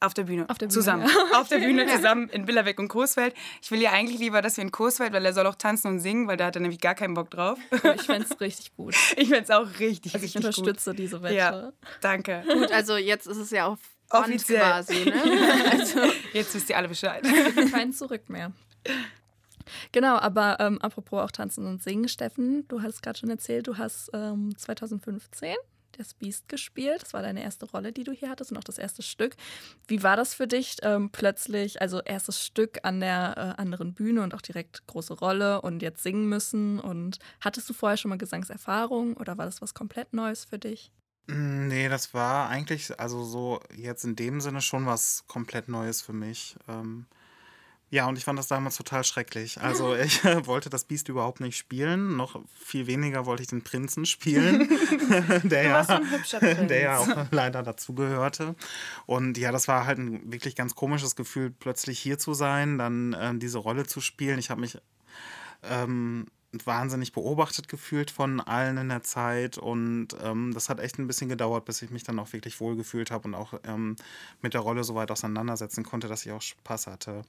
Auf 0.00 0.12
der 0.12 0.24
Bühne. 0.24 0.48
Auf 0.50 0.58
der 0.58 0.66
Bühne, 0.66 0.74
Zusammen. 0.74 1.10
Auf 1.34 1.48
der 1.48 1.58
Bühne 1.58 1.86
zusammen 1.94 2.28
in 2.28 2.44
Billerbeck 2.44 2.78
und 2.78 2.88
Coesfeld. 2.88 3.34
Ich 3.62 3.70
will 3.70 3.80
ja 3.80 3.92
eigentlich 3.92 4.18
lieber, 4.18 4.42
dass 4.42 4.56
wir 4.58 4.62
in 4.62 4.70
Coesfeld, 4.70 5.12
weil 5.14 5.24
er 5.24 5.32
soll 5.32 5.46
auch 5.46 5.54
tanzen 5.54 5.88
und 5.88 6.00
singen, 6.00 6.28
weil 6.28 6.36
da 6.36 6.46
hat 6.46 6.56
er 6.56 6.60
nämlich 6.60 6.80
gar 6.80 6.94
keinen 6.94 7.14
Bock 7.14 7.30
drauf. 7.30 7.58
Ich 7.94 8.02
fände 8.02 8.26
es 8.30 8.38
richtig 8.40 8.74
gut. 8.76 8.94
Ich 9.16 9.28
fände 9.28 9.44
es 9.44 9.50
auch 9.50 9.68
richtig, 9.78 10.14
Also 10.14 10.26
ich 10.26 10.34
richtig 10.34 10.36
unterstütze 10.36 10.94
diese 10.94 11.16
gut. 11.16 11.24
Wette. 11.24 11.34
Ja, 11.34 11.72
danke. 12.02 12.42
Gut, 12.52 12.70
also 12.70 12.96
jetzt 12.96 13.26
ist 13.26 13.38
es 13.38 13.50
ja 13.50 13.66
auf 13.66 13.78
Band 14.10 14.26
Offiziell. 14.26 14.60
quasi, 14.60 15.04
ne? 15.06 15.14
Also, 15.72 16.00
Jetzt 16.34 16.54
wisst 16.54 16.68
ihr 16.68 16.76
alle 16.76 16.88
Bescheid. 16.88 17.24
Kein 17.72 17.92
Zurück 17.92 18.28
mehr. 18.28 18.52
Genau, 19.92 20.16
aber 20.16 20.58
ähm, 20.60 20.78
apropos 20.82 21.22
auch 21.22 21.30
Tanzen 21.30 21.66
und 21.66 21.82
Singen, 21.82 22.08
Steffen, 22.08 22.68
du 22.68 22.82
hast 22.82 23.02
gerade 23.02 23.18
schon 23.18 23.30
erzählt, 23.30 23.66
du 23.66 23.78
hast 23.78 24.10
ähm, 24.12 24.54
2015 24.58 25.56
das 25.98 26.14
Beast 26.14 26.48
gespielt. 26.48 27.02
Das 27.02 27.12
war 27.12 27.22
deine 27.22 27.42
erste 27.42 27.66
Rolle, 27.66 27.92
die 27.92 28.04
du 28.04 28.12
hier 28.12 28.30
hattest 28.30 28.50
und 28.52 28.58
auch 28.58 28.64
das 28.64 28.78
erste 28.78 29.02
Stück. 29.02 29.36
Wie 29.86 30.02
war 30.02 30.16
das 30.16 30.34
für 30.34 30.46
dich 30.46 30.76
ähm, 30.82 31.10
plötzlich, 31.10 31.80
also 31.80 32.00
erstes 32.00 32.44
Stück 32.44 32.78
an 32.82 33.00
der 33.00 33.34
äh, 33.58 33.60
anderen 33.60 33.94
Bühne 33.94 34.22
und 34.22 34.34
auch 34.34 34.42
direkt 34.42 34.86
große 34.86 35.14
Rolle 35.14 35.60
und 35.62 35.82
jetzt 35.82 36.02
singen 36.02 36.28
müssen? 36.28 36.80
Und 36.80 37.18
hattest 37.40 37.68
du 37.68 37.74
vorher 37.74 37.96
schon 37.96 38.10
mal 38.10 38.18
Gesangserfahrung 38.18 39.16
oder 39.16 39.38
war 39.38 39.46
das 39.46 39.62
was 39.62 39.74
komplett 39.74 40.12
Neues 40.12 40.44
für 40.44 40.58
dich? 40.58 40.90
Mm, 41.26 41.68
Nee, 41.68 41.88
das 41.88 42.14
war 42.14 42.48
eigentlich, 42.48 42.98
also 43.00 43.24
so 43.24 43.60
jetzt 43.74 44.04
in 44.04 44.16
dem 44.16 44.40
Sinne 44.40 44.60
schon 44.60 44.86
was 44.86 45.24
komplett 45.26 45.68
Neues 45.68 46.02
für 46.02 46.12
mich. 46.12 46.56
Ähm, 46.68 47.06
ja, 47.94 48.08
und 48.08 48.18
ich 48.18 48.24
fand 48.24 48.36
das 48.36 48.48
damals 48.48 48.76
total 48.76 49.04
schrecklich. 49.04 49.60
Also 49.60 49.94
ich 49.94 50.24
äh, 50.24 50.44
wollte 50.48 50.68
das 50.68 50.82
Biest 50.84 51.08
überhaupt 51.08 51.38
nicht 51.38 51.56
spielen, 51.56 52.16
noch 52.16 52.40
viel 52.52 52.88
weniger 52.88 53.24
wollte 53.24 53.44
ich 53.44 53.48
den 53.48 53.62
Prinzen 53.62 54.04
spielen, 54.04 54.68
der, 55.44 55.62
ja, 55.62 56.00
der 56.40 56.80
ja 56.80 56.98
auch 56.98 57.26
leider 57.30 57.62
dazugehörte. 57.62 58.56
Und 59.06 59.38
ja, 59.38 59.52
das 59.52 59.68
war 59.68 59.86
halt 59.86 59.98
ein 59.98 60.32
wirklich 60.32 60.56
ganz 60.56 60.74
komisches 60.74 61.14
Gefühl, 61.14 61.50
plötzlich 61.50 62.00
hier 62.00 62.18
zu 62.18 62.34
sein, 62.34 62.78
dann 62.78 63.16
ähm, 63.16 63.38
diese 63.38 63.58
Rolle 63.58 63.86
zu 63.86 64.00
spielen. 64.00 64.40
Ich 64.40 64.50
habe 64.50 64.60
mich 64.60 64.76
ähm, 65.62 66.26
wahnsinnig 66.64 67.12
beobachtet 67.12 67.68
gefühlt 67.68 68.10
von 68.10 68.40
allen 68.40 68.76
in 68.76 68.88
der 68.88 69.04
Zeit 69.04 69.56
und 69.56 70.08
ähm, 70.20 70.52
das 70.52 70.68
hat 70.68 70.80
echt 70.80 70.98
ein 70.98 71.06
bisschen 71.06 71.28
gedauert, 71.28 71.64
bis 71.64 71.80
ich 71.80 71.90
mich 71.90 72.02
dann 72.02 72.18
auch 72.18 72.32
wirklich 72.32 72.58
wohlgefühlt 72.58 73.12
habe 73.12 73.28
und 73.28 73.34
auch 73.36 73.54
ähm, 73.62 73.94
mit 74.42 74.52
der 74.52 74.62
Rolle 74.62 74.82
so 74.82 74.96
weit 74.96 75.12
auseinandersetzen 75.12 75.84
konnte, 75.84 76.08
dass 76.08 76.26
ich 76.26 76.32
auch 76.32 76.42
Spaß 76.42 76.88
hatte. 76.88 77.22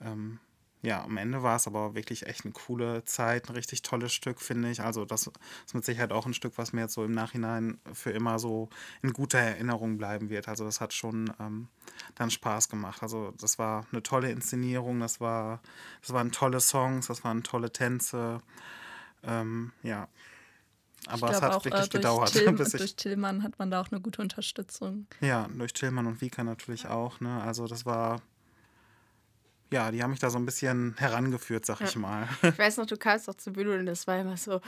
Ähm, 0.00 0.38
ja, 0.82 1.04
am 1.04 1.18
Ende 1.18 1.42
war 1.42 1.56
es 1.56 1.66
aber 1.66 1.94
wirklich 1.94 2.26
echt 2.26 2.44
eine 2.44 2.52
coole 2.52 3.04
Zeit, 3.04 3.48
ein 3.48 3.54
richtig 3.54 3.82
tolles 3.82 4.14
Stück, 4.14 4.40
finde 4.40 4.70
ich. 4.70 4.80
Also 4.80 5.04
das 5.04 5.30
ist 5.66 5.74
mit 5.74 5.84
Sicherheit 5.84 6.10
auch 6.10 6.24
ein 6.24 6.32
Stück, 6.32 6.56
was 6.56 6.72
mir 6.72 6.82
jetzt 6.82 6.94
so 6.94 7.04
im 7.04 7.12
Nachhinein 7.12 7.78
für 7.92 8.12
immer 8.12 8.38
so 8.38 8.70
in 9.02 9.12
guter 9.12 9.38
Erinnerung 9.38 9.98
bleiben 9.98 10.30
wird. 10.30 10.48
Also 10.48 10.64
das 10.64 10.80
hat 10.80 10.94
schon 10.94 11.32
ähm, 11.38 11.68
dann 12.14 12.30
Spaß 12.30 12.70
gemacht. 12.70 13.02
Also 13.02 13.34
das 13.38 13.58
war 13.58 13.86
eine 13.92 14.02
tolle 14.02 14.30
Inszenierung, 14.30 15.00
das 15.00 15.20
war, 15.20 15.60
das 16.00 16.14
waren 16.14 16.32
tolle 16.32 16.60
Songs, 16.60 17.08
das 17.08 17.24
waren 17.24 17.42
tolle 17.42 17.70
Tänze. 17.70 18.38
Ähm, 19.22 19.72
ja. 19.82 20.08
Aber 21.06 21.30
es 21.30 21.42
hat 21.42 21.52
wirklich 21.52 21.74
äh, 21.74 21.78
durch, 21.78 21.90
gedauert, 21.90 22.32
Till, 22.32 22.52
bis 22.52 22.74
ich. 22.74 22.80
durch 22.80 22.96
Tillmann 22.96 23.42
hat 23.42 23.58
man 23.58 23.70
da 23.70 23.82
auch 23.82 23.90
eine 23.90 24.00
gute 24.00 24.22
Unterstützung. 24.22 25.06
Ja, 25.20 25.46
durch 25.52 25.74
Tillmann 25.74 26.06
und 26.06 26.22
Vika 26.22 26.42
natürlich 26.42 26.86
auch. 26.86 27.20
Ne? 27.20 27.42
Also 27.42 27.66
das 27.66 27.84
war. 27.84 28.22
Ja, 29.72 29.90
die 29.92 30.02
haben 30.02 30.10
mich 30.10 30.18
da 30.18 30.30
so 30.30 30.38
ein 30.38 30.46
bisschen 30.46 30.94
herangeführt, 30.98 31.64
sag 31.64 31.80
ich 31.82 31.94
mal. 31.94 32.26
Ich 32.42 32.58
weiß 32.58 32.78
noch, 32.78 32.86
du 32.86 32.96
kamst 32.96 33.28
doch 33.28 33.34
zur 33.34 33.52
Bühne 33.52 33.78
und 33.78 33.86
das 33.86 34.06
war 34.08 34.18
immer 34.20 34.36
so, 34.36 34.60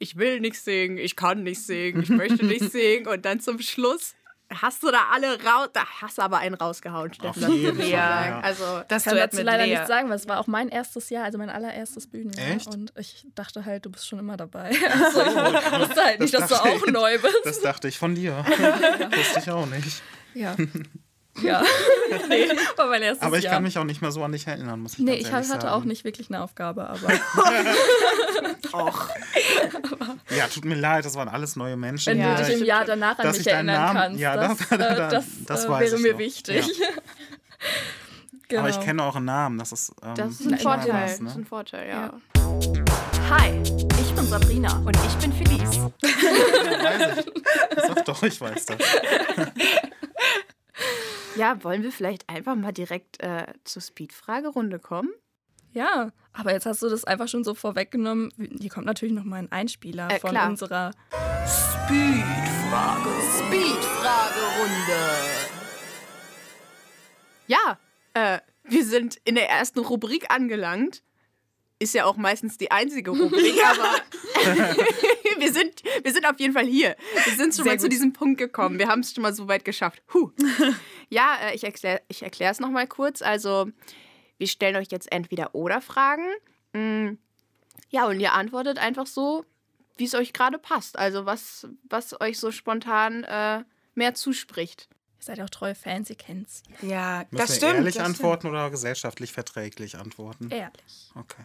ich 0.00 0.16
will 0.16 0.40
nicht 0.40 0.56
singen, 0.60 0.98
ich 0.98 1.14
kann 1.14 1.44
nicht 1.44 1.62
singen, 1.64 2.02
ich 2.02 2.08
möchte 2.08 2.44
nicht 2.44 2.72
singen. 2.72 3.06
Und 3.06 3.24
dann 3.24 3.38
zum 3.38 3.60
Schluss 3.60 4.14
hast 4.50 4.82
du 4.82 4.90
da 4.90 5.08
alle 5.12 5.34
raus, 5.44 5.68
da 5.74 5.84
hast 6.00 6.18
du 6.18 6.22
aber 6.22 6.38
einen 6.38 6.54
rausgehauen, 6.56 7.12
Steffen. 7.14 7.44
Auf 7.44 7.52
jeden 7.52 7.76
Fall, 7.78 7.86
ja, 7.88 8.26
ja. 8.26 8.40
also 8.40 8.64
Das 8.88 9.04
kann 9.04 9.14
dazu 9.16 9.42
leider 9.42 9.64
Lea. 9.66 9.74
nicht 9.76 9.86
sagen, 9.86 10.08
weil 10.08 10.16
es 10.16 10.26
war 10.26 10.40
auch 10.40 10.46
mein 10.48 10.70
erstes 10.70 11.10
Jahr, 11.10 11.24
also 11.24 11.36
mein 11.38 11.50
allererstes 11.50 12.06
Bühnenjahr. 12.08 12.48
Echt? 12.56 12.66
Und 12.66 12.92
ich 12.98 13.26
dachte 13.36 13.64
halt, 13.64 13.84
du 13.86 13.90
bist 13.90 14.08
schon 14.08 14.18
immer 14.18 14.36
dabei. 14.36 14.70
Also 14.90 15.20
ich 15.20 15.80
wusste 15.80 16.02
halt 16.04 16.20
nicht, 16.20 16.34
dass 16.34 16.48
du 16.48 16.54
auch 16.56 16.84
ich- 16.86 16.92
neu 16.92 17.18
bist. 17.18 17.36
Das 17.44 17.60
dachte 17.60 17.86
ich 17.88 17.98
von 17.98 18.14
dir. 18.14 18.44
Wusste 19.16 19.38
ich 19.40 19.50
auch 19.50 19.66
nicht. 19.66 20.02
Ja. 20.34 20.56
Ja. 21.42 21.62
nee, 22.28 22.48
war 22.76 22.86
mein 22.88 23.02
erstes 23.02 23.26
Aber 23.26 23.36
ich 23.38 23.44
Jahr. 23.44 23.54
kann 23.54 23.62
mich 23.62 23.78
auch 23.78 23.84
nicht 23.84 24.00
mehr 24.02 24.10
so 24.12 24.22
an 24.24 24.32
dich 24.32 24.46
erinnern, 24.46 24.80
muss 24.80 24.94
ich 24.94 24.98
nee, 25.00 25.22
ganz 25.22 25.46
ich 25.46 25.52
hatte 25.52 25.62
sagen. 25.66 25.74
auch 25.74 25.84
nicht 25.84 26.04
wirklich 26.04 26.28
eine 26.30 26.42
Aufgabe, 26.42 26.88
aber 26.88 27.08
Och. 28.72 29.08
Ja, 30.36 30.46
tut 30.46 30.64
mir 30.64 30.74
leid, 30.74 31.04
das 31.04 31.14
waren 31.16 31.28
alles 31.28 31.56
neue 31.56 31.76
Menschen. 31.76 32.12
wenn 32.12 32.20
Ja, 32.20 32.34
du 32.36 32.44
dich 32.44 32.60
im 32.60 32.64
Jahr 32.64 32.84
danach 32.84 33.18
an 33.18 33.28
mich 33.30 33.46
erinnern 33.46 33.76
Namen- 33.94 33.98
kannst, 33.98 34.20
ja, 34.20 34.36
das, 34.36 34.58
das- 34.58 34.70
äh, 34.72 34.78
da- 34.78 35.08
das, 35.08 35.24
das 35.46 35.64
äh, 35.64 35.68
wäre 35.68 35.98
mir 35.98 36.12
noch. 36.12 36.18
wichtig. 36.18 36.66
genau. 38.48 38.60
Aber 38.60 38.70
ich 38.70 38.80
kenne 38.80 39.02
euren 39.04 39.24
Namen, 39.24 39.58
das 39.58 39.72
ist, 39.72 39.92
ähm, 40.02 40.14
das 40.14 40.40
ist 40.40 40.46
ein 40.52 40.58
Vorteil. 40.58 40.88
was, 40.92 41.02
Das 41.02 41.12
ist 41.12 41.20
ne? 41.22 41.30
ein 41.36 41.46
Vorteil, 41.46 41.88
ja. 41.88 42.12
Hi, 43.30 43.62
ich 44.00 44.12
bin 44.14 44.26
Sabrina 44.26 44.76
und 44.84 44.96
ich 44.96 45.14
bin 45.16 45.32
Felice. 45.32 45.90
Weiß 46.02 47.18
ich. 47.18 47.84
Sag 47.86 48.04
doch, 48.04 48.22
ich 48.22 48.40
weiß 48.40 48.66
das. 48.66 48.78
Ja, 51.38 51.62
wollen 51.62 51.82
wir 51.82 51.92
vielleicht 51.92 52.28
einfach 52.28 52.54
mal 52.56 52.72
direkt 52.72 53.22
äh, 53.22 53.46
zur 53.64 53.80
Speed-Fragerunde 53.80 54.78
kommen? 54.78 55.10
Ja, 55.72 56.10
aber 56.32 56.52
jetzt 56.52 56.66
hast 56.66 56.82
du 56.82 56.88
das 56.88 57.04
einfach 57.04 57.28
schon 57.28 57.44
so 57.44 57.54
vorweggenommen. 57.54 58.32
Hier 58.58 58.70
kommt 58.70 58.86
natürlich 58.86 59.14
noch 59.14 59.24
mal 59.24 59.36
ein 59.36 59.52
Einspieler 59.52 60.10
Äh, 60.10 60.18
von 60.18 60.30
klar. 60.30 60.48
unserer 60.48 60.90
Speedfrage. 61.46 63.10
Speed-Fragerunde. 63.38 65.00
Ja, 67.46 67.78
äh, 68.14 68.40
wir 68.64 68.84
sind 68.84 69.16
in 69.24 69.34
der 69.36 69.48
ersten 69.48 69.78
Rubrik 69.78 70.30
angelangt. 70.30 71.02
Ist 71.80 71.94
ja 71.94 72.04
auch 72.06 72.16
meistens 72.16 72.58
die 72.58 72.70
einzige 72.70 73.10
Rubrik, 73.12 73.54
aber 73.64 73.94
wir, 75.38 75.52
sind, 75.52 75.82
wir 76.02 76.12
sind 76.12 76.26
auf 76.26 76.38
jeden 76.40 76.52
Fall 76.52 76.66
hier. 76.66 76.96
Wir 77.24 77.34
sind 77.36 77.54
schon 77.54 77.64
Sehr 77.64 77.74
mal 77.74 77.78
zu 77.78 77.84
gut. 77.86 77.92
diesem 77.92 78.12
Punkt 78.12 78.38
gekommen. 78.38 78.78
Wir 78.78 78.88
haben 78.88 79.00
es 79.00 79.12
schon 79.12 79.22
mal 79.22 79.32
so 79.32 79.46
weit 79.48 79.64
geschafft. 79.64 80.02
Huh. 80.12 80.30
Ja, 81.10 81.36
äh, 81.42 81.54
ich 81.54 81.64
erkläre 81.64 82.02
ich 82.08 82.22
erkläre 82.22 82.52
es 82.52 82.60
nochmal 82.60 82.86
kurz. 82.86 83.22
Also, 83.22 83.68
wir 84.36 84.46
stellen 84.46 84.76
euch 84.76 84.88
jetzt 84.90 85.10
entweder 85.10 85.54
oder 85.54 85.80
Fragen. 85.80 86.26
Mm, 86.74 87.16
Ja, 87.90 88.06
und 88.06 88.20
ihr 88.20 88.34
antwortet 88.34 88.76
einfach 88.78 89.06
so, 89.06 89.46
wie 89.96 90.04
es 90.04 90.14
euch 90.14 90.34
gerade 90.34 90.58
passt. 90.58 90.98
Also, 90.98 91.24
was, 91.24 91.66
was 91.88 92.20
euch 92.20 92.38
so 92.38 92.50
spontan 92.50 93.24
äh, 93.24 93.64
mehr 93.94 94.12
zuspricht. 94.14 94.88
Ihr 95.18 95.24
seid 95.24 95.38
ja 95.38 95.44
auch 95.44 95.50
treue 95.50 95.74
Fans, 95.74 96.10
ihr 96.10 96.16
kennt's. 96.16 96.62
Ja, 96.82 97.24
Müssen 97.30 97.36
das 97.38 97.48
wir 97.50 97.56
stimmt. 97.56 97.74
ehrlich 97.76 97.94
das 97.94 98.04
antworten 98.04 98.46
oder 98.48 98.68
gesellschaftlich 98.70 99.32
verträglich 99.32 99.96
antworten? 99.96 100.50
Ehrlich. 100.50 101.10
Okay. 101.14 101.44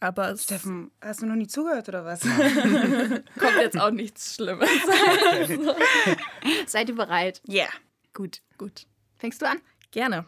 Aber. 0.00 0.36
Steffen, 0.36 0.90
hast 1.00 1.22
du 1.22 1.26
noch 1.26 1.34
nie 1.34 1.46
zugehört 1.46 1.88
oder 1.88 2.04
was? 2.04 2.20
kommt 3.38 3.56
jetzt 3.60 3.78
auch 3.78 3.90
nichts 3.90 4.36
Schlimmes. 4.36 4.68
Seid 6.66 6.88
ihr 6.88 6.94
bereit? 6.94 7.42
Ja. 7.46 7.66
Gut. 8.14 8.42
Gut. 8.58 8.86
Fängst 9.16 9.42
du 9.42 9.46
an? 9.46 9.60
Gerne. 9.90 10.24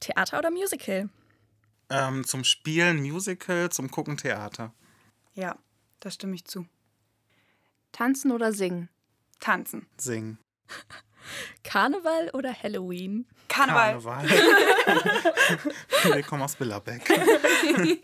Theater 0.00 0.38
oder 0.38 0.50
Musical? 0.50 1.08
Ähm, 1.88 2.24
zum 2.24 2.44
Spielen 2.44 3.00
Musical, 3.00 3.70
zum 3.70 3.90
Gucken 3.90 4.16
Theater. 4.16 4.72
Ja, 5.34 5.56
da 6.00 6.10
stimme 6.10 6.34
ich 6.34 6.44
zu. 6.44 6.66
Tanzen 7.92 8.30
oder 8.30 8.52
singen? 8.52 8.88
Tanzen. 9.40 9.86
Singen. 9.96 10.38
Karneval 11.64 12.30
oder 12.30 12.54
Halloween? 12.54 13.26
Karneval. 13.48 14.26
Karneval. 14.26 14.28
Wir 16.14 16.22
kommen 16.22 16.42
aus 16.42 16.56
Billerbeck. 16.56 17.02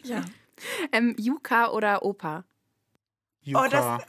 Ja. 0.03 0.25
Ähm, 0.93 1.15
Yuka 1.19 1.71
oder 1.71 2.03
Oper? 2.03 2.45
Yuka. 3.43 4.01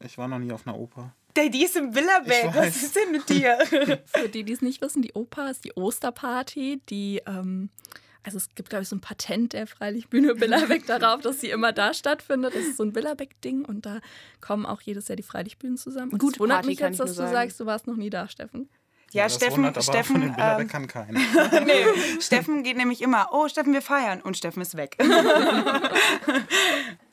ich 0.00 0.16
war 0.16 0.28
noch 0.28 0.38
nie 0.38 0.52
auf 0.52 0.66
einer 0.66 0.78
Oper. 0.78 1.14
Der, 1.36 1.50
die 1.50 1.64
ist 1.64 1.76
im 1.76 1.88
Ich 1.88 1.94
Billerbeck. 1.94 2.54
Was 2.54 2.82
ist 2.82 2.96
denn 2.96 3.12
mit 3.12 3.28
dir? 3.28 3.58
Für 4.06 4.28
die, 4.28 4.42
die 4.42 4.52
es 4.52 4.62
nicht 4.62 4.80
wissen, 4.80 5.02
die 5.02 5.12
Oper 5.12 5.50
ist 5.50 5.64
die 5.64 5.72
Osterparty, 5.74 6.80
die, 6.88 7.20
ähm, 7.26 7.68
also 8.22 8.38
es 8.38 8.48
gibt, 8.54 8.70
glaube 8.70 8.84
ich, 8.84 8.88
so 8.88 8.96
ein 8.96 9.00
Patent 9.00 9.52
der 9.52 9.66
Freilichtbühne 9.66 10.34
Billerbeck 10.36 10.86
darauf, 10.86 11.20
dass 11.20 11.40
sie 11.40 11.50
immer 11.50 11.72
da 11.72 11.92
stattfindet. 11.92 12.54
Das 12.54 12.62
ist 12.62 12.78
so 12.78 12.84
ein 12.84 12.92
Billerbeck-Ding 12.92 13.64
und 13.64 13.84
da 13.84 14.00
kommen 14.40 14.64
auch 14.64 14.80
jedes 14.80 15.08
Jahr 15.08 15.16
die 15.16 15.22
Freilichtbühnen 15.22 15.76
zusammen. 15.76 16.12
Und 16.12 16.20
Gute 16.20 16.36
es 16.36 16.40
wundert 16.40 16.58
Party, 16.58 16.68
mich 16.68 16.80
jetzt, 16.80 17.00
dass 17.00 17.10
du 17.10 17.16
sagen. 17.16 17.32
sagst, 17.32 17.60
du 17.60 17.66
warst 17.66 17.86
noch 17.86 17.96
nie 17.96 18.10
da, 18.10 18.28
Steffen. 18.28 18.70
Ja, 19.16 19.24
das 19.24 19.34
Steffen, 19.34 19.64
wundert 19.64 19.82
Steffen, 19.84 20.34
ähm, 20.38 20.68
kann 20.68 20.86
keiner. 20.86 21.18
nee, 21.64 21.84
Steffen 22.20 22.62
geht 22.62 22.76
nämlich 22.76 23.02
immer, 23.02 23.28
oh, 23.32 23.48
Steffen, 23.48 23.72
wir 23.72 23.82
feiern. 23.82 24.20
Und 24.20 24.36
Steffen 24.36 24.62
ist 24.62 24.76
weg. 24.76 24.96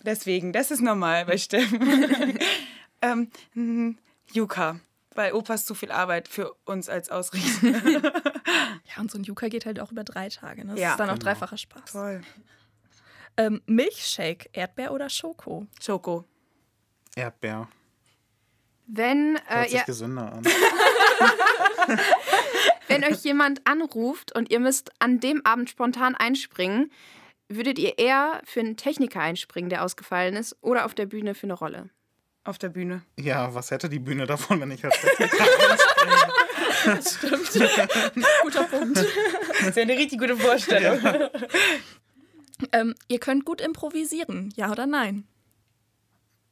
Deswegen, 0.03 0.51
das 0.53 0.71
ist 0.71 0.81
normal 0.81 1.25
bei 1.25 1.37
Steffen. 1.37 2.37
ähm, 3.01 3.29
mm, 3.53 3.91
Yuka. 4.33 4.79
Weil 5.15 5.33
Opa 5.33 5.53
ist 5.53 5.67
zu 5.67 5.75
viel 5.75 5.91
Arbeit 5.91 6.27
für 6.27 6.53
uns 6.65 6.89
als 6.89 7.09
Ausrichter. 7.09 7.67
Ja, 7.67 8.99
und 8.99 9.11
so 9.11 9.19
ein 9.19 9.23
Yuka 9.23 9.47
geht 9.47 9.65
halt 9.65 9.79
auch 9.79 9.91
über 9.91 10.03
drei 10.03 10.27
Tage. 10.29 10.65
Ne? 10.65 10.71
Das 10.73 10.81
Ja. 10.81 10.91
ist 10.91 10.99
dann 10.99 11.09
auch 11.09 11.13
Genau. 11.13 11.23
dreifacher 11.25 11.57
Spaß. 11.57 11.91
Toll. 11.91 12.21
Ähm, 13.37 13.61
Milchshake, 13.67 14.49
Erdbeer 14.53 14.91
oder 14.91 15.09
Schoko? 15.09 15.67
Schoko. 15.81 16.25
Erdbeer. 17.15 17.67
Wenn, 18.87 19.39
Hört 19.45 19.65
äh, 19.65 19.69
sich 19.69 19.79
ihr, 19.79 19.85
gesünder 19.85 20.33
an. 20.33 20.43
wenn 22.87 23.03
euch 23.03 23.23
jemand 23.23 23.65
anruft 23.65 24.35
und 24.35 24.51
ihr 24.51 24.59
müsst 24.59 24.91
an 24.99 25.19
dem 25.19 25.45
Abend 25.45 25.69
spontan 25.69 26.15
einspringen, 26.15 26.91
würdet 27.49 27.77
ihr 27.79 27.97
eher 27.97 28.41
für 28.45 28.59
einen 28.61 28.77
Techniker 28.77 29.19
einspringen, 29.19 29.69
der 29.69 29.83
ausgefallen 29.83 30.35
ist, 30.35 30.55
oder 30.61 30.85
auf 30.85 30.93
der 30.93 31.05
Bühne 31.05 31.35
für 31.35 31.47
eine 31.47 31.53
Rolle? 31.53 31.89
Auf 32.45 32.57
der 32.57 32.69
Bühne. 32.69 33.03
Ja, 33.17 33.53
was 33.55 33.71
hätte 33.71 33.89
die 33.89 33.99
Bühne 33.99 34.25
davon, 34.25 34.59
wenn 34.59 34.71
ich 34.71 34.83
als 34.83 34.99
Techniker 35.01 35.45
Guter 38.41 38.63
Punkt. 38.63 38.97
Das 38.97 39.07
ist 39.61 39.77
ja 39.77 39.83
eine 39.83 39.93
richtig 39.93 40.19
gute 40.19 40.35
Vorstellung. 40.35 40.99
ähm, 42.73 42.93
ihr 43.07 43.19
könnt 43.19 43.45
gut 43.45 43.61
improvisieren, 43.61 44.53
ja 44.57 44.69
oder 44.69 44.85
nein? 44.85 45.25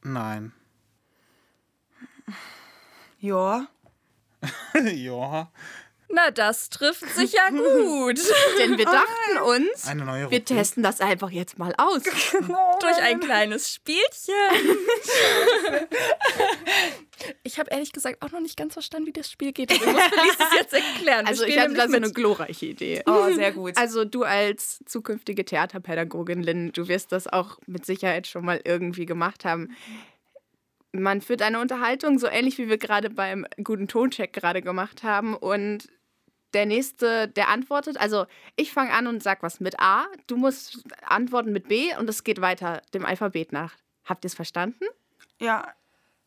Nein. 0.04 0.54
Ja. 3.20 3.68
ja. 4.96 5.52
Na, 6.14 6.30
das 6.32 6.70
trifft 6.70 7.08
sich 7.16 7.34
ja 7.34 7.50
gut. 7.50 8.20
Denn 8.60 8.78
wir 8.78 8.86
dachten 8.86 9.38
uns, 9.46 9.88
Eine 9.88 10.06
neue 10.06 10.30
wir 10.30 10.44
testen 10.44 10.84
das 10.84 11.00
einfach 11.00 11.30
jetzt 11.30 11.58
mal 11.58 11.74
aus. 11.78 12.04
Durch 12.04 12.98
ein 13.02 13.20
kleines 13.22 13.74
Spielchen. 13.74 14.34
ich 17.44 17.60
habe 17.60 17.70
ehrlich 17.72 17.94
gesagt 17.94 18.22
auch 18.22 18.32
noch 18.32 18.42
nicht 18.42 18.58
ganz 18.58 18.74
verstanden, 18.74 19.08
wie 19.08 19.14
das 19.14 19.32
Spiel 19.32 19.54
geht. 19.54 19.70
Deswegen 19.70 19.94
muss 19.94 20.04
Felice 20.04 20.38
es 20.40 20.56
jetzt 20.56 20.74
erklären. 20.74 21.26
Wir 21.26 21.30
Also 21.30 21.44
ich 21.46 21.54
spielen 21.54 21.64
hatte 21.64 21.76
da 21.76 21.88
so 21.88 21.96
eine 21.96 22.12
glorreiche 22.12 22.66
Idee. 22.66 23.04
Oh, 23.06 23.32
sehr 23.32 23.54
gut. 23.54 23.78
Also 23.78 24.04
du 24.04 24.24
als 24.24 24.84
zukünftige 24.86 25.46
Theaterpädagogin, 25.46 26.44
Lynn, 26.44 26.72
du 26.74 26.88
wirst 26.88 27.12
das 27.14 27.28
auch 27.28 27.58
mit 27.68 27.86
Sicherheit 27.86 28.28
schon 28.28 28.44
mal 28.44 28.60
irgendwie 28.64 29.06
gemacht 29.06 29.46
haben. 29.46 29.76
Man 30.94 31.22
führt 31.22 31.42
eine 31.42 31.60
Unterhaltung, 31.60 32.20
so 32.20 32.28
ähnlich 32.28 32.58
wie 32.58 32.68
wir 32.68 32.78
gerade 32.78 33.10
beim 33.10 33.46
guten 33.64 33.88
Toncheck 33.88 34.34
gerade 34.34 34.62
gemacht 34.62 35.04
haben. 35.04 35.36
Und 35.36 35.88
der 36.54 36.66
Nächste, 36.66 37.30
der 37.30 37.48
antwortet, 37.48 37.98
also 37.98 38.26
ich 38.58 38.74
fange 38.74 38.92
an 38.92 39.08
und 39.08 39.24
sag 39.24 39.42
was 39.42 39.62
mit 39.62 39.80
A, 39.80 40.06
du 40.28 40.36
musst 40.36 40.84
antworten 41.04 41.54
mit 41.54 41.70
B 41.70 41.96
und 41.98 42.10
es 42.10 42.24
geht 42.26 42.42
weiter 42.42 42.82
dem 42.94 43.06
Alphabet 43.06 43.54
nach. 43.54 43.74
Habt 44.04 44.26
ihr 44.26 44.28
es 44.28 44.34
verstanden? 44.36 44.84
ja, 45.40 45.68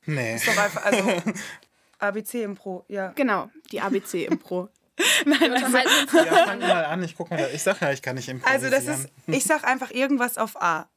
Nee. 0.07 0.35
ist 0.37 0.47
doch 0.47 0.57
einfach, 0.59 0.85
also 0.85 1.23
ABC 1.99 2.43
im 2.43 2.55
Pro, 2.57 2.85
ja. 2.89 3.13
Genau, 3.13 3.51
die 3.73 3.81
ABC-Impro. 3.81 4.69
unterhalten 5.27 5.91
uns. 6.05 6.13
Ja, 6.13 6.47
fang 6.47 6.59
mal 6.61 6.85
an. 6.85 7.03
Ich 7.03 7.17
guck 7.17 7.31
mal. 7.31 7.51
Ich 7.53 7.63
sag 7.63 7.81
ja, 7.81 7.91
ich 7.91 8.01
kann 8.03 8.17
nicht 8.17 8.29
Also 8.29 8.67
improvisieren. 8.67 8.87
das 8.87 9.05
ist, 9.05 9.11
ich 9.27 9.45
sag 9.45 9.65
einfach 9.65 9.91
irgendwas 9.91 10.37
auf 10.39 10.61
A. 10.61 10.89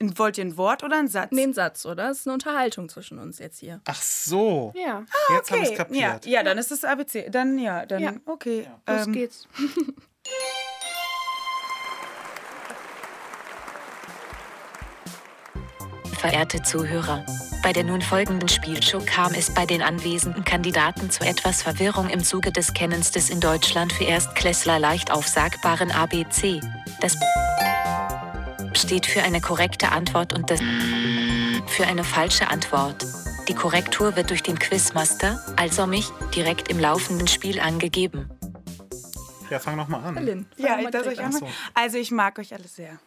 Wollt 0.00 0.38
ihr 0.38 0.44
ein 0.44 0.56
Wort 0.56 0.82
oder 0.82 0.98
einen 0.98 1.08
Satz? 1.08 1.30
Nee, 1.32 1.44
ein 1.44 1.54
Satz, 1.54 1.86
oder? 1.86 2.08
Das 2.08 2.18
ist 2.20 2.26
eine 2.26 2.34
Unterhaltung 2.34 2.88
zwischen 2.88 3.18
uns 3.18 3.38
jetzt 3.38 3.58
hier. 3.60 3.80
Ach 3.86 4.02
so. 4.02 4.72
Ja, 4.76 5.04
Jetzt 5.30 5.50
habe 5.50 5.62
ich 5.62 5.68
okay, 5.68 5.76
ja, 5.92 6.10
kapiert. 6.10 6.26
ja, 6.26 6.42
dann 6.42 6.58
ist 6.58 6.72
es 6.72 6.84
ABC. 6.84 7.30
Dann 7.30 7.58
ja, 7.58 7.86
dann 7.86 8.02
Ja. 8.02 8.12
okay. 8.26 8.66
los 8.88 9.06
Ähm, 9.06 9.12
geht's. 9.12 9.48
Verehrte 16.18 16.62
Zuhörer, 16.62 17.24
bei 17.62 17.72
der 17.72 17.84
nun 17.84 18.00
folgenden 18.00 18.48
Spielshow 18.48 19.00
kam 19.04 19.34
es 19.34 19.52
bei 19.52 19.66
den 19.66 19.82
anwesenden 19.82 20.44
Kandidaten 20.44 21.10
zu 21.10 21.22
etwas 21.24 21.62
Verwirrung 21.62 22.08
im 22.08 22.22
Zuge 22.24 22.50
des 22.50 22.72
Kennens 22.72 23.10
des 23.10 23.28
in 23.28 23.40
Deutschland 23.40 23.92
für 23.92 24.04
Erstklässler 24.04 24.78
leicht 24.78 25.10
aufsagbaren 25.10 25.90
ABC. 25.90 26.60
Das 27.00 27.14
steht 28.84 29.06
für 29.06 29.22
eine 29.22 29.40
korrekte 29.40 29.92
Antwort 29.92 30.34
und 30.34 30.50
das 30.50 30.60
für 31.68 31.86
eine 31.86 32.04
falsche 32.04 32.48
Antwort. 32.48 33.02
Die 33.48 33.54
Korrektur 33.54 34.14
wird 34.14 34.28
durch 34.28 34.42
den 34.42 34.58
Quizmaster, 34.58 35.42
also 35.56 35.86
mich, 35.86 36.10
direkt 36.34 36.68
im 36.68 36.78
laufenden 36.78 37.26
Spiel 37.26 37.60
angegeben. 37.60 38.28
Ja, 39.48 39.58
fang 39.58 39.76
noch 39.76 39.88
mal 39.88 40.04
an. 40.04 40.14
Fang 40.16 40.46
Ja, 40.58 40.76
mal 40.76 40.90
das 40.90 41.06
ich 41.06 41.18
an. 41.20 41.34
auch 41.34 41.38
so. 41.38 41.48
Also 41.72 41.96
ich 41.96 42.10
mag 42.10 42.38
euch 42.38 42.52
alle 42.52 42.68
sehr. 42.68 42.98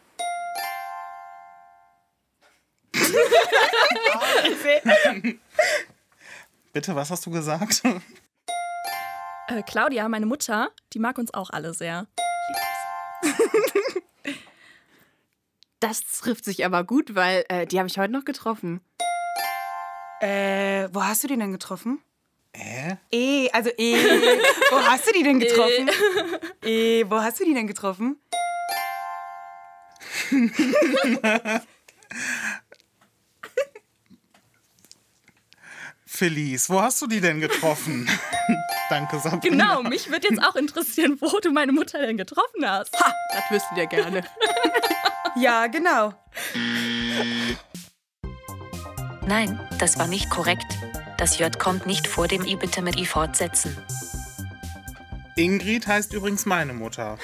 Bitte, 6.74 6.96
was 6.96 7.12
hast 7.12 7.24
du 7.28 7.32
gesagt? 7.32 7.84
Äh, 9.48 9.62
Claudia, 9.64 10.10
meine 10.10 10.26
Mutter, 10.26 10.72
die 10.94 11.00
mag 11.00 11.20
uns 11.20 11.32
auch 11.36 11.52
alle 11.52 11.74
sehr. 11.76 12.08
Das 15.80 16.02
trifft 16.02 16.44
sich 16.46 16.66
aber 16.66 16.84
gut, 16.84 17.14
weil 17.14 17.46
äh, 17.50 17.68
die 17.68 17.78
habe 17.78 17.88
ich 17.88 18.00
heute 18.00 18.12
noch 18.12 18.26
getroffen. 18.26 18.82
Äh, 20.22 20.90
wo 20.92 21.04
hast 21.04 21.24
du 21.24 21.28
die 21.28 21.38
denn 21.38 21.52
getroffen? 21.52 22.02
Hä? 22.56 22.98
E, 23.12 23.50
also 23.52 23.70
E. 23.78 23.94
wo 24.72 24.80
hast 24.80 25.08
du 25.08 25.12
die 25.12 25.22
denn 25.22 25.40
getroffen? 25.40 25.90
E, 26.64 27.06
wo 27.08 27.18
hast 27.18 27.40
du 27.40 27.46
die 27.46 27.54
denn 27.54 27.68
getroffen? 27.68 28.20
Felice, 36.06 36.70
wo 36.70 36.82
hast 36.82 37.00
du 37.04 37.08
die 37.08 37.22
denn 37.22 37.40
getroffen? 37.40 38.10
Danke, 38.90 39.20
Sabrina. 39.20 39.40
Genau, 39.76 39.84
mich 39.84 40.10
würde 40.10 40.30
jetzt 40.30 40.44
auch 40.44 40.56
interessieren, 40.56 41.18
wo 41.22 41.40
du 41.40 41.52
meine 41.52 41.72
Mutter 41.72 42.00
denn 42.00 42.18
getroffen 42.18 42.68
hast. 42.68 42.92
Das 42.94 43.52
wüsstet 43.52 43.78
ihr 43.78 43.86
gerne. 43.86 44.24
Ja, 45.40 45.68
genau. 45.68 46.14
Nein, 49.26 49.60
das 49.80 50.00
war 50.00 50.08
nicht 50.08 50.30
korrekt. 50.30 50.66
Das 51.18 51.38
J 51.38 51.58
kommt 51.60 51.86
nicht 51.86 52.08
vor 52.08 52.28
dem 52.28 52.44
I 52.44 52.56
bitte 52.56 52.82
mit 52.82 52.96
I 52.98 53.06
fortsetzen. 53.06 53.78
Ingrid 55.36 55.86
heißt 55.86 56.14
übrigens 56.14 56.46
meine 56.46 56.74
Mutter. 56.74 57.18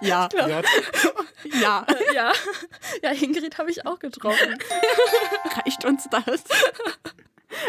Ja, 0.00 0.28
J. 0.32 0.64
ja. 1.44 1.86
Ja, 2.14 2.32
ja 3.02 3.10
Ingrid 3.10 3.58
habe 3.58 3.70
ich 3.70 3.84
auch 3.86 3.98
getroffen. 3.98 4.58
Reicht 5.56 5.84
uns 5.84 6.08
das? 6.10 6.44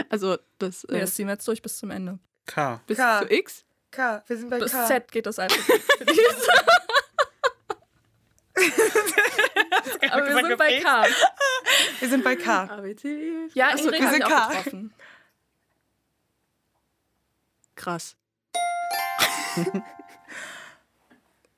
Also 0.10 0.38
das 0.60 0.86
Nee, 0.90 0.98
äh, 0.98 1.02
das 1.02 1.16
ziehen 1.16 1.28
wir 1.28 1.34
jetzt 1.34 1.48
durch 1.48 1.62
bis 1.62 1.78
zum 1.78 1.92
Ende. 1.92 2.20
K. 2.46 2.82
bis 2.88 2.98
K. 2.98 3.22
zu 3.22 3.34
X? 3.34 3.66
K, 3.92 4.24
wir 4.28 4.38
sind 4.38 4.50
bei 4.50 4.60
Bis 4.60 4.72
K. 4.72 4.86
Z 4.88 5.12
geht 5.12 5.26
das 5.26 5.40
einfach. 5.40 5.58
für 5.98 6.06
die. 6.06 6.22
Aber 10.16 10.28
wir 10.36 10.46
sind 10.48 10.58
bei 10.58 10.80
K. 10.82 11.06
Wir 12.00 12.10
sind 12.10 12.24
bei 12.24 12.36
K. 12.36 12.84
Ja, 13.54 13.68
Achso, 13.70 13.86
Ingrid 13.90 14.02
wir 14.02 14.10
sind 14.10 14.24
auch 14.24 14.30
K. 14.30 14.48
getroffen. 14.48 14.94
krass. 17.76 18.16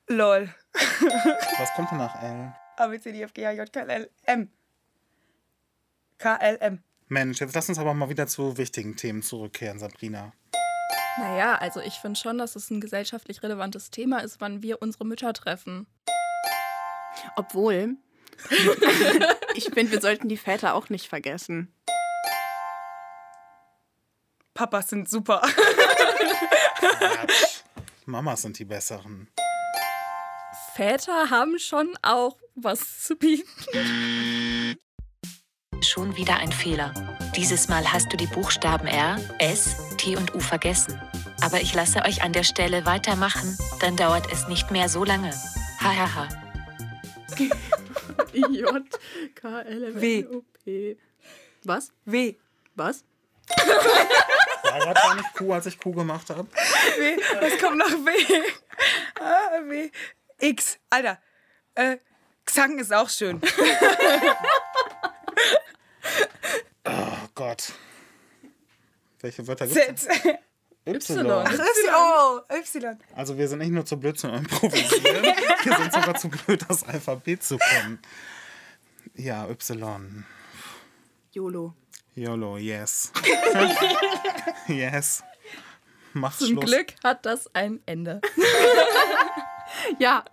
LOL. 0.08 0.48
Was 1.58 1.74
kommt 1.74 1.90
denn 1.90 1.98
nach 1.98 2.22
L? 2.22 2.54
A, 2.76 2.86
B, 2.86 2.98
C, 3.00 3.12
D, 3.12 3.22
F, 3.22 3.32
G, 3.34 3.46
H, 3.46 3.52
J, 3.52 3.72
K, 3.72 3.80
L, 3.80 4.10
M. 4.24 4.40
M. 4.40 4.50
K, 6.18 6.36
L, 6.36 6.58
M. 6.60 6.82
Mensch, 7.08 7.40
jetzt 7.40 7.54
lass 7.54 7.68
uns 7.68 7.78
aber 7.78 7.94
mal 7.94 8.08
wieder 8.08 8.26
zu 8.26 8.56
wichtigen 8.58 8.96
Themen 8.96 9.22
zurückkehren, 9.22 9.78
Sabrina. 9.78 10.32
Naja, 11.18 11.56
also 11.56 11.80
ich 11.80 11.94
finde 11.94 12.18
schon, 12.18 12.38
dass 12.38 12.54
es 12.54 12.70
ein 12.70 12.80
gesellschaftlich 12.80 13.42
relevantes 13.42 13.90
Thema 13.90 14.18
ist, 14.20 14.40
wann 14.40 14.62
wir 14.62 14.80
unsere 14.82 15.04
Mütter 15.04 15.32
treffen. 15.32 15.86
Obwohl, 17.36 17.96
ich 19.54 19.64
finde, 19.64 19.92
wir 19.92 20.00
sollten 20.00 20.28
die 20.28 20.36
Väter 20.36 20.74
auch 20.74 20.88
nicht 20.88 21.08
vergessen. 21.08 21.72
Papas 24.54 24.88
sind 24.88 25.08
super. 25.08 25.42
Mamas 28.06 28.42
sind 28.42 28.58
die 28.58 28.64
besseren. 28.64 29.28
Väter 30.74 31.30
haben 31.30 31.58
schon 31.58 31.96
auch 32.02 32.38
was 32.54 33.02
zu 33.02 33.16
bieten. 33.16 34.78
Schon 35.80 36.16
wieder 36.16 36.36
ein 36.36 36.50
Fehler. 36.50 36.92
Dieses 37.36 37.68
Mal 37.68 37.92
hast 37.92 38.12
du 38.12 38.16
die 38.16 38.26
Buchstaben 38.26 38.88
R, 38.88 39.20
S, 39.38 39.76
T 39.96 40.16
und 40.16 40.34
U 40.34 40.40
vergessen. 40.40 41.00
Aber 41.40 41.60
ich 41.60 41.74
lasse 41.74 42.04
euch 42.04 42.22
an 42.22 42.32
der 42.32 42.42
Stelle 42.42 42.84
weitermachen, 42.84 43.56
dann 43.80 43.96
dauert 43.96 44.30
es 44.32 44.48
nicht 44.48 44.70
mehr 44.70 44.88
so 44.88 45.04
lange. 45.04 45.30
Hahaha. 45.80 46.28
J, 48.32 48.84
K, 49.34 49.60
L, 49.62 49.84
M, 49.84 49.94
W. 50.00 50.18
N, 50.20 50.26
O, 50.34 50.44
P. 50.64 50.96
Was? 51.64 51.92
W. 52.04 52.34
Was? 52.74 53.04
War 53.56 54.78
gerade 54.80 54.94
gar 55.00 55.14
nicht 55.16 55.34
Kuh, 55.34 55.52
als 55.52 55.66
ich 55.66 55.78
Kuh 55.78 55.92
gemacht 55.92 56.30
habe. 56.30 56.48
W. 56.50 57.16
Was 57.40 57.58
kommt 57.60 57.78
nach 57.78 57.90
W? 57.90 58.42
Ah, 59.20 59.60
W. 59.64 59.90
X. 60.38 60.78
Alter. 60.90 61.18
Äh, 61.74 61.98
Xang 62.44 62.78
ist 62.78 62.92
auch 62.92 63.08
schön. 63.08 63.40
Oh 66.84 67.28
Gott. 67.34 67.72
Welche 69.20 69.46
Wörter 69.46 69.66
gibt 69.66 69.98
Z. 69.98 70.08
es? 70.08 70.08
Y. 70.88 71.30
Ach, 71.44 71.52
Y. 71.52 71.90
Oh, 71.94 72.40
Y. 72.50 72.98
Also 73.14 73.36
wir 73.38 73.48
sind 73.48 73.58
nicht 73.60 73.70
nur 73.72 73.84
zu 73.84 73.96
blöd 73.98 74.18
zum 74.18 74.32
Improvisieren, 74.34 75.22
wir 75.64 75.76
sind 75.76 75.92
sogar 75.92 76.14
zu 76.16 76.28
blöd, 76.28 76.64
das 76.68 76.84
Alphabet 76.84 77.42
zu 77.42 77.58
können. 77.58 77.98
Ja, 79.14 79.46
Y. 79.48 80.24
YOLO. 81.32 81.74
YOLO, 82.14 82.56
yes. 82.58 83.12
yes. 84.66 85.22
Mach's 86.14 86.38
Zum 86.38 86.48
Schluss. 86.48 86.64
Glück 86.64 86.94
hat 87.04 87.24
das 87.26 87.54
ein 87.54 87.80
Ende. 87.86 88.20
Ja, 89.98 90.24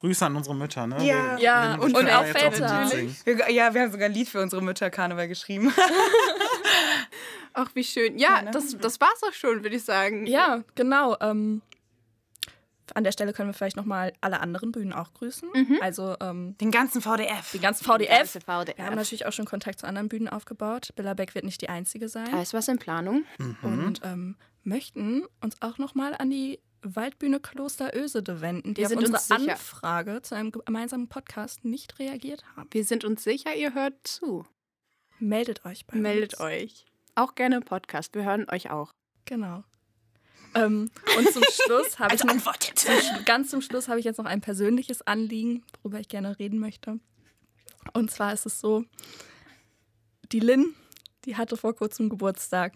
Grüße 0.00 0.26
an 0.26 0.34
unsere 0.36 0.54
Mütter, 0.54 0.86
ne? 0.86 0.96
Ja. 1.04 1.36
Wir- 1.36 1.42
Ja, 1.42 1.76
wir 1.76 1.82
und 1.84 1.92
können 1.94 2.10
auch 2.10 2.24
Väter. 2.24 2.90
Wir, 3.24 3.50
ja, 3.50 3.72
wir 3.72 3.82
haben 3.82 3.90
sogar 3.92 4.06
ein 4.06 4.12
Lied 4.12 4.28
für 4.28 4.40
unsere 4.42 4.62
Mütter 4.62 4.90
Karneval 4.90 5.28
geschrieben. 5.28 5.72
Ach 7.58 7.70
wie 7.74 7.84
schön. 7.84 8.18
Ja, 8.18 8.36
Ja, 8.38 8.42
ne? 8.42 8.50
das, 8.52 8.76
das 8.78 9.00
war's 9.00 9.22
auch 9.28 9.32
schon, 9.32 9.62
würde 9.62 9.76
ich 9.76 9.84
sagen. 9.84 10.26
Ja, 10.26 10.62
genau. 10.74 11.16
Ähm, 11.20 11.62
an 12.94 13.04
der 13.04 13.12
Stelle 13.12 13.34
können 13.34 13.50
wir 13.50 13.54
vielleicht 13.54 13.76
nochmal 13.76 14.14
alle 14.22 14.40
anderen 14.40 14.72
Bühnen 14.72 14.94
auch 14.94 15.12
grüßen. 15.12 15.50
Also 15.82 16.16
ähm, 16.20 16.56
Den 16.58 16.70
ganzen 16.70 17.02
VDF. 17.02 17.52
die 17.52 17.58
ganzen 17.58 17.84
VDF. 17.84 18.08
ganze 18.08 18.40
VDF. 18.40 18.78
Wir 18.78 18.86
haben 18.86 18.96
natürlich 18.96 19.26
auch 19.26 19.32
schon 19.32 19.44
Kontakt 19.44 19.78
zu 19.80 19.86
anderen 19.86 20.08
Bühnen 20.08 20.26
aufgebaut. 20.28 20.88
Billerbeck 20.96 21.34
wird 21.34 21.44
nicht 21.44 21.60
die 21.60 21.68
einzige 21.68 22.08
sein. 22.08 22.30
Da 22.30 22.40
ist 22.40 22.54
was 22.54 22.66
in 22.68 22.78
Planung. 22.78 23.24
Und 23.62 24.00
ähm, 24.04 24.36
möchten 24.62 25.24
uns 25.42 25.60
auch 25.60 25.76
nochmal 25.76 26.14
an 26.18 26.30
die 26.30 26.60
Waldbühne 26.80 27.40
Kloster 27.40 27.94
Ösede 27.94 28.40
wenden, 28.40 28.72
die 28.72 28.80
Wir 28.80 28.86
auf 28.86 28.90
sind 28.90 28.98
uns 29.00 29.30
unsere. 29.30 29.50
Anfrage 29.52 30.22
zu 30.22 30.34
einem 30.34 30.50
gemeinsamen 30.52 31.08
Podcast 31.08 31.64
nicht 31.66 31.98
reagiert 31.98 32.44
haben. 32.56 32.68
Wir 32.72 32.84
sind 32.84 33.04
uns 33.04 33.22
sicher, 33.22 33.54
ihr 33.54 33.74
hört 33.74 33.94
zu. 34.04 34.46
Meldet 35.18 35.64
euch 35.66 35.86
bei 35.86 35.96
Meldet 35.98 36.34
uns. 36.34 36.40
euch. 36.40 36.84
Auch 37.18 37.34
gerne 37.34 37.60
Podcast. 37.60 38.14
Wir 38.14 38.22
hören 38.22 38.46
euch 38.48 38.70
auch. 38.70 38.92
Genau. 39.24 39.64
Ähm, 40.54 40.88
und 41.16 41.32
zum 41.32 41.42
Schluss 41.64 41.98
habe 41.98 42.14
ich 42.14 42.20
Also 42.22 42.26
noch, 42.26 42.34
antwortet. 42.34 42.78
zum, 42.78 43.24
ganz 43.24 43.50
zum 43.50 43.60
Schluss 43.60 43.88
habe 43.88 43.98
ich 43.98 44.04
jetzt 44.04 44.18
noch 44.18 44.24
ein 44.24 44.40
persönliches 44.40 45.04
Anliegen, 45.04 45.64
worüber 45.82 45.98
ich 45.98 46.06
gerne 46.06 46.38
reden 46.38 46.60
möchte. 46.60 47.00
Und 47.92 48.12
zwar 48.12 48.32
ist 48.32 48.46
es 48.46 48.60
so, 48.60 48.84
die 50.30 50.38
Lynn, 50.38 50.76
die 51.24 51.34
hatte 51.34 51.56
vor 51.56 51.74
kurzem 51.74 52.08
Geburtstag. 52.08 52.74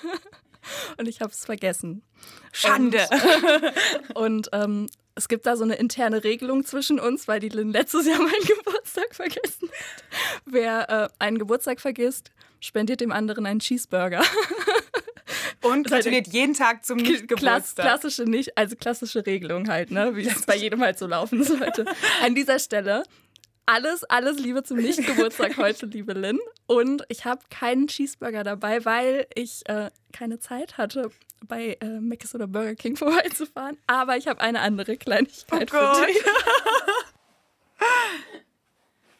und 0.98 1.08
ich 1.08 1.22
habe 1.22 1.32
es 1.32 1.46
vergessen. 1.46 2.02
Schande. 2.52 3.08
Und 4.14 4.50
ähm, 4.52 4.86
es 5.14 5.28
gibt 5.28 5.46
da 5.46 5.56
so 5.56 5.64
eine 5.64 5.76
interne 5.76 6.24
Regelung 6.24 6.66
zwischen 6.66 7.00
uns, 7.00 7.26
weil 7.26 7.40
die 7.40 7.48
Lynn 7.48 7.72
letztes 7.72 8.06
Jahr 8.06 8.18
meinen 8.18 8.44
Geburtstag 8.46 9.14
vergessen 9.14 9.70
hat. 9.70 10.15
Wer 10.46 10.88
äh, 10.88 11.08
einen 11.18 11.38
Geburtstag 11.38 11.80
vergisst, 11.80 12.30
spendiert 12.60 13.00
dem 13.00 13.12
anderen 13.12 13.46
einen 13.46 13.60
Cheeseburger. 13.60 14.22
Und 15.62 15.86
ihr- 15.90 15.96
gratuliert 15.96 16.28
jeden 16.28 16.54
Tag 16.54 16.84
zum 16.84 16.98
Klass, 16.98 17.22
Geburtstag. 17.26 17.84
klassische 17.86 18.22
nicht, 18.24 18.56
also 18.56 18.76
klassische 18.76 19.26
Regelung 19.26 19.68
halt, 19.68 19.90
ne? 19.90 20.14
Wie 20.14 20.26
es 20.26 20.46
bei 20.46 20.54
jedem 20.56 20.80
halt 20.80 20.98
so 20.98 21.06
laufen 21.06 21.42
sollte. 21.42 21.84
An 22.22 22.34
dieser 22.34 22.58
Stelle 22.60 23.02
alles, 23.68 24.04
alles 24.04 24.38
Liebe 24.38 24.62
zum 24.62 24.76
Nicht-Geburtstag 24.76 25.56
heute, 25.56 25.86
liebe 25.86 26.12
Lynn. 26.12 26.38
Und 26.68 27.02
ich 27.08 27.24
habe 27.24 27.40
keinen 27.50 27.88
Cheeseburger 27.88 28.44
dabei, 28.44 28.84
weil 28.84 29.26
ich 29.34 29.68
äh, 29.68 29.90
keine 30.12 30.38
Zeit 30.38 30.78
hatte, 30.78 31.10
bei 31.48 31.76
äh, 31.80 31.98
Mc's 32.00 32.32
oder 32.36 32.46
Burger 32.46 32.76
King 32.76 32.94
vorbeizufahren. 32.96 33.76
Aber 33.88 34.16
ich 34.16 34.28
habe 34.28 34.40
eine 34.40 34.60
andere 34.60 34.96
Kleinigkeit 34.96 35.72
Oh 35.74 35.94
für 35.94 36.06
dich. 36.06 36.16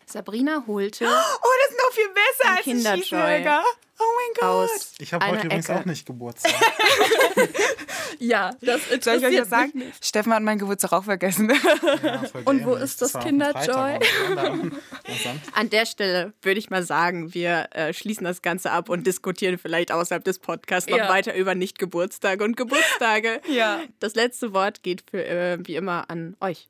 Sabrina 0.09 0.65
holte 0.67 1.05
Oh, 1.05 1.09
das 1.09 1.71
ist 1.71 1.79
noch 1.83 1.93
viel 1.93 2.09
besser 2.09 2.57
als 2.57 2.63
Kinderjoy. 2.63 3.63
Oh 3.99 4.05
mein 4.05 4.35
Gott. 4.35 4.71
aus 4.71 4.93
Ich 4.99 5.13
habe 5.13 5.27
heute 5.27 5.47
übrigens 5.47 5.69
Ecke. 5.69 5.81
auch 5.81 5.85
nicht 5.85 6.07
Geburtstag. 6.07 6.53
Ja, 8.19 8.53
das 8.63 8.81
Soll 8.87 8.95
interessiert 8.95 9.31
ich 9.33 9.37
euch 9.37 9.41
was 9.43 9.49
sagen? 9.51 9.71
mich 9.75 9.85
nicht. 9.87 10.05
Steffen 10.07 10.33
hat 10.33 10.43
meinen 10.43 10.59
Geburtstag 10.59 10.93
auch 10.93 11.05
vergessen. 11.05 11.51
Ja, 12.03 12.23
Und 12.47 12.65
wo 12.65 12.71
dämlich. 12.71 12.85
ist 12.85 13.03
das 13.03 13.13
dem 13.13 13.21
Kinderjoy? 13.21 13.99
An 15.53 15.69
der 15.69 15.85
Stelle 15.85 16.33
würde 16.41 16.59
ich 16.59 16.71
mal 16.71 16.83
sagen, 16.83 17.35
wir 17.35 17.69
äh, 17.73 17.93
schließen 17.93 18.25
das 18.25 18.41
Ganze 18.41 18.71
ab 18.71 18.89
und 18.89 19.07
diskutieren 19.07 19.59
vielleicht 19.59 19.93
außerhalb 19.93 20.25
des 20.25 20.39
Podcasts 20.39 20.89
noch 20.89 20.97
Ja. 20.97 21.09
weiter 21.11 21.35
über 21.35 21.55
Nicht-Geburtstage 21.55 22.43
und 22.43 22.57
Geburtstage. 22.57 23.43
Ja. 23.49 23.81
Das 24.01 24.15
letzte 24.15 24.55
Wort 24.55 24.83
geht 24.83 25.05
für, 25.11 25.23
äh, 25.23 25.59
wie 25.67 25.77
immer 25.77 26.09
an 26.09 26.37
euch. 26.41 26.69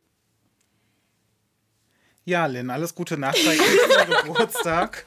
Ja, 2.28 2.46
Lynn, 2.46 2.70
alles 2.70 2.92
Gute 2.96 3.16
nachträglich 3.16 3.60
zum 3.88 4.14
Geburtstag. 4.34 5.06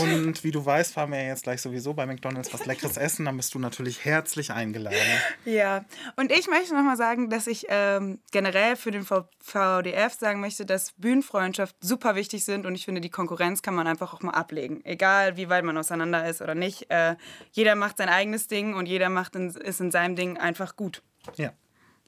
Und 0.00 0.42
wie 0.44 0.52
du 0.52 0.64
weißt, 0.64 0.94
fahren 0.94 1.10
wir 1.10 1.20
ja 1.20 1.28
jetzt 1.28 1.42
gleich 1.42 1.60
sowieso 1.60 1.94
bei 1.94 2.06
McDonalds 2.06 2.52
was 2.54 2.64
Leckeres 2.64 2.96
essen. 2.96 3.24
Dann 3.26 3.36
bist 3.36 3.52
du 3.54 3.58
natürlich 3.58 4.04
herzlich 4.04 4.52
eingeladen. 4.52 4.96
Ja, 5.44 5.84
und 6.14 6.30
ich 6.30 6.46
möchte 6.48 6.74
nochmal 6.74 6.96
sagen, 6.96 7.28
dass 7.28 7.48
ich 7.48 7.66
ähm, 7.68 8.20
generell 8.30 8.76
für 8.76 8.92
den 8.92 9.02
V- 9.04 9.28
VDF 9.40 10.12
sagen 10.14 10.40
möchte, 10.40 10.64
dass 10.64 10.92
Bühnenfreundschaft 10.92 11.74
super 11.80 12.14
wichtig 12.14 12.44
sind 12.44 12.66
und 12.66 12.76
ich 12.76 12.84
finde, 12.84 13.00
die 13.00 13.10
Konkurrenz 13.10 13.60
kann 13.62 13.74
man 13.74 13.88
einfach 13.88 14.14
auch 14.14 14.22
mal 14.22 14.32
ablegen. 14.32 14.84
Egal, 14.84 15.36
wie 15.36 15.48
weit 15.48 15.64
man 15.64 15.76
auseinander 15.76 16.28
ist 16.28 16.40
oder 16.40 16.54
nicht. 16.54 16.88
Äh, 16.88 17.16
jeder 17.50 17.74
macht 17.74 17.98
sein 17.98 18.08
eigenes 18.08 18.46
Ding 18.46 18.74
und 18.74 18.86
jeder 18.86 19.08
macht 19.08 19.34
in, 19.34 19.50
ist 19.50 19.80
in 19.80 19.90
seinem 19.90 20.14
Ding 20.14 20.38
einfach 20.38 20.76
gut. 20.76 21.02
Ja. 21.36 21.52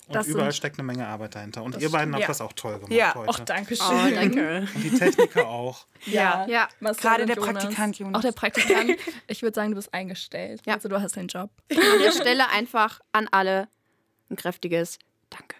Und 0.06 0.14
Das 0.14 0.28
überall 0.28 0.46
sind- 0.52 0.56
steckt 0.56 0.78
eine 0.78 0.86
Menge 0.86 1.06
Arbeit 1.06 1.34
dahinter. 1.34 1.62
Und 1.64 1.76
ihr 1.80 1.90
beiden 1.90 2.14
habt 2.14 2.22
Ja. 2.22 2.28
das 2.28 2.40
auch 2.40 2.52
toll 2.52 2.74
gemacht 2.74 2.92
Ja. 2.92 3.14
heute. 3.16 3.28
Och, 3.28 3.38
danke 3.40 3.74
schön. 3.76 3.86
Oh, 3.88 4.14
danke. 4.14 4.68
Und 4.74 4.82
die 4.84 4.90
Techniker 4.90 5.48
auch. 5.48 5.84
Ja, 6.06 6.46
Ja. 6.46 6.68
Gerade 6.80 7.26
der 7.26 7.34
Jonas. 7.36 7.52
Praktikant 7.64 7.98
Jonas. 7.98 8.18
Auch 8.18 8.22
der 8.22 8.32
Praktikant. 8.40 8.92
Ich 9.26 9.42
würde 9.42 9.54
sagen, 9.56 9.70
du 9.70 9.76
bist 9.76 9.92
eingestellt. 9.92 10.62
Ja. 10.64 10.74
Also 10.74 10.88
du 10.88 11.00
hast 11.02 11.16
den 11.16 11.26
Job. 11.26 11.50
An 11.72 11.98
der 12.00 12.12
Stelle 12.12 12.48
einfach 12.50 13.00
an 13.12 13.26
alle 13.32 13.68
ein 14.30 14.36
kräftiges 14.36 14.98
Danke. 15.30 15.56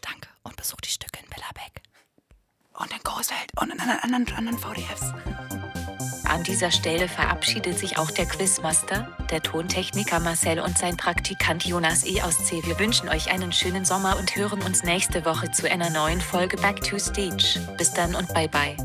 Danke. 0.00 0.28
Und 0.44 0.56
besuch 0.56 0.80
die 0.80 0.88
Stücke 0.90 1.20
in 1.22 1.28
Billerbeck. 1.28 1.82
Und 2.78 2.90
in 2.92 3.02
Großfeld 3.02 3.50
und 3.60 3.70
in 3.70 3.78
anderen, 3.80 4.00
anderen, 4.14 4.48
anderen 4.48 4.58
VDFs. 4.58 5.12
An 6.30 6.44
dieser 6.44 6.70
Stelle 6.70 7.08
verabschiedet 7.08 7.76
sich 7.76 7.98
auch 7.98 8.12
der 8.12 8.24
Quizmaster, 8.24 9.08
der 9.32 9.42
Tontechniker 9.42 10.20
Marcel 10.20 10.60
und 10.60 10.78
sein 10.78 10.96
Praktikant 10.96 11.66
Jonas 11.66 12.06
E. 12.06 12.22
aus 12.22 12.44
C. 12.44 12.64
Wir 12.64 12.78
wünschen 12.78 13.08
euch 13.08 13.32
einen 13.32 13.52
schönen 13.52 13.84
Sommer 13.84 14.16
und 14.16 14.36
hören 14.36 14.62
uns 14.62 14.84
nächste 14.84 15.24
Woche 15.24 15.50
zu 15.50 15.68
einer 15.68 15.90
neuen 15.90 16.20
Folge 16.20 16.56
Back 16.56 16.82
to 16.82 17.00
Stage. 17.00 17.60
Bis 17.76 17.92
dann 17.92 18.14
und 18.14 18.32
bye 18.32 18.48
bye. 18.48 18.76